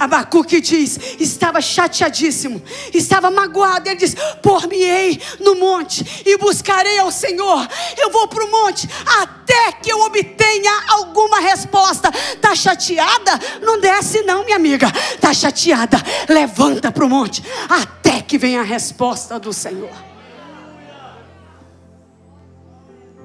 Abacuque 0.00 0.62
diz: 0.62 0.98
estava 1.20 1.60
chateadíssimo, 1.60 2.62
estava 2.94 3.30
magoado. 3.30 3.86
Ele 3.86 3.96
diz: 3.96 4.16
Por-me-ei 4.42 5.20
no 5.40 5.56
monte 5.56 6.22
e 6.24 6.38
buscarei 6.38 6.98
ao 6.98 7.12
Senhor. 7.12 7.68
Eu 7.98 8.10
vou 8.10 8.26
para 8.26 8.42
o 8.42 8.50
monte 8.50 8.88
até 9.20 9.72
que 9.72 9.92
eu 9.92 10.00
obtenha 10.00 10.72
alguma 10.88 11.38
resposta. 11.40 12.08
Está 12.08 12.54
chateada? 12.54 13.38
Não 13.60 13.78
desce, 13.78 14.22
não, 14.22 14.42
minha 14.42 14.56
amiga. 14.56 14.90
Está 15.14 15.34
chateada? 15.34 15.98
Levanta 16.26 16.90
para 16.90 17.04
o 17.04 17.08
monte 17.08 17.44
até 17.68 18.22
que 18.22 18.38
venha 18.38 18.62
a 18.62 18.64
resposta 18.64 19.38
do 19.38 19.52
Senhor. 19.52 19.92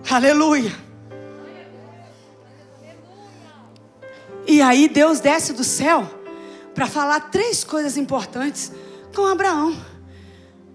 Aleluia. 0.09 0.75
E 4.45 4.61
aí 4.61 4.89
Deus 4.89 5.21
desce 5.21 5.53
do 5.53 5.63
céu 5.63 6.24
para 6.75 6.85
falar 6.87 7.31
três 7.31 7.63
coisas 7.63 7.97
importantes 7.97 8.71
com 9.15 9.25
Abraão. 9.25 9.75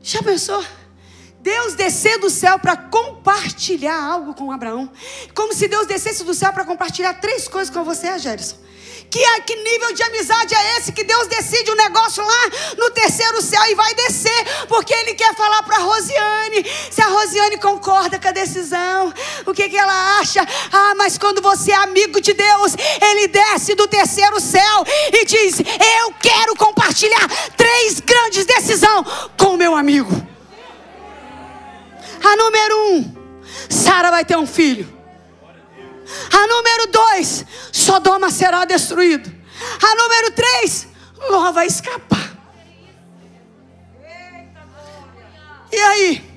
Já 0.02 0.22
pensou? 0.22 0.64
Deus 1.40 1.74
descer 1.74 2.18
do 2.18 2.30
céu 2.30 2.58
para 2.58 2.76
compartilhar 2.76 4.02
algo 4.02 4.34
com 4.34 4.50
Abraão. 4.50 4.90
Como 5.34 5.54
se 5.54 5.68
Deus 5.68 5.86
descesse 5.86 6.24
do 6.24 6.34
céu 6.34 6.52
para 6.52 6.64
compartilhar 6.64 7.14
três 7.14 7.46
coisas 7.46 7.72
com 7.72 7.84
você, 7.84 8.18
Gerson. 8.18 8.56
Que, 9.10 9.40
que 9.40 9.56
nível 9.56 9.92
de 9.92 10.02
amizade 10.04 10.54
é 10.54 10.78
esse 10.78 10.92
que 10.92 11.02
Deus 11.02 11.26
decide 11.26 11.68
um 11.72 11.74
negócio 11.74 12.24
lá 12.24 12.50
no 12.78 12.90
terceiro 12.90 13.42
céu 13.42 13.60
e 13.68 13.74
vai 13.74 13.92
descer, 13.94 14.66
porque 14.68 14.94
Ele 14.94 15.14
quer 15.14 15.34
falar 15.34 15.64
para 15.64 15.78
Rosiane. 15.78 16.64
Se 16.90 17.02
a 17.02 17.08
Rosiane 17.08 17.58
concorda 17.58 18.20
com 18.20 18.28
a 18.28 18.32
decisão, 18.32 19.12
o 19.44 19.52
que, 19.52 19.68
que 19.68 19.76
ela 19.76 20.20
acha? 20.20 20.46
Ah, 20.72 20.94
mas 20.96 21.18
quando 21.18 21.42
você 21.42 21.72
é 21.72 21.76
amigo 21.76 22.20
de 22.20 22.32
Deus, 22.32 22.76
Ele 23.02 23.26
desce 23.26 23.74
do 23.74 23.88
terceiro 23.88 24.38
céu 24.38 24.84
e 25.12 25.24
diz: 25.24 25.58
Eu 25.58 26.14
quero 26.20 26.54
compartilhar 26.54 27.28
três 27.56 27.98
grandes 27.98 28.46
decisões 28.46 29.06
com 29.36 29.54
o 29.54 29.58
meu 29.58 29.74
amigo. 29.74 30.10
A 32.22 32.36
número 32.36 32.78
um, 32.92 33.14
Sara 33.68 34.10
vai 34.10 34.24
ter 34.24 34.36
um 34.36 34.46
filho. 34.46 34.99
A 36.32 36.46
número 36.46 36.86
dois, 36.88 37.44
Sodoma 37.72 38.30
será 38.30 38.64
destruído. 38.64 39.30
A 39.82 39.94
número 39.94 40.30
três, 40.32 40.88
Ló 41.28 41.52
vai 41.52 41.66
escapar. 41.66 42.30
E 45.72 45.76
aí? 45.76 46.30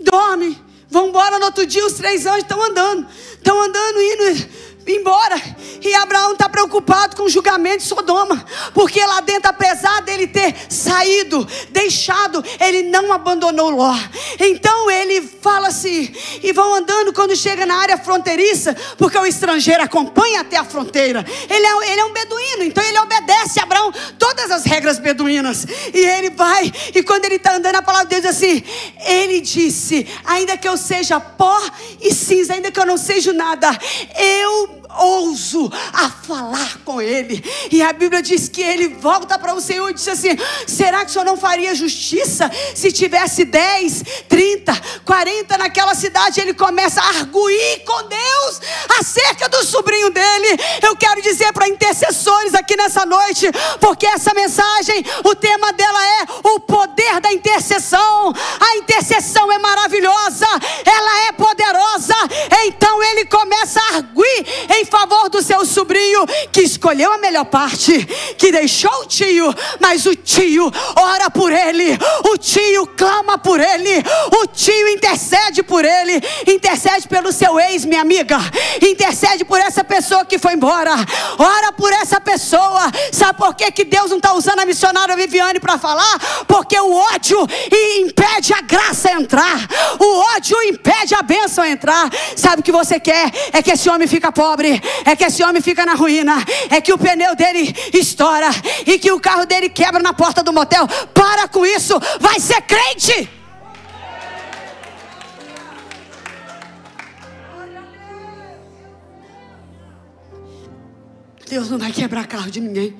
Dorme. 0.00 0.64
Vão 0.88 1.08
embora 1.08 1.38
no 1.38 1.46
outro 1.46 1.66
dia, 1.66 1.84
os 1.84 1.94
três 1.94 2.26
anjos 2.26 2.42
estão 2.42 2.62
andando. 2.62 3.06
Estão 3.34 3.60
andando, 3.60 4.02
indo 4.02 4.48
embora. 4.86 5.40
E 5.82 5.94
Abraão 5.94 6.32
está 6.32 6.48
preocupado 6.48 7.16
com 7.16 7.24
o 7.24 7.28
julgamento 7.28 7.78
de 7.78 7.84
Sodoma, 7.84 8.44
porque 8.74 9.04
lá 9.04 9.20
dentro, 9.20 9.50
apesar 9.50 10.02
dele 10.02 10.26
ter 10.26 10.54
saído, 10.68 11.46
deixado, 11.70 12.44
ele 12.60 12.82
não 12.84 13.12
abandonou 13.12 13.70
Ló. 13.70 13.94
Então 14.38 14.90
ele 14.90 15.20
fala 15.22 15.68
assim, 15.68 16.12
e 16.42 16.52
vão 16.52 16.74
andando 16.74 17.12
quando 17.12 17.36
chega 17.36 17.66
na 17.66 17.76
área 17.76 17.98
fronteiriça, 17.98 18.76
porque 18.96 19.18
o 19.18 19.26
estrangeiro 19.26 19.82
acompanha 19.82 20.40
até 20.40 20.56
a 20.56 20.64
fronteira. 20.64 21.24
Ele 21.48 21.66
é, 21.66 21.92
ele 21.92 22.00
é 22.00 22.04
um 22.04 22.12
beduíno, 22.12 22.62
então 22.64 22.82
ele 22.84 22.98
obedece 22.98 23.60
a 23.60 23.62
Abraão 23.62 23.92
todas 24.18 24.50
as 24.50 24.64
regras 24.64 24.98
beduínas. 24.98 25.66
E 25.92 25.98
ele 25.98 26.30
vai, 26.30 26.72
e 26.94 27.02
quando 27.02 27.24
ele 27.24 27.36
está 27.36 27.56
andando, 27.56 27.76
a 27.76 27.82
palavra 27.82 28.06
de 28.06 28.20
Deus 28.20 28.22
diz 28.22 28.36
assim: 28.36 28.62
Ele 29.04 29.40
disse: 29.40 30.06
Ainda 30.24 30.56
que 30.56 30.68
eu 30.68 30.76
seja 30.76 31.20
pó 31.20 31.60
e 32.00 32.12
cinza, 32.14 32.54
ainda 32.54 32.70
que 32.70 32.78
eu 32.78 32.86
não 32.86 32.96
seja 32.96 33.32
nada, 33.32 33.68
eu 34.16 34.75
ouso 34.98 35.70
a 35.92 36.10
falar 36.10 36.78
com 36.84 37.00
ele. 37.00 37.42
E 37.70 37.82
a 37.82 37.92
Bíblia 37.92 38.22
diz 38.22 38.48
que 38.48 38.62
ele 38.62 38.88
volta 38.88 39.38
para 39.38 39.54
o 39.54 39.60
Senhor 39.60 39.90
e 39.90 39.94
diz 39.94 40.08
assim: 40.08 40.36
será 40.66 41.04
que 41.04 41.10
o 41.10 41.12
Senhor 41.12 41.24
não 41.24 41.36
faria 41.36 41.74
justiça 41.74 42.50
se 42.74 42.90
tivesse 42.90 43.44
10, 43.44 44.02
30, 44.28 44.80
40 45.04 45.58
naquela 45.58 45.94
cidade? 45.94 46.40
Ele 46.40 46.54
começa 46.54 47.00
a 47.00 47.08
arguir 47.08 47.84
com 47.84 48.08
Deus 48.08 48.60
acerca 48.98 49.48
do 49.48 49.64
sobrinho 49.64 50.10
dele. 50.10 50.58
Eu 50.82 50.96
quero 50.96 51.20
dizer 51.22 51.52
para 51.52 51.68
intercessores 51.68 52.54
aqui 52.54 52.76
nessa 52.76 53.04
noite, 53.04 53.50
porque 53.80 54.06
essa 54.06 54.32
mensagem, 54.34 55.04
o 55.24 55.34
tema 55.34 55.72
dela 55.72 56.06
é 56.06 56.26
o 56.44 56.60
poder 56.60 57.20
da 57.20 57.32
intercessão. 57.32 58.32
A 58.60 58.76
intercessão 58.76 59.50
é 59.52 59.58
maravilhosa, 59.58 60.46
ela 60.84 61.26
é 61.26 61.32
poderosa. 61.32 62.14
Então 62.64 63.02
ele 63.02 63.26
começa 63.26 63.80
a 63.80 63.96
arguir 63.96 64.46
em 64.76 64.85
favor 64.86 65.28
do 65.28 65.42
seu 65.42 65.64
sobrinho 65.64 66.26
que 66.50 66.62
escolheu 66.62 67.12
a 67.12 67.18
melhor 67.18 67.44
parte, 67.44 68.04
que 68.38 68.50
deixou 68.50 69.02
o 69.02 69.06
tio, 69.06 69.54
mas 69.80 70.06
o 70.06 70.14
tio 70.14 70.70
ora 70.96 71.30
por 71.30 71.52
ele, 71.52 71.98
o 72.30 72.38
tio 72.38 72.86
clama 72.96 73.38
por 73.38 73.60
ele, 73.60 74.02
o 74.40 74.46
tio 74.46 74.88
intercede 74.88 75.62
por 75.62 75.84
ele, 75.84 76.22
intercede 76.46 77.06
pelo 77.08 77.32
seu 77.32 77.58
ex, 77.60 77.84
minha 77.84 78.00
amiga, 78.00 78.38
intercede 78.82 79.44
por 79.44 79.60
essa 79.60 79.84
pessoa 79.84 80.24
que 80.24 80.38
foi 80.38 80.54
embora, 80.54 80.94
ora 81.38 81.72
por 81.72 81.92
essa 81.92 82.20
pessoa. 82.20 82.90
Sabe 83.12 83.38
por 83.38 83.54
que, 83.54 83.70
que 83.70 83.84
Deus 83.84 84.10
não 84.10 84.18
está 84.18 84.32
usando 84.34 84.60
a 84.60 84.66
missionária 84.66 85.16
Viviane 85.16 85.60
para 85.60 85.78
falar? 85.78 86.18
Porque 86.46 86.78
o 86.78 86.94
ódio 86.94 87.38
impede 87.98 88.52
a 88.52 88.60
graça 88.60 89.12
entrar, 89.12 89.66
o 89.98 90.18
ódio 90.34 90.60
impede 90.62 91.14
a 91.14 91.22
bênção 91.22 91.64
entrar. 91.64 92.10
Sabe 92.36 92.60
o 92.60 92.62
que 92.62 92.72
você 92.72 92.98
quer? 93.00 93.30
É 93.52 93.62
que 93.62 93.70
esse 93.70 93.88
homem 93.88 94.06
fica 94.06 94.30
pobre, 94.32 94.75
é 95.04 95.16
que 95.16 95.24
esse 95.24 95.42
homem 95.42 95.60
fica 95.60 95.84
na 95.84 95.94
ruína, 95.94 96.36
é 96.70 96.80
que 96.80 96.92
o 96.92 96.98
pneu 96.98 97.34
dele 97.34 97.74
estoura 97.92 98.48
e 98.86 98.98
que 98.98 99.10
o 99.12 99.20
carro 99.20 99.44
dele 99.44 99.68
quebra 99.68 100.02
na 100.02 100.12
porta 100.12 100.42
do 100.42 100.52
motel. 100.52 100.86
Para 101.12 101.48
com 101.48 101.64
isso, 101.64 101.94
vai 102.20 102.38
ser 102.40 102.60
crente. 102.62 103.28
Deus 111.48 111.70
não 111.70 111.78
vai 111.78 111.92
quebrar 111.92 112.26
carro 112.26 112.50
de 112.50 112.60
ninguém 112.60 112.96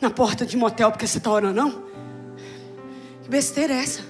na 0.00 0.10
porta 0.10 0.44
de 0.44 0.56
motel 0.56 0.90
porque 0.90 1.06
você 1.06 1.18
está 1.18 1.30
orando, 1.30 1.54
não? 1.54 1.84
Que 3.22 3.28
besteira 3.28 3.74
é 3.74 3.78
essa? 3.78 4.00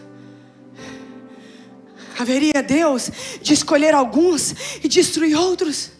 Haveria 2.19 2.63
Deus 2.63 3.11
de 3.41 3.53
escolher 3.53 3.95
alguns 3.95 4.55
e 4.83 4.89
destruir 4.89 5.37
outros? 5.37 5.92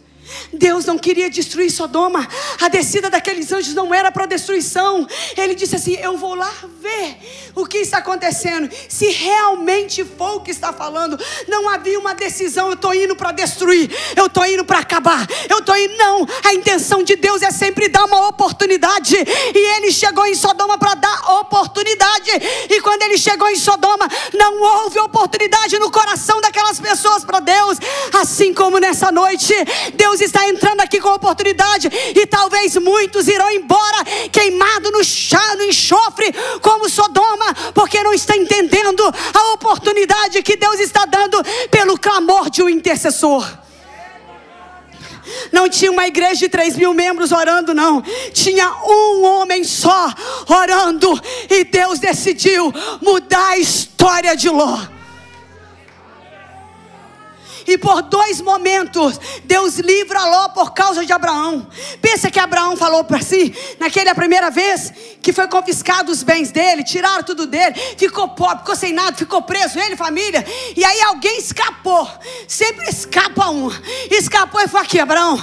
Deus 0.53 0.85
não 0.85 0.99
queria 0.99 1.31
destruir 1.31 1.71
Sodoma. 1.71 2.27
A 2.61 2.69
descida 2.69 3.11
daqueles 3.11 3.53
anjos 3.53 3.75
não 3.75 3.93
era 3.93 4.11
para 4.11 4.27
destruição. 4.27 5.07
Ele 5.37 5.55
disse 5.55 5.77
assim: 5.77 5.95
Eu 5.97 6.17
vou 6.17 6.35
lá 6.35 6.53
ver 6.81 7.17
o 7.55 7.67
que 7.67 7.79
está 7.79 7.99
acontecendo. 7.99 8.69
Se 8.89 9.11
realmente 9.11 10.05
for 10.05 10.37
o 10.37 10.41
que 10.41 10.51
está 10.51 10.73
falando, 10.73 11.19
não 11.49 11.69
havia 11.69 11.99
uma 11.99 12.15
decisão. 12.15 12.69
Eu 12.69 12.75
estou 12.75 12.95
indo 12.95 13.15
para 13.15 13.33
destruir. 13.33 13.91
Eu 14.17 14.27
estou 14.27 14.45
indo 14.47 14.65
para 14.65 14.79
acabar. 14.79 15.27
Eu 15.49 15.59
estou 15.59 15.77
indo. 15.77 15.97
Não. 15.97 16.27
A 16.45 16.55
intenção 16.55 17.03
de 17.03 17.17
Deus 17.17 17.43
é 17.43 17.51
sempre 17.51 17.89
dar 17.89 18.05
uma 18.05 18.29
oportunidade. 18.29 19.17
E 19.17 19.77
ele 19.77 19.93
chegou 19.93 20.27
em 20.27 20.35
Sodoma 20.35 20.79
para 20.79 20.95
dar 20.95 21.33
oportunidade. 21.41 22.31
E 22.71 22.81
quando 22.81 23.03
ele 23.03 23.19
chegou 23.19 23.49
em 23.49 23.57
Sodoma, 23.57 24.09
não 24.35 24.61
houve 24.61 24.99
oportunidade 24.99 25.79
no 25.79 25.91
coração 25.91 26.41
daquelas 26.41 26.81
pessoas 26.81 27.25
para 27.25 27.41
Deus. 27.41 27.79
Assim 28.15 28.55
como 28.55 28.79
nessa 28.79 29.13
noite, 29.13 29.55
Deus 29.95 30.21
está 30.25 30.49
entrando 30.49 30.81
aqui 30.81 31.01
com 31.01 31.11
oportunidade 31.11 31.89
e 32.15 32.27
talvez 32.27 32.77
muitos 32.77 33.29
irão 33.29 33.51
embora 33.51 34.05
queimado 34.31 34.91
no 34.91 35.05
chá, 35.05 35.57
no 35.57 35.65
enxofre, 35.65 36.33
como 36.61 36.89
Sodoma, 36.89 37.55
porque 37.75 38.03
não 38.03 38.13
está 38.13 38.37
entendendo 38.37 39.03
a 39.35 39.53
oportunidade 39.53 40.43
que 40.43 40.57
Deus 40.57 40.81
está 40.81 41.05
dando 41.05 41.43
pelo 41.71 41.99
clamor 41.99 42.51
de 42.51 42.63
um 42.63 42.69
intercessor. 42.69 43.63
Não 45.51 45.69
tinha 45.69 45.91
uma 45.91 46.07
igreja 46.07 46.41
de 46.41 46.49
3 46.49 46.77
mil 46.77 46.93
membros 46.93 47.33
orando, 47.33 47.75
não. 47.75 48.03
Tinha 48.33 48.69
um 48.85 49.25
homem 49.25 49.65
só 49.65 50.13
orando. 50.49 51.21
E 51.49 51.65
Deus 51.65 51.99
decidiu 51.99 52.73
mudar 53.01 53.51
a 53.51 53.59
história 53.59 54.37
de 54.37 54.49
Ló. 54.49 54.79
E 57.67 57.79
por 57.79 58.03
dois 58.03 58.41
momentos, 58.41 59.19
Deus 59.45 59.79
livra 59.79 60.25
Ló 60.25 60.49
por 60.49 60.73
causa 60.73 61.05
de 61.05 61.13
Abraão. 61.13 61.67
Pensa 62.01 62.31
que 62.31 62.41
Abraão 62.41 62.77
falou 62.77 63.05
para 63.05 63.21
si, 63.21 63.55
naquela 63.79 64.15
primeira 64.15 64.51
vez, 64.51 64.93
que 65.21 65.33
foi 65.33 65.47
confiscado 65.49 66.11
os 66.11 66.23
bens 66.23 66.51
dele, 66.51 66.83
tiraram 66.83 67.23
tudo 67.23 67.47
dele, 67.47 67.75
ficou 67.97 68.29
pobre, 68.29 68.59
ficou 68.59 68.77
sem 68.77 68.93
nada, 68.93 69.17
ficou 69.17 69.43
preso, 69.43 69.79
ele, 69.79 69.97
família. 69.97 70.45
E 70.77 70.85
aí 70.85 71.03
alguém 71.03 71.39
escapou. 71.39 72.09
Sempre 72.49 72.89
escapa 72.89 73.49
um. 73.51 73.71
Escapou 74.11 74.61
e 74.61 74.69
falou 74.69 74.85
aqui, 74.85 74.99
Abraão. 74.99 75.39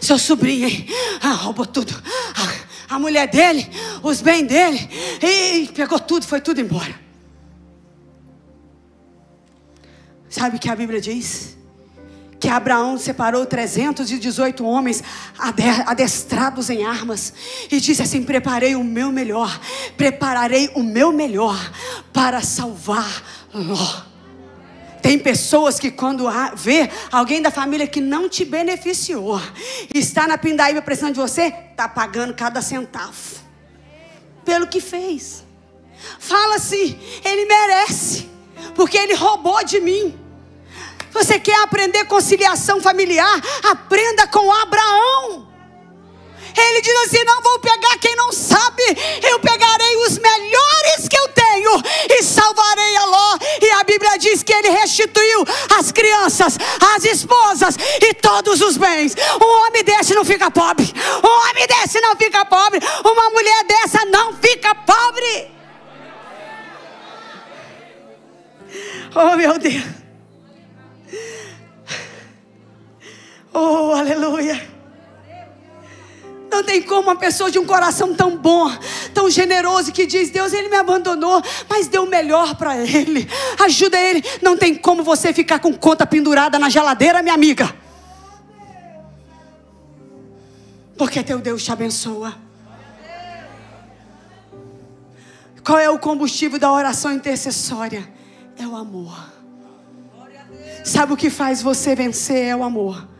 Seu 0.00 0.18
sobrinho, 0.18 0.68
hein? 0.68 0.86
Ah, 1.22 1.32
roubou 1.32 1.66
tudo. 1.66 1.94
A 2.88 2.98
mulher 2.98 3.28
dele, 3.28 3.70
os 4.02 4.20
bens 4.20 4.46
dele. 4.46 4.90
E 5.22 5.68
pegou 5.74 5.98
tudo, 5.98 6.26
foi 6.26 6.40
tudo 6.40 6.60
embora. 6.60 7.11
Sabe 10.32 10.56
o 10.56 10.58
que 10.58 10.70
a 10.70 10.74
Bíblia 10.74 10.98
diz? 10.98 11.58
Que 12.40 12.48
Abraão 12.48 12.96
separou 12.96 13.44
318 13.44 14.64
homens 14.64 15.04
adestrados 15.86 16.70
em 16.70 16.86
armas 16.86 17.34
e 17.70 17.78
disse 17.78 18.00
assim: 18.00 18.22
Preparei 18.22 18.74
o 18.74 18.82
meu 18.82 19.12
melhor, 19.12 19.60
prepararei 19.94 20.70
o 20.74 20.82
meu 20.82 21.12
melhor 21.12 21.54
para 22.14 22.40
salvar 22.40 23.22
Ló. 23.52 24.04
Tem 25.02 25.18
pessoas 25.18 25.78
que 25.78 25.90
quando 25.90 26.24
vê 26.56 26.88
alguém 27.12 27.42
da 27.42 27.50
família 27.50 27.86
que 27.86 28.00
não 28.00 28.26
te 28.26 28.42
beneficiou, 28.42 29.38
está 29.94 30.26
na 30.26 30.38
pindaíba 30.38 30.80
precisando 30.80 31.12
de 31.12 31.20
você, 31.20 31.52
está 31.72 31.86
pagando 31.86 32.32
cada 32.32 32.62
centavo. 32.62 33.42
Pelo 34.46 34.66
que 34.66 34.80
fez. 34.80 35.44
Fala 36.18 36.56
assim, 36.56 36.98
ele 37.22 37.44
merece, 37.44 38.30
porque 38.74 38.96
ele 38.96 39.12
roubou 39.12 39.62
de 39.62 39.78
mim. 39.78 40.21
Você 41.12 41.38
quer 41.38 41.60
aprender 41.62 42.04
conciliação 42.06 42.80
familiar? 42.80 43.40
Aprenda 43.64 44.26
com 44.26 44.50
Abraão. 44.50 45.48
Ele 46.56 46.80
diz 46.80 46.94
assim: 47.06 47.24
Não 47.24 47.40
vou 47.42 47.58
pegar 47.58 47.98
quem 47.98 48.14
não 48.16 48.32
sabe, 48.32 48.82
eu 49.22 49.38
pegarei 49.38 49.96
os 50.06 50.18
melhores 50.18 51.08
que 51.08 51.16
eu 51.18 51.28
tenho 51.28 51.70
e 52.10 52.22
salvarei 52.22 52.96
a 52.96 53.04
Ló. 53.06 53.38
E 53.60 53.70
a 53.72 53.84
Bíblia 53.84 54.18
diz 54.18 54.42
que 54.42 54.52
ele 54.52 54.68
restituiu 54.68 55.44
as 55.78 55.92
crianças, 55.92 56.58
as 56.94 57.04
esposas 57.04 57.76
e 58.00 58.14
todos 58.14 58.60
os 58.60 58.76
bens. 58.76 59.14
Um 59.40 59.66
homem 59.66 59.84
desse 59.84 60.14
não 60.14 60.24
fica 60.24 60.50
pobre, 60.50 60.92
um 61.24 61.50
homem 61.50 61.66
desse 61.66 62.00
não 62.00 62.16
fica 62.16 62.44
pobre, 62.44 62.80
uma 63.04 63.30
mulher 63.30 63.64
dessa 63.64 64.04
não 64.06 64.34
fica 64.34 64.74
pobre. 64.74 65.50
Oh 69.14 69.36
meu 69.36 69.58
Deus. 69.58 70.01
Oh, 73.52 73.92
aleluia. 73.92 74.72
Não 76.50 76.62
tem 76.62 76.82
como 76.82 77.02
uma 77.02 77.16
pessoa 77.16 77.50
de 77.50 77.58
um 77.58 77.64
coração 77.64 78.14
tão 78.14 78.36
bom, 78.36 78.70
tão 79.14 79.30
generoso, 79.30 79.90
que 79.90 80.04
diz: 80.04 80.30
Deus, 80.30 80.52
Ele 80.52 80.68
me 80.68 80.76
abandonou, 80.76 81.42
mas 81.66 81.88
deu 81.88 82.04
o 82.04 82.08
melhor 82.08 82.54
para 82.56 82.76
Ele. 82.76 83.26
Ajuda 83.58 83.98
Ele. 83.98 84.22
Não 84.42 84.56
tem 84.56 84.74
como 84.74 85.02
você 85.02 85.32
ficar 85.32 85.60
com 85.60 85.72
conta 85.72 86.06
pendurada 86.06 86.58
na 86.58 86.68
geladeira, 86.68 87.22
minha 87.22 87.34
amiga. 87.34 87.74
Porque 90.96 91.22
teu 91.22 91.38
Deus 91.38 91.64
te 91.64 91.72
abençoa. 91.72 92.34
Qual 95.64 95.78
é 95.78 95.88
o 95.88 95.98
combustível 95.98 96.58
da 96.58 96.70
oração 96.70 97.12
intercessória? 97.12 98.06
É 98.58 98.66
o 98.66 98.76
amor. 98.76 99.32
Sabe 100.84 101.12
o 101.12 101.16
que 101.16 101.30
faz 101.30 101.62
você 101.62 101.94
vencer? 101.94 102.48
É 102.48 102.56
o 102.56 102.62
amor. 102.62 103.11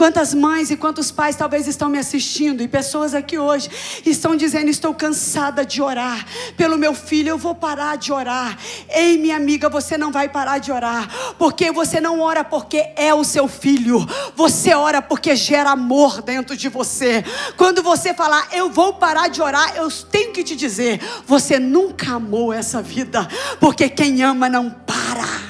Quantas 0.00 0.32
mães 0.32 0.70
e 0.70 0.78
quantos 0.78 1.10
pais 1.10 1.36
talvez 1.36 1.68
estão 1.68 1.90
me 1.90 1.98
assistindo 1.98 2.62
e 2.62 2.68
pessoas 2.68 3.12
aqui 3.12 3.38
hoje 3.38 3.68
estão 4.06 4.34
dizendo: 4.34 4.70
Estou 4.70 4.94
cansada 4.94 5.62
de 5.62 5.82
orar 5.82 6.24
pelo 6.56 6.78
meu 6.78 6.94
filho, 6.94 7.28
eu 7.28 7.36
vou 7.36 7.54
parar 7.54 7.98
de 7.98 8.10
orar. 8.10 8.56
Ei, 8.88 9.18
minha 9.18 9.36
amiga, 9.36 9.68
você 9.68 9.98
não 9.98 10.10
vai 10.10 10.26
parar 10.26 10.56
de 10.56 10.72
orar, 10.72 11.06
porque 11.36 11.70
você 11.70 12.00
não 12.00 12.20
ora 12.20 12.42
porque 12.42 12.94
é 12.96 13.12
o 13.12 13.22
seu 13.22 13.46
filho, 13.46 13.98
você 14.34 14.72
ora 14.74 15.02
porque 15.02 15.36
gera 15.36 15.72
amor 15.72 16.22
dentro 16.22 16.56
de 16.56 16.70
você. 16.70 17.22
Quando 17.58 17.82
você 17.82 18.14
falar, 18.14 18.48
eu 18.52 18.70
vou 18.70 18.94
parar 18.94 19.28
de 19.28 19.42
orar, 19.42 19.76
eu 19.76 19.90
tenho 19.90 20.32
que 20.32 20.42
te 20.42 20.56
dizer: 20.56 20.98
você 21.26 21.58
nunca 21.58 22.12
amou 22.12 22.54
essa 22.54 22.80
vida, 22.80 23.28
porque 23.60 23.86
quem 23.86 24.22
ama 24.22 24.48
não 24.48 24.70
para. 24.70 25.49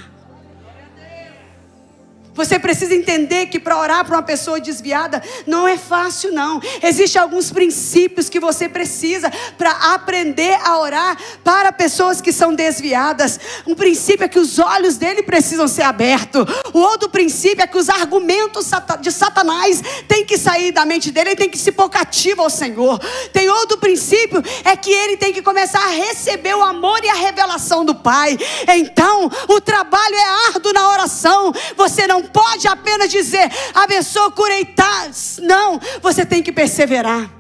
Você 2.41 2.59
precisa 2.59 2.95
entender 2.95 3.49
que 3.49 3.61
para 3.61 3.79
orar 3.79 4.03
para 4.03 4.17
uma 4.17 4.23
pessoa 4.23 4.59
desviada 4.59 5.23
não 5.47 5.69
é 5.69 5.77
fácil, 5.77 6.33
não. 6.33 6.59
Existem 6.83 7.21
alguns 7.21 7.53
princípios 7.53 8.31
que 8.31 8.41
você 8.41 8.67
precisa 8.67 9.31
para 9.59 9.71
aprender 9.93 10.59
a 10.65 10.79
orar 10.79 11.19
para 11.45 11.71
pessoas 11.71 12.19
que 12.23 12.33
são 12.33 12.55
desviadas. 12.55 13.39
Um 13.67 13.75
princípio 13.75 14.25
é 14.25 14.29
que 14.29 14.39
os 14.39 14.59
olhos 14.59 14.97
dele 14.97 15.23
precisam 15.23 15.69
ser 15.69 15.83
abertos. 15.83 16.47
O 16.73 16.79
outro 16.79 17.11
princípio 17.11 17.63
é 17.63 17.67
que 17.67 17.77
os 17.77 17.91
argumentos 17.91 18.71
de 19.03 19.13
Satanás 19.13 19.83
têm 20.09 20.25
que 20.25 20.39
sair 20.39 20.73
da 20.73 20.87
mente 20.87 21.11
dele, 21.11 21.31
ele 21.31 21.37
tem 21.37 21.51
que 21.51 21.59
se 21.59 21.71
pôr 21.71 21.91
cativo 21.91 22.41
ao 22.41 22.49
Senhor. 22.49 22.99
Tem 23.35 23.51
outro 23.51 23.77
princípio 23.77 24.43
é 24.65 24.75
que 24.77 24.91
ele 24.91 25.19
tem 25.19 25.31
que 25.31 25.43
começar 25.43 25.85
a 25.85 25.91
receber 25.91 26.55
o 26.55 26.63
amor 26.63 27.05
e 27.05 27.09
a 27.11 27.15
revelação 27.15 27.85
do 27.85 27.95
Pai. 27.95 28.39
Então, 28.67 29.31
o 29.47 29.61
trabalho 29.61 30.15
é 30.15 30.25
árduo 30.49 30.73
na 30.73 30.89
oração. 30.89 31.53
Você 31.77 32.07
não 32.07 32.30
pode 32.33 32.67
apenas 32.69 33.11
dizer, 33.11 33.51
abençoa, 33.75 34.31
curei, 34.33 34.65
tá. 34.65 35.09
Não, 35.43 35.81
você 36.01 36.25
tem 36.25 36.43
que 36.43 36.53
perseverar. 36.53 37.40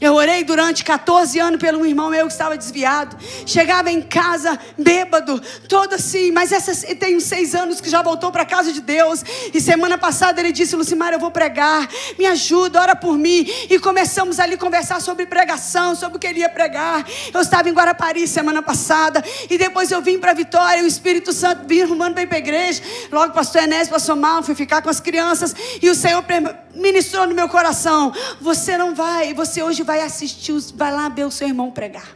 Eu 0.00 0.14
orei 0.14 0.44
durante 0.44 0.84
14 0.84 1.40
anos 1.40 1.60
pelo 1.60 1.84
irmão 1.84 2.08
meu 2.08 2.26
que 2.26 2.32
estava 2.32 2.56
desviado. 2.56 3.16
Chegava 3.44 3.90
em 3.90 4.00
casa 4.00 4.56
bêbado, 4.76 5.40
todo 5.68 5.94
assim. 5.94 6.30
Mas 6.30 6.52
essas, 6.52 6.82
tem 7.00 7.18
seis 7.18 7.52
anos 7.52 7.80
que 7.80 7.90
já 7.90 8.00
voltou 8.00 8.30
para 8.30 8.42
a 8.42 8.46
casa 8.46 8.72
de 8.72 8.80
Deus. 8.80 9.24
E 9.52 9.60
semana 9.60 9.98
passada 9.98 10.40
ele 10.40 10.52
disse: 10.52 10.76
Lucimar, 10.76 11.12
eu 11.12 11.18
vou 11.18 11.32
pregar. 11.32 11.88
Me 12.16 12.26
ajuda, 12.26 12.80
ora 12.80 12.94
por 12.94 13.18
mim. 13.18 13.44
E 13.68 13.76
começamos 13.80 14.38
ali 14.38 14.54
a 14.54 14.58
conversar 14.58 15.00
sobre 15.00 15.26
pregação, 15.26 15.96
sobre 15.96 16.16
o 16.16 16.20
que 16.20 16.28
ele 16.28 16.40
ia 16.40 16.48
pregar. 16.48 17.04
Eu 17.34 17.40
estava 17.40 17.68
em 17.68 17.72
Guarapari 17.72 18.28
semana 18.28 18.62
passada. 18.62 19.24
E 19.50 19.58
depois 19.58 19.90
eu 19.90 20.00
vim 20.00 20.18
para 20.20 20.32
Vitória. 20.32 20.84
O 20.84 20.86
Espírito 20.86 21.32
Santo 21.32 21.66
vinha 21.66 21.84
arrumando 21.84 22.20
ir 22.20 22.28
para 22.28 22.36
a 22.36 22.38
igreja. 22.38 22.80
Logo, 23.10 23.32
pastor 23.32 23.62
Enés 23.62 23.88
passou 23.88 24.14
mal. 24.14 24.44
Fui 24.44 24.54
ficar 24.54 24.80
com 24.80 24.90
as 24.90 25.00
crianças. 25.00 25.56
E 25.82 25.90
o 25.90 25.94
Senhor 25.94 26.24
ministrou 26.72 27.26
no 27.26 27.34
meu 27.34 27.48
coração: 27.48 28.12
Você 28.40 28.78
não 28.78 28.94
vai, 28.94 29.34
você 29.34 29.60
hoje 29.60 29.82
vai 29.88 30.02
assistir, 30.02 30.52
vai 30.74 30.92
lá 30.92 31.08
ver 31.08 31.24
o 31.24 31.30
seu 31.30 31.48
irmão 31.48 31.70
pregar. 31.70 32.14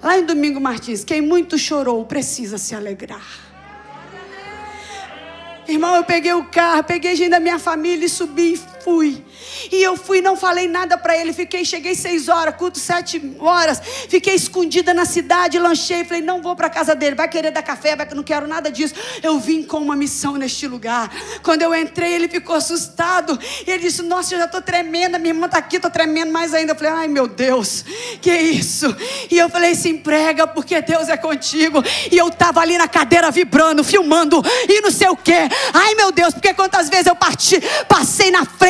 Lá 0.00 0.16
em 0.16 0.24
Domingo 0.24 0.60
Martins, 0.60 1.02
quem 1.02 1.20
muito 1.20 1.58
chorou 1.58 2.04
precisa 2.04 2.56
se 2.56 2.72
alegrar. 2.72 3.26
Irmão, 5.66 5.96
eu 5.96 6.04
peguei 6.04 6.32
o 6.32 6.44
carro, 6.44 6.84
peguei 6.84 7.16
gente 7.16 7.30
da 7.30 7.40
minha 7.40 7.58
família 7.58 8.06
e 8.06 8.08
subi 8.08 8.60
fui. 8.82 9.22
E 9.70 9.82
eu 9.82 9.96
fui, 9.96 10.20
não 10.20 10.36
falei 10.36 10.68
nada 10.68 10.96
para 10.96 11.16
ele. 11.16 11.32
Fiquei, 11.32 11.64
cheguei 11.64 11.94
seis 11.94 12.28
horas, 12.28 12.54
culto 12.56 12.78
sete 12.78 13.36
horas. 13.38 13.80
Fiquei 14.08 14.34
escondida 14.34 14.92
na 14.94 15.04
cidade, 15.04 15.58
lanchei. 15.58 16.04
Falei, 16.04 16.22
não 16.22 16.40
vou 16.42 16.56
para 16.56 16.70
casa 16.70 16.94
dele. 16.94 17.14
Vai 17.14 17.28
querer 17.28 17.50
dar 17.50 17.62
café, 17.62 17.94
vai 17.96 18.08
não 18.14 18.22
quero 18.22 18.46
nada 18.46 18.70
disso. 18.70 18.94
Eu 19.22 19.38
vim 19.38 19.62
com 19.62 19.78
uma 19.78 19.94
missão 19.94 20.36
neste 20.36 20.66
lugar. 20.66 21.10
Quando 21.42 21.62
eu 21.62 21.74
entrei, 21.74 22.14
ele 22.14 22.28
ficou 22.28 22.56
assustado. 22.56 23.38
Ele 23.66 23.78
disse, 23.78 24.02
nossa, 24.02 24.34
eu 24.34 24.38
já 24.38 24.46
estou 24.46 24.62
tremendo. 24.62 25.18
Minha 25.18 25.34
irmã 25.34 25.46
está 25.46 25.58
aqui, 25.58 25.76
estou 25.76 25.90
tremendo 25.90 26.32
mais 26.32 26.54
ainda. 26.54 26.72
Eu 26.72 26.76
falei, 26.76 26.92
ai 26.92 27.08
meu 27.08 27.26
Deus, 27.26 27.84
que 28.20 28.34
isso? 28.34 28.94
E 29.30 29.38
eu 29.38 29.48
falei, 29.48 29.74
se 29.74 29.88
emprega, 29.88 30.46
porque 30.46 30.80
Deus 30.80 31.08
é 31.08 31.16
contigo. 31.16 31.82
E 32.10 32.16
eu 32.16 32.28
estava 32.28 32.60
ali 32.60 32.78
na 32.78 32.88
cadeira 32.88 33.30
vibrando, 33.30 33.84
filmando 33.84 34.42
e 34.68 34.80
não 34.80 34.90
sei 34.90 35.08
o 35.08 35.16
quê. 35.16 35.48
Ai 35.72 35.94
meu 35.94 36.10
Deus, 36.12 36.34
porque 36.34 36.54
quantas 36.54 36.88
vezes 36.88 37.06
eu 37.06 37.16
parti, 37.16 37.60
passei 37.88 38.30
na 38.30 38.44
frente 38.44 38.69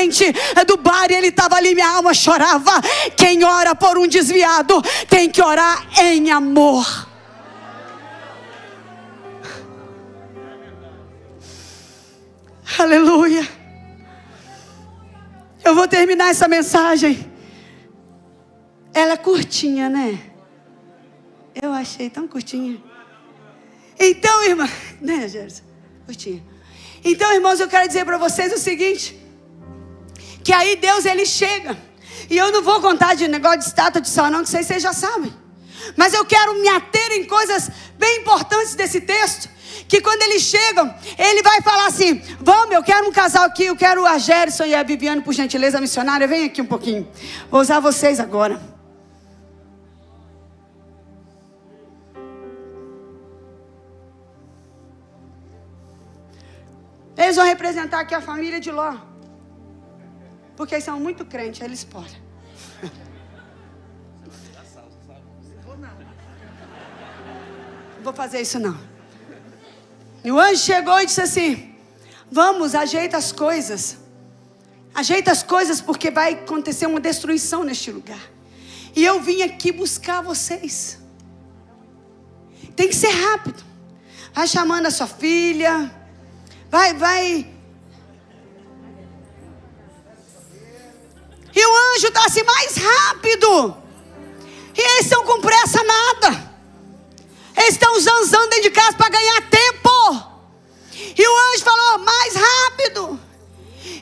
do 0.67 0.77
bar 0.77 1.11
e 1.11 1.15
ele 1.15 1.29
estava 1.29 1.57
ali, 1.57 1.75
minha 1.75 1.89
alma 1.89 2.15
chorava. 2.15 2.81
Quem 3.17 3.45
ora 3.45 3.75
por 3.75 3.99
um 3.99 4.07
desviado 4.07 4.81
tem 5.09 5.31
que 5.31 5.43
orar 5.43 5.87
em 6.01 6.31
amor. 6.31 7.09
Aleluia. 12.79 13.47
Eu 15.65 15.75
vou 15.75 15.87
terminar 15.87 16.31
essa 16.31 16.49
mensagem. 16.49 17.31
Ela 18.95 19.13
é 19.13 19.17
curtinha, 19.17 19.89
né? 19.89 20.19
Eu 21.61 21.73
achei 21.73 22.09
tão 22.09 22.27
curtinha. 22.27 22.81
Então, 23.99 24.43
irmã, 24.45 24.69
né, 25.01 25.29
Gerson? 25.29 25.63
Curtinha. 26.07 26.43
Então, 27.05 27.33
irmãos, 27.35 27.61
eu 27.61 27.69
quero 27.69 27.87
dizer 27.87 28.05
para 28.05 28.17
vocês 28.17 28.53
o 28.53 28.59
seguinte: 28.59 29.20
que 30.43 30.53
aí 30.53 30.77
Deus 30.77 31.05
ele 31.05 31.27
chega. 31.27 31.77
E 32.29 32.37
eu 32.37 32.53
não 32.53 32.63
vou 32.63 32.81
contar 32.81 33.15
de 33.15 33.27
negócio 33.27 33.59
de 33.59 33.65
estátua 33.67 34.01
de 34.01 34.09
sal, 34.09 34.31
não, 34.31 34.43
que 34.43 34.49
vocês, 34.49 34.83
já 34.83 34.93
sabem. 34.93 35.33
Mas 35.97 36.15
eu 36.15 36.25
quero 36.25 36.55
me 36.61 36.69
ater 36.69 37.13
em 37.13 37.25
coisas 37.25 37.71
bem 37.99 38.21
importantes 38.21 38.75
desse 38.75 39.01
texto. 39.01 39.49
Que 39.89 40.01
quando 40.01 40.23
eles 40.23 40.43
chegam, 40.43 40.95
ele 41.19 41.43
vai 41.43 41.61
falar 41.63 41.87
assim: 41.87 42.23
Vamos, 42.41 42.75
eu 42.75 42.83
quero 42.83 43.09
um 43.09 43.13
casal 43.13 43.45
aqui, 43.45 43.65
eu 43.65 43.77
quero 43.77 44.07
a 44.07 44.19
Gerson 44.19 44.65
e 44.65 44.75
a 44.75 44.83
Viviane, 44.83 45.23
por 45.23 45.33
gentileza, 45.33 45.81
missionária. 45.81 46.29
Vem 46.29 46.45
aqui 46.45 46.63
um 46.63 46.67
pouquinho. 46.67 47.09
Vou 47.51 47.61
usar 47.61 47.81
vocês 47.81 48.21
agora. 48.21 48.61
Eles 57.17 57.37
vão 57.37 57.45
representar 57.45 58.01
aqui 58.01 58.15
a 58.15 58.21
família 58.21 58.61
de 58.61 58.71
Ló. 58.71 59.10
Porque 60.61 60.75
eles 60.75 60.85
são 60.85 61.01
muito 61.01 61.25
crentes, 61.25 61.63
eles 61.63 61.83
podem. 61.85 62.21
Vou 68.05 68.13
fazer 68.13 68.43
isso 68.43 68.59
não. 68.59 68.79
E 70.23 70.31
o 70.31 70.39
anjo 70.39 70.61
chegou 70.61 71.01
e 71.01 71.07
disse 71.07 71.23
assim: 71.23 71.75
Vamos, 72.31 72.75
ajeita 72.75 73.17
as 73.17 73.33
coisas. 73.33 73.97
Ajeita 74.95 75.33
as 75.33 75.43
coisas 75.43 75.81
porque 75.81 76.11
vai 76.11 76.35
acontecer 76.35 76.85
uma 76.85 77.01
destruição 77.01 77.65
neste 77.65 77.91
lugar. 77.91 78.21
E 78.95 79.03
eu 79.03 79.19
vim 79.19 79.41
aqui 79.41 79.73
buscar 79.73 80.21
vocês. 80.21 80.99
Tem 82.77 82.87
que 82.87 82.95
ser 82.95 83.13
rápido. 83.13 83.65
Vai 84.35 84.47
chamando 84.47 84.85
a 84.85 84.91
sua 84.91 85.07
filha. 85.07 85.91
Vai, 86.71 86.93
vai 86.93 87.60
E 91.61 91.67
o 91.67 91.77
anjo 91.95 92.09
assim, 92.25 92.43
mais 92.43 92.75
rápido. 92.75 93.77
E 94.75 94.81
eles 94.81 95.01
estão 95.03 95.23
com 95.25 95.43
pressa 95.43 95.83
nada. 95.83 96.51
Eles 97.55 97.73
estão 97.73 98.01
zanzando 98.01 98.49
dentro 98.49 98.63
de 98.63 98.71
casa 98.71 98.97
para 98.97 99.11
ganhar 99.11 99.43
tempo. 99.51 99.91
E 100.95 101.29
o 101.29 101.39
anjo 101.53 101.63
falou, 101.63 101.99
mais 101.99 102.35
rápido. 102.35 103.21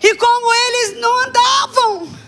E 0.01 0.15
como 0.15 0.55
eles 0.55 1.01
não 1.01 1.19
andavam, 1.19 2.19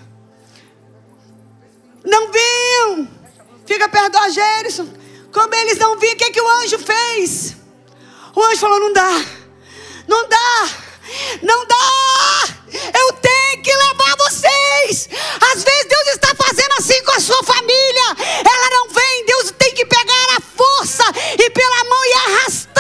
não 2.05 2.33
vinham. 2.33 3.09
Fica 3.65 3.89
perto 3.89 4.19
do 4.19 4.31
Gerson. 4.33 4.89
Como 5.33 5.55
eles 5.55 5.79
não 5.79 5.97
vinham, 5.97 6.15
o 6.15 6.19
que, 6.19 6.31
que 6.33 6.41
o 6.41 6.49
anjo 6.59 6.79
fez? 6.81 7.55
O 8.35 8.43
anjo 8.43 8.61
falou: 8.61 8.81
não 8.81 8.93
dá, 8.93 9.25
não 10.09 10.29
dá, 10.29 10.69
não 11.41 11.67
dá. 11.67 12.60
Eu 12.73 13.13
tenho 13.15 13.63
que 13.63 13.75
levar 13.75 14.17
vocês. 14.17 15.09
Às 15.53 15.65
vezes 15.65 15.87
Deus 15.89 16.09
está 16.15 16.35
fazendo 16.35 16.73
assim 16.79 17.03
com 17.05 17.13
a 17.13 17.21
sua 17.21 17.43
família. 17.45 18.17
Ela 18.19 18.71
não 18.71 18.89
vem. 18.89 19.27
Deus 19.27 19.51
tem 19.59 19.75
que 19.75 19.85
pegar 19.85 20.37
a 20.37 20.41
força 20.41 21.05
e 21.39 21.51
pela 21.51 21.85
mão 21.85 22.05
e 22.05 22.13
arrastar. 22.13 22.71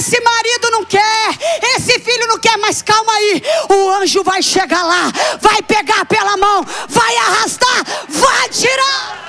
Esse 0.00 0.18
marido 0.18 0.70
não 0.70 0.82
quer, 0.82 1.28
esse 1.76 1.98
filho 2.00 2.26
não 2.26 2.38
quer, 2.38 2.56
mas 2.56 2.80
calma 2.80 3.12
aí. 3.12 3.42
O 3.68 3.90
anjo 3.90 4.22
vai 4.22 4.42
chegar 4.42 4.82
lá, 4.82 5.12
vai 5.42 5.60
pegar 5.60 6.06
pela 6.06 6.38
mão, 6.38 6.64
vai 6.88 7.16
arrastar, 7.18 7.84
vai 8.08 8.48
tirar. 8.48 9.20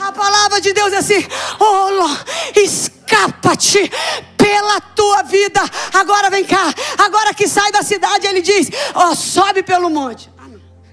A 0.00 0.10
palavra 0.10 0.58
de 0.62 0.72
Deus 0.72 0.90
é 0.94 0.96
assim: 0.96 1.22
oh, 1.58 2.58
escapa-te 2.58 3.92
pela 4.38 4.80
tua 4.80 5.22
vida. 5.24 5.60
Agora 5.92 6.30
vem 6.30 6.46
cá, 6.46 6.72
agora 6.96 7.34
que 7.34 7.46
sai 7.46 7.70
da 7.72 7.82
cidade, 7.82 8.26
ele 8.26 8.40
diz: 8.40 8.70
ó, 8.94 9.10
oh, 9.10 9.14
sobe 9.14 9.62
pelo 9.62 9.90
monte. 9.90 10.32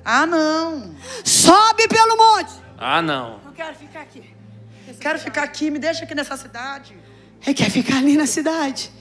Ah, 0.03 0.25
não. 0.25 0.93
Sobe 1.23 1.87
pelo 1.87 2.17
monte. 2.17 2.51
Ah, 2.77 3.01
não. 3.01 3.39
Eu 3.45 3.53
quero 3.53 3.73
ficar 3.75 4.01
aqui. 4.01 4.26
Quero 4.99 5.19
ficar 5.19 5.43
aqui, 5.43 5.69
me 5.69 5.79
deixa 5.79 6.03
aqui 6.03 6.15
nessa 6.15 6.35
cidade. 6.37 6.95
Ele 7.45 7.53
quer 7.53 7.69
ficar 7.69 7.97
ali 7.97 8.17
na 8.17 8.25
cidade. 8.25 8.91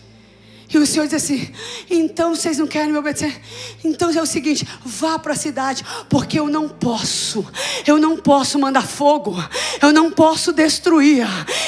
E 0.72 0.78
o 0.78 0.86
Senhor 0.86 1.06
diz 1.06 1.22
assim: 1.22 1.48
então 1.88 2.34
vocês 2.34 2.58
não 2.58 2.66
querem 2.66 2.92
me 2.92 2.98
obedecer? 2.98 3.40
Então 3.84 4.10
é 4.10 4.20
o 4.20 4.26
seguinte: 4.26 4.66
vá 4.84 5.18
para 5.18 5.32
a 5.32 5.36
cidade, 5.36 5.84
porque 6.08 6.38
eu 6.38 6.48
não 6.48 6.68
posso, 6.68 7.44
eu 7.86 7.98
não 7.98 8.16
posso 8.16 8.58
mandar 8.58 8.86
fogo, 8.86 9.36
eu 9.80 9.92
não 9.92 10.10
posso 10.10 10.52
destruir, 10.52 11.26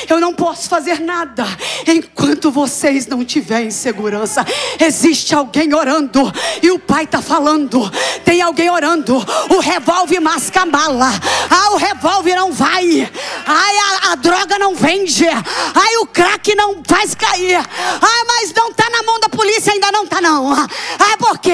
eu 0.09 0.21
não 0.21 0.35
posso 0.35 0.69
fazer 0.69 1.01
nada. 1.01 1.45
Enquanto 1.87 2.51
vocês 2.51 3.07
não 3.07 3.25
tiverem 3.25 3.71
segurança. 3.71 4.45
Existe 4.81 5.35
alguém 5.35 5.75
orando. 5.75 6.33
E 6.63 6.71
o 6.71 6.79
Pai 6.79 7.05
está 7.05 7.23
falando: 7.23 7.91
tem 8.25 8.43
alguém 8.43 8.71
orando, 8.71 9.17
o 9.51 9.59
revólver 9.59 10.21
masca 10.21 10.67
mala, 10.67 11.11
ah, 11.51 11.73
o 11.73 11.77
revólver 11.77 12.35
não 12.35 12.53
vai, 12.53 13.11
ai, 13.47 13.77
a, 13.79 14.13
a 14.13 14.15
droga 14.17 14.59
não 14.59 14.75
vende, 14.75 15.27
ai, 15.27 15.97
o 16.03 16.07
crack 16.07 16.55
não 16.55 16.83
faz 16.87 17.15
cair, 17.15 17.57
ai, 17.57 18.25
mas 18.27 18.53
não 18.55 18.69
está 18.69 18.88
na 18.91 19.03
mão 19.03 19.18
da 19.20 19.28
polícia, 19.28 19.72
ainda 19.72 19.91
não 19.93 20.05
está 20.05 20.20
não. 20.20 20.53
É 20.55 21.16
porque 21.18 21.53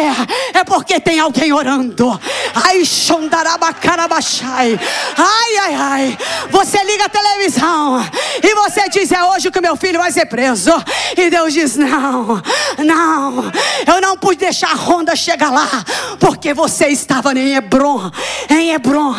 é 0.53 0.65
porque 0.65 1.01
tem 1.01 1.21
alguém 1.21 1.53
orando. 1.53 2.21
Ai, 2.55 2.85
xondarabacarabachai. 2.85 4.79
Ai, 5.17 5.57
ai, 5.57 5.75
ai. 5.75 6.19
Você 6.51 6.83
liga 6.85 7.07
a 7.07 7.09
televisão 7.09 8.05
e 8.43 8.55
você 8.55 8.89
diz: 8.89 9.13
É 9.13 9.23
hoje 9.25 9.51
que 9.51 9.61
meu 9.61 9.77
filho 9.77 9.99
vai 9.99 10.13
ser 10.13 10.27
preso. 10.27 10.71
E 11.17 11.31
Deus 11.31 11.53
diz: 11.53 11.77
Não, 11.77 12.43
não. 12.79 13.53
Eu 13.87 14.01
não 14.01 14.17
pude 14.17 14.41
deixar 14.41 14.73
a 14.73 14.77
Honda 14.77 15.15
chegar 15.17 15.51
lá, 15.51 15.85
porque 16.19 16.55
você 16.55 16.89
estava 16.89 17.33
em 17.33 17.55
Hebron. 17.55 18.11
Em 18.49 18.73
Hebron, 18.73 19.15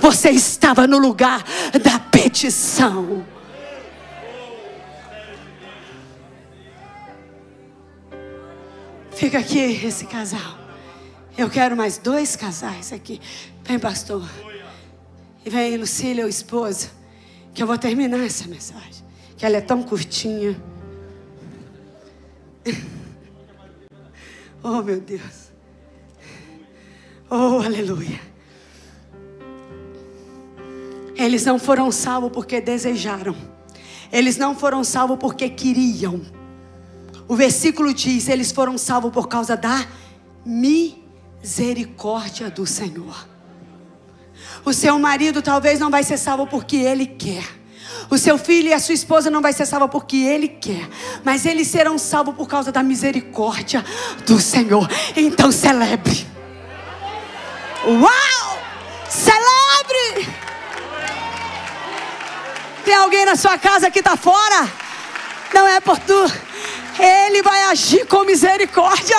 você 0.00 0.30
estava 0.30 0.86
no 0.86 0.98
lugar 0.98 1.42
da 1.82 1.98
petição. 1.98 3.37
Fica 9.18 9.40
aqui 9.40 9.58
esse 9.58 10.06
casal. 10.06 10.56
Eu 11.36 11.50
quero 11.50 11.76
mais 11.76 11.98
dois 11.98 12.36
casais 12.36 12.92
aqui. 12.92 13.20
Vem, 13.64 13.76
pastor. 13.76 14.24
E 15.44 15.50
vem 15.50 15.76
Lucília, 15.76 16.24
o 16.24 16.28
esposo. 16.28 16.88
Que 17.52 17.60
eu 17.60 17.66
vou 17.66 17.76
terminar 17.76 18.24
essa 18.24 18.46
mensagem. 18.46 19.04
Que 19.36 19.44
ela 19.44 19.56
é 19.56 19.60
tão 19.60 19.82
curtinha. 19.82 20.56
Oh, 24.60 24.82
meu 24.82 25.00
Deus. 25.00 25.52
Oh, 27.30 27.62
aleluia. 27.64 28.20
Eles 31.14 31.44
não 31.44 31.60
foram 31.60 31.92
salvos 31.92 32.32
porque 32.32 32.60
desejaram. 32.60 33.36
Eles 34.12 34.36
não 34.36 34.56
foram 34.56 34.82
salvos 34.82 35.16
porque 35.18 35.48
queriam. 35.48 36.20
O 37.28 37.36
versículo 37.36 37.92
diz: 37.92 38.28
eles 38.28 38.50
foram 38.50 38.78
salvos 38.78 39.12
por 39.12 39.28
causa 39.28 39.54
da 39.56 39.86
misericórdia 40.44 42.50
do 42.50 42.66
Senhor. 42.66 43.28
O 44.64 44.72
seu 44.72 44.98
marido 44.98 45.40
talvez 45.42 45.78
não 45.78 45.90
vai 45.90 46.02
ser 46.02 46.16
salvo 46.16 46.46
porque 46.46 46.76
ele 46.76 47.04
quer. 47.06 47.44
O 48.10 48.16
seu 48.16 48.38
filho 48.38 48.68
e 48.68 48.72
a 48.72 48.80
sua 48.80 48.94
esposa 48.94 49.30
não 49.30 49.42
vai 49.42 49.52
ser 49.52 49.66
salvo 49.66 49.88
porque 49.88 50.16
ele 50.16 50.48
quer, 50.48 50.88
mas 51.22 51.44
eles 51.44 51.68
serão 51.68 51.98
salvos 51.98 52.34
por 52.34 52.48
causa 52.48 52.72
da 52.72 52.82
misericórdia 52.82 53.84
do 54.26 54.40
Senhor. 54.40 54.88
Então 55.14 55.52
celebre. 55.52 56.26
Uau! 57.86 58.58
Celebre! 59.08 60.28
Tem 62.84 62.94
alguém 62.94 63.26
na 63.26 63.36
sua 63.36 63.58
casa 63.58 63.90
que 63.90 63.98
está 63.98 64.16
fora? 64.16 64.66
Não 65.52 65.66
é 65.66 65.80
por 65.80 65.98
tu. 65.98 66.47
Ele 66.98 67.42
vai 67.42 67.62
agir 67.64 68.06
com 68.06 68.24
misericórdia. 68.24 69.16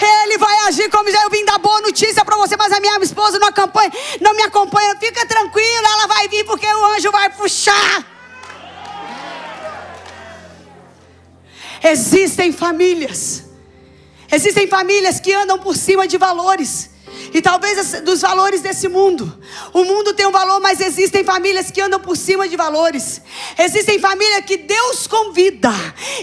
Ele 0.00 0.38
vai 0.38 0.56
agir 0.68 0.88
como 0.90 1.10
já 1.10 1.22
eu 1.22 1.30
vim 1.30 1.44
dar 1.44 1.58
boa 1.58 1.80
notícia 1.80 2.24
para 2.24 2.36
você, 2.36 2.56
mas 2.56 2.72
a 2.72 2.80
minha 2.80 2.98
esposa 2.98 3.38
não 3.38 3.48
acompanha, 3.48 3.92
não 4.20 4.34
me 4.34 4.42
acompanha. 4.42 4.96
Fica 4.98 5.26
tranquila, 5.26 5.88
ela 5.88 6.06
vai 6.06 6.28
vir 6.28 6.44
porque 6.44 6.66
o 6.66 6.86
anjo 6.86 7.10
vai 7.10 7.30
puxar. 7.30 8.06
Existem 11.84 12.52
famílias, 12.52 13.44
existem 14.30 14.68
famílias 14.68 15.18
que 15.18 15.32
andam 15.32 15.58
por 15.58 15.76
cima 15.76 16.06
de 16.06 16.16
valores 16.16 16.91
e 17.32 17.40
talvez 17.40 18.00
dos 18.02 18.20
valores 18.20 18.60
desse 18.60 18.88
mundo. 18.88 19.40
O 19.72 19.84
mundo 19.84 20.12
tem 20.14 20.26
um 20.26 20.32
valor, 20.32 20.60
mas 20.60 20.80
existem 20.80 21.24
famílias 21.24 21.70
que 21.70 21.80
andam 21.80 21.98
por 21.98 22.16
cima 22.16 22.48
de 22.48 22.56
valores. 22.56 23.20
Existem 23.58 23.98
famílias 23.98 24.44
que 24.44 24.56
Deus 24.56 25.06
convida 25.06 25.72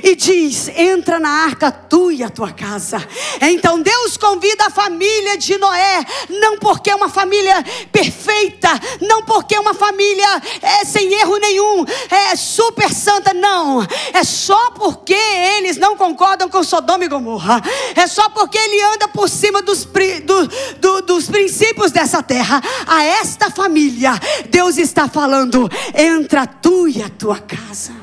e 0.04 0.16
diz: 0.16 0.68
entra 0.70 1.20
na 1.20 1.30
arca 1.30 1.72
tu 1.72 2.12
e 2.12 2.24
a 2.24 2.30
tua 2.30 2.52
casa. 2.52 2.98
Então 3.42 3.82
Deus 3.82 4.18
convida 4.18 4.66
a 4.66 4.70
família 4.70 5.38
de 5.38 5.58
Noé, 5.58 6.06
não 6.30 6.58
porque 6.58 6.90
é 6.90 6.96
uma 6.96 7.10
família 7.10 7.64
perfeita, 7.92 8.70
não 9.02 9.24
porque 9.24 9.56
é 9.56 9.60
uma 9.60 9.74
família 9.74 10.42
é, 10.62 10.86
sem 10.86 11.14
erro 11.14 11.38
nenhum, 11.38 11.86
é 12.10 12.36
super 12.36 12.94
santa, 12.94 13.34
não. 13.34 13.86
É 14.14 14.24
só 14.24 14.72
porque 14.72 15.14
eles 15.14 15.78
não 15.78 15.96
concordam 15.96 16.50
com 16.50 16.64
Sodoma 16.64 17.06
e 17.06 17.08
Gomorra. 17.08 17.62
É 17.96 18.08
só 18.08 18.30
porque 18.30 18.58
ele 18.58 18.82
anda 18.94 19.08
por 19.08 19.30
cima 19.30 19.62
dos, 19.62 19.86
do, 19.86 20.48
do 20.80 20.99
dos 21.02 21.28
princípios 21.28 21.92
dessa 21.92 22.22
terra, 22.24 22.62
a 22.88 23.04
esta 23.04 23.50
família, 23.50 24.14
Deus 24.50 24.78
está 24.78 25.08
falando: 25.08 25.70
entra 25.94 26.46
tu 26.46 26.88
e 26.88 27.02
a 27.02 27.10
tua 27.10 27.40
casa. 27.40 27.99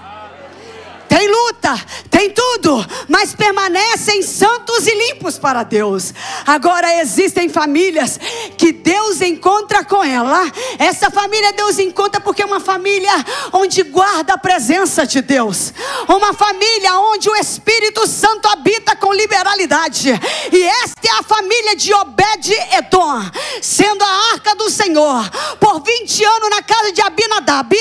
Tem 1.17 1.29
luta, 1.29 1.75
tem 2.11 2.29
tudo, 2.31 2.85
mas 3.09 3.35
permanecem 3.35 4.21
santos 4.21 4.87
e 4.87 4.95
limpos 4.95 5.39
para 5.39 5.63
Deus. 5.63 6.13
Agora 6.47 7.01
existem 7.01 7.49
famílias 7.49 8.21
que 8.59 8.71
Deus 8.71 9.23
encontra 9.23 9.83
com 9.83 10.05
ela. 10.05 10.43
Essa 10.79 11.11
família 11.11 11.55
Deus 11.55 11.79
encontra 11.79 12.21
porque 12.21 12.43
é 12.43 12.45
uma 12.45 12.61
família 12.61 13.11
onde 13.51 13.83
guarda 13.83 14.35
a 14.35 14.39
presença 14.39 15.07
de 15.07 15.23
Deus. 15.23 15.73
Uma 16.07 16.35
família 16.35 16.99
onde 16.99 17.31
o 17.31 17.37
Espírito 17.37 18.07
Santo 18.07 18.47
habita 18.49 18.95
com 18.95 19.11
liberalidade. 19.15 20.11
E 20.53 20.63
esta 20.65 21.01
é 21.03 21.19
a 21.19 21.23
família 21.23 21.77
de 21.77 21.95
Obed-Edom, 21.95 23.23
sendo 23.63 24.05
a 24.05 24.33
arca 24.33 24.55
do 24.55 24.69
Senhor 24.69 25.31
por 25.59 25.81
20 25.81 26.25
anos 26.25 26.51
na 26.51 26.63
casa 26.63 26.93
de 26.93 27.01
Abinadab. 27.01 27.75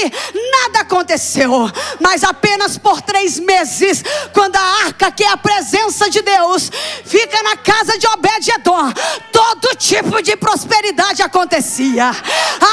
Nada 0.52 0.80
aconteceu, 0.80 1.52
mas 2.00 2.24
apenas 2.24 2.78
por 2.78 3.02
três 3.02 3.25
três 3.26 3.40
meses, 3.40 4.04
quando 4.32 4.56
a 4.56 4.86
arca, 4.86 5.12
que 5.12 5.24
é 5.24 5.32
a 5.32 5.38
presença 5.38 6.10
de 6.10 6.22
Deus, 6.22 6.72
fica 7.04 7.42
na 7.42 7.58
casa 7.58 7.98
de 7.98 8.06
Obed-Edom, 8.08 8.94
todo 9.32 9.76
tipo 9.76 10.22
de 10.22 10.38
prosperidade 10.38 11.24
acontecia. 11.24 12.12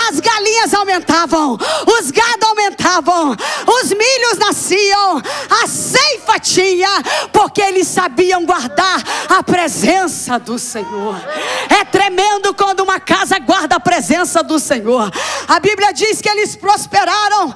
As 0.08 0.20
galinhas 0.20 0.74
aumentavam, 0.74 1.54
os 1.54 2.10
gados 2.10 2.48
aumentavam, 2.48 3.34
os 3.66 3.90
milhos 3.90 4.38
nasciam, 4.38 5.22
a 5.62 5.66
ceifa 5.66 6.38
tinha, 6.38 6.90
porque 7.32 7.62
eles 7.62 7.88
sabiam 7.88 8.44
guardar 8.44 9.02
a 9.30 9.42
presença 9.42 10.38
do 10.38 10.58
Senhor. 10.58 11.16
É 11.70 11.84
tremendo 11.84 12.52
quando 12.52 12.80
uma 12.80 13.00
casa 13.00 13.38
guarda 13.38 13.76
a 13.76 13.80
presença 13.80 14.42
do 14.42 14.58
Senhor. 14.58 15.10
A 15.48 15.58
Bíblia 15.58 15.92
diz 15.92 16.20
que 16.20 16.28
eles 16.28 16.54
prosperaram 16.56 17.54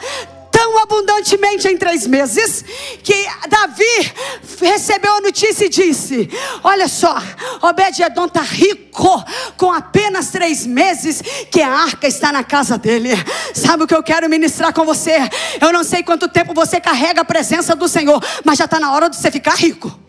tão 0.57 0.79
abundantemente 0.79 1.69
em 1.69 1.77
três 1.77 2.07
meses 2.07 2.65
que 3.03 3.27
Davi 3.47 4.13
recebeu 4.59 5.17
a 5.17 5.21
notícia 5.21 5.67
e 5.67 5.69
disse: 5.69 6.31
Olha 6.65 6.89
só, 6.89 7.15
Obed-Edom 7.61 8.25
está 8.25 8.41
rico 8.41 9.23
com 9.59 9.71
apenas 9.71 10.31
três 10.31 10.65
meses 10.65 11.21
que 11.51 11.61
a 11.61 11.71
arca 11.71 12.09
está 12.09 12.33
na 12.33 12.43
casa 12.43 12.79
dele. 12.79 13.11
Sabe 13.55 13.85
o 13.85 13.87
que 13.87 13.95
eu 13.95 14.03
quero 14.03 14.31
ministrar 14.31 14.73
com 14.73 14.87
você? 14.87 15.19
Eu 15.61 15.75
não 15.75 15.85
sei 15.85 16.03
quanto 16.03 16.27
tempo 16.27 16.55
você 16.55 16.81
carrega 16.81 17.21
a 17.21 17.25
presença 17.25 17.77
do 17.77 17.87
Senhor, 17.87 18.25
mas 18.43 18.57
já 18.57 18.65
está 18.65 18.81
na 18.81 18.93
hora 18.93 19.11
de 19.11 19.17
você 19.17 19.31
ficar 19.31 19.57
rico. 19.57 20.06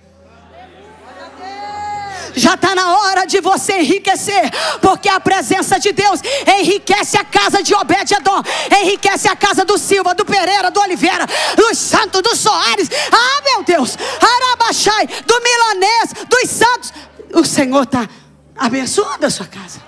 Já 2.38 2.54
está 2.54 2.76
na 2.76 2.98
hora 2.98 3.26
de 3.26 3.42
você 3.42 3.80
enriquecer, 3.80 4.52
porque 4.80 5.10
a 5.10 5.20
presença 5.20 5.80
de 5.80 5.92
Deus 5.92 6.22
enriquece 6.60 7.18
a 7.18 7.24
casa 7.24 7.64
de 7.64 7.74
Obed-Edom, 7.74 8.44
enriquece 8.82 9.28
a 9.28 9.36
casa 9.36 9.66
do 9.66 9.78
Silva, 9.78 10.14
do 10.14 10.24
Pereira, 10.24 10.70
do 10.70 10.80
Oliveira, 10.80 11.26
dos 11.56 11.78
Santos, 11.80 12.22
dos 12.22 12.40
Soares. 12.40 12.90
Ah, 13.12 13.42
meu 13.44 13.64
Deus! 13.64 13.98
Arabachai, 14.22 15.08
do 15.26 15.42
Milanês, 15.42 16.14
dos 16.30 16.50
Santos. 16.50 16.94
O 17.34 17.44
Senhor 17.44 17.84
está 17.84 18.08
abençoando 18.56 19.26
a 19.26 19.30
sua 19.30 19.48
casa. 19.48 19.87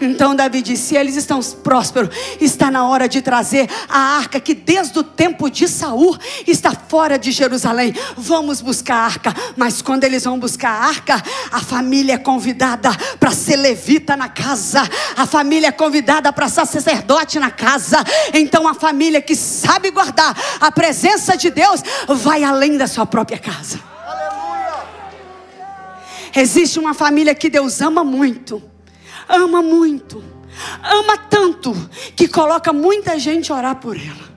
Então 0.00 0.34
Davi 0.34 0.62
disse: 0.62 0.96
eles 0.96 1.16
estão 1.16 1.40
prósperos, 1.40 2.14
está 2.40 2.70
na 2.70 2.86
hora 2.88 3.08
de 3.08 3.22
trazer 3.22 3.68
a 3.88 4.16
arca 4.16 4.40
que 4.40 4.54
desde 4.54 4.98
o 4.98 5.02
tempo 5.02 5.50
de 5.50 5.68
Saul 5.68 6.16
está 6.46 6.72
fora 6.72 7.18
de 7.18 7.30
Jerusalém. 7.30 7.94
Vamos 8.16 8.60
buscar 8.60 8.96
a 8.96 9.04
arca, 9.04 9.34
mas 9.56 9.80
quando 9.82 10.04
eles 10.04 10.24
vão 10.24 10.38
buscar 10.38 10.70
a 10.70 10.86
arca, 10.86 11.22
a 11.52 11.60
família 11.60 12.14
é 12.14 12.18
convidada 12.18 12.90
para 13.18 13.30
ser 13.30 13.56
levita 13.56 14.16
na 14.16 14.28
casa, 14.28 14.82
a 15.16 15.26
família 15.26 15.68
é 15.68 15.72
convidada 15.72 16.32
para 16.32 16.48
ser 16.48 16.66
sacerdote 16.66 17.38
na 17.38 17.50
casa. 17.50 17.98
Então 18.32 18.66
a 18.66 18.74
família 18.74 19.20
que 19.20 19.36
sabe 19.36 19.90
guardar 19.90 20.36
a 20.60 20.70
presença 20.72 21.36
de 21.36 21.50
Deus 21.50 21.82
vai 22.08 22.44
além 22.44 22.76
da 22.76 22.86
sua 22.86 23.06
própria 23.06 23.38
casa. 23.38 23.80
Aleluia. 24.06 24.84
Existe 26.34 26.78
uma 26.78 26.94
família 26.94 27.34
que 27.34 27.48
Deus 27.48 27.80
ama 27.80 28.02
muito 28.02 28.73
ama 29.28 29.62
muito, 29.62 30.22
ama 30.82 31.16
tanto, 31.18 31.72
que 32.16 32.28
coloca 32.28 32.72
muita 32.72 33.18
gente 33.18 33.52
a 33.52 33.56
orar 33.56 33.76
por 33.76 33.96
ela. 33.96 34.34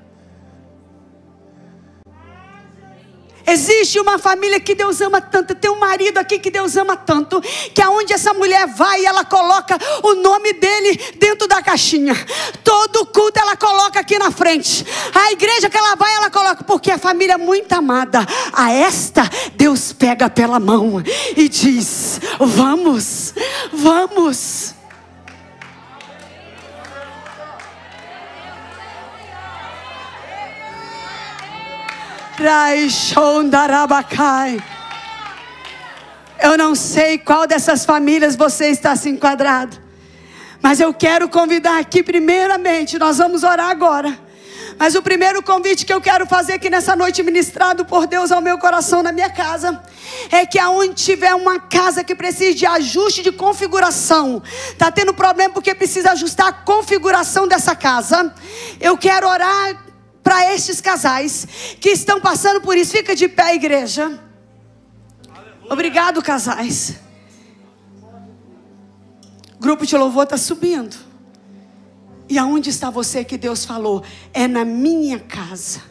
Existe 3.49 3.97
uma 3.97 4.19
família 4.19 4.59
que 4.59 4.75
Deus 4.75 4.99
ama 4.99 5.21
tanto, 5.21 5.55
tem 5.55 5.71
um 5.71 5.79
marido 5.79 6.17
aqui 6.17 6.38
que 6.38 6.51
Deus 6.51 6.75
ama 6.75 6.97
tanto, 6.97 7.39
que 7.73 7.81
aonde 7.81 8.11
essa 8.11 8.33
mulher 8.33 8.67
vai, 8.67 9.05
ela 9.05 9.23
coloca 9.23 9.77
o 10.03 10.15
nome 10.15 10.51
dele 10.51 10.99
dentro 11.17 11.47
da 11.47 11.63
caixinha. 11.63 12.13
Todo 12.61 13.05
culto 13.05 13.39
ela 13.39 13.55
coloca 13.55 14.01
aqui 14.01 14.19
na 14.19 14.31
frente. 14.31 14.85
A 15.15 15.31
igreja 15.31 15.69
que 15.69 15.77
ela 15.77 15.95
vai, 15.95 16.13
ela 16.15 16.29
coloca, 16.29 16.61
porque 16.65 16.91
a 16.91 16.97
família 16.97 17.35
é 17.35 17.38
muito 17.38 17.71
amada. 17.71 18.19
A 18.51 18.73
esta, 18.73 19.23
Deus 19.55 19.93
pega 19.93 20.29
pela 20.29 20.59
mão 20.59 21.01
e 21.38 21.47
diz: 21.47 22.19
Vamos, 22.38 23.33
vamos. 23.71 24.76
Eu 36.39 36.55
não 36.55 36.75
sei 36.75 37.17
qual 37.17 37.47
dessas 37.47 37.83
famílias 37.83 38.35
você 38.35 38.67
está 38.67 38.95
se 38.95 39.09
enquadrado. 39.09 39.75
Mas 40.61 40.79
eu 40.79 40.93
quero 40.93 41.27
convidar 41.27 41.79
aqui, 41.79 42.03
primeiramente, 42.03 42.99
nós 42.99 43.17
vamos 43.17 43.43
orar 43.43 43.71
agora. 43.71 44.15
Mas 44.77 44.93
o 44.93 45.01
primeiro 45.01 45.41
convite 45.41 45.83
que 45.83 45.91
eu 45.91 45.99
quero 45.99 46.27
fazer 46.27 46.53
aqui 46.53 46.69
nessa 46.69 46.95
noite, 46.95 47.23
ministrado 47.23 47.83
por 47.85 48.05
Deus 48.05 48.31
ao 48.31 48.39
meu 48.39 48.59
coração, 48.59 49.01
na 49.01 49.11
minha 49.11 49.31
casa, 49.31 49.81
é 50.31 50.45
que 50.45 50.59
aonde 50.59 50.93
tiver 50.93 51.33
uma 51.33 51.59
casa 51.59 52.03
que 52.03 52.13
precise 52.13 52.53
de 52.53 52.67
ajuste 52.67 53.23
de 53.23 53.31
configuração, 53.31 54.43
está 54.69 54.91
tendo 54.91 55.11
problema 55.11 55.55
porque 55.55 55.73
precisa 55.73 56.11
ajustar 56.11 56.49
a 56.49 56.53
configuração 56.53 57.47
dessa 57.47 57.75
casa, 57.75 58.31
eu 58.79 58.95
quero 58.95 59.27
orar 59.27 59.86
para 60.28 60.53
estes 60.53 60.82
casais 60.82 61.47
que 61.80 61.88
estão 61.88 62.19
passando 62.19 62.59
por 62.59 62.78
isso. 62.78 62.91
Fica 62.91 63.15
de 63.15 63.30
pé, 63.30 63.55
igreja. 63.55 64.19
Obrigado, 65.69 66.21
casais. 66.21 66.97
O 69.55 69.61
grupo 69.61 69.86
de 69.86 69.95
louvor 69.95 70.25
está 70.25 70.38
subindo. 70.38 70.97
E 72.28 72.38
aonde 72.38 72.69
está 72.69 72.89
você 72.89 73.23
que 73.23 73.38
Deus 73.38 73.63
falou? 73.63 74.03
É 74.34 74.49
na 74.49 74.65
minha 74.65 75.17
casa 75.17 75.82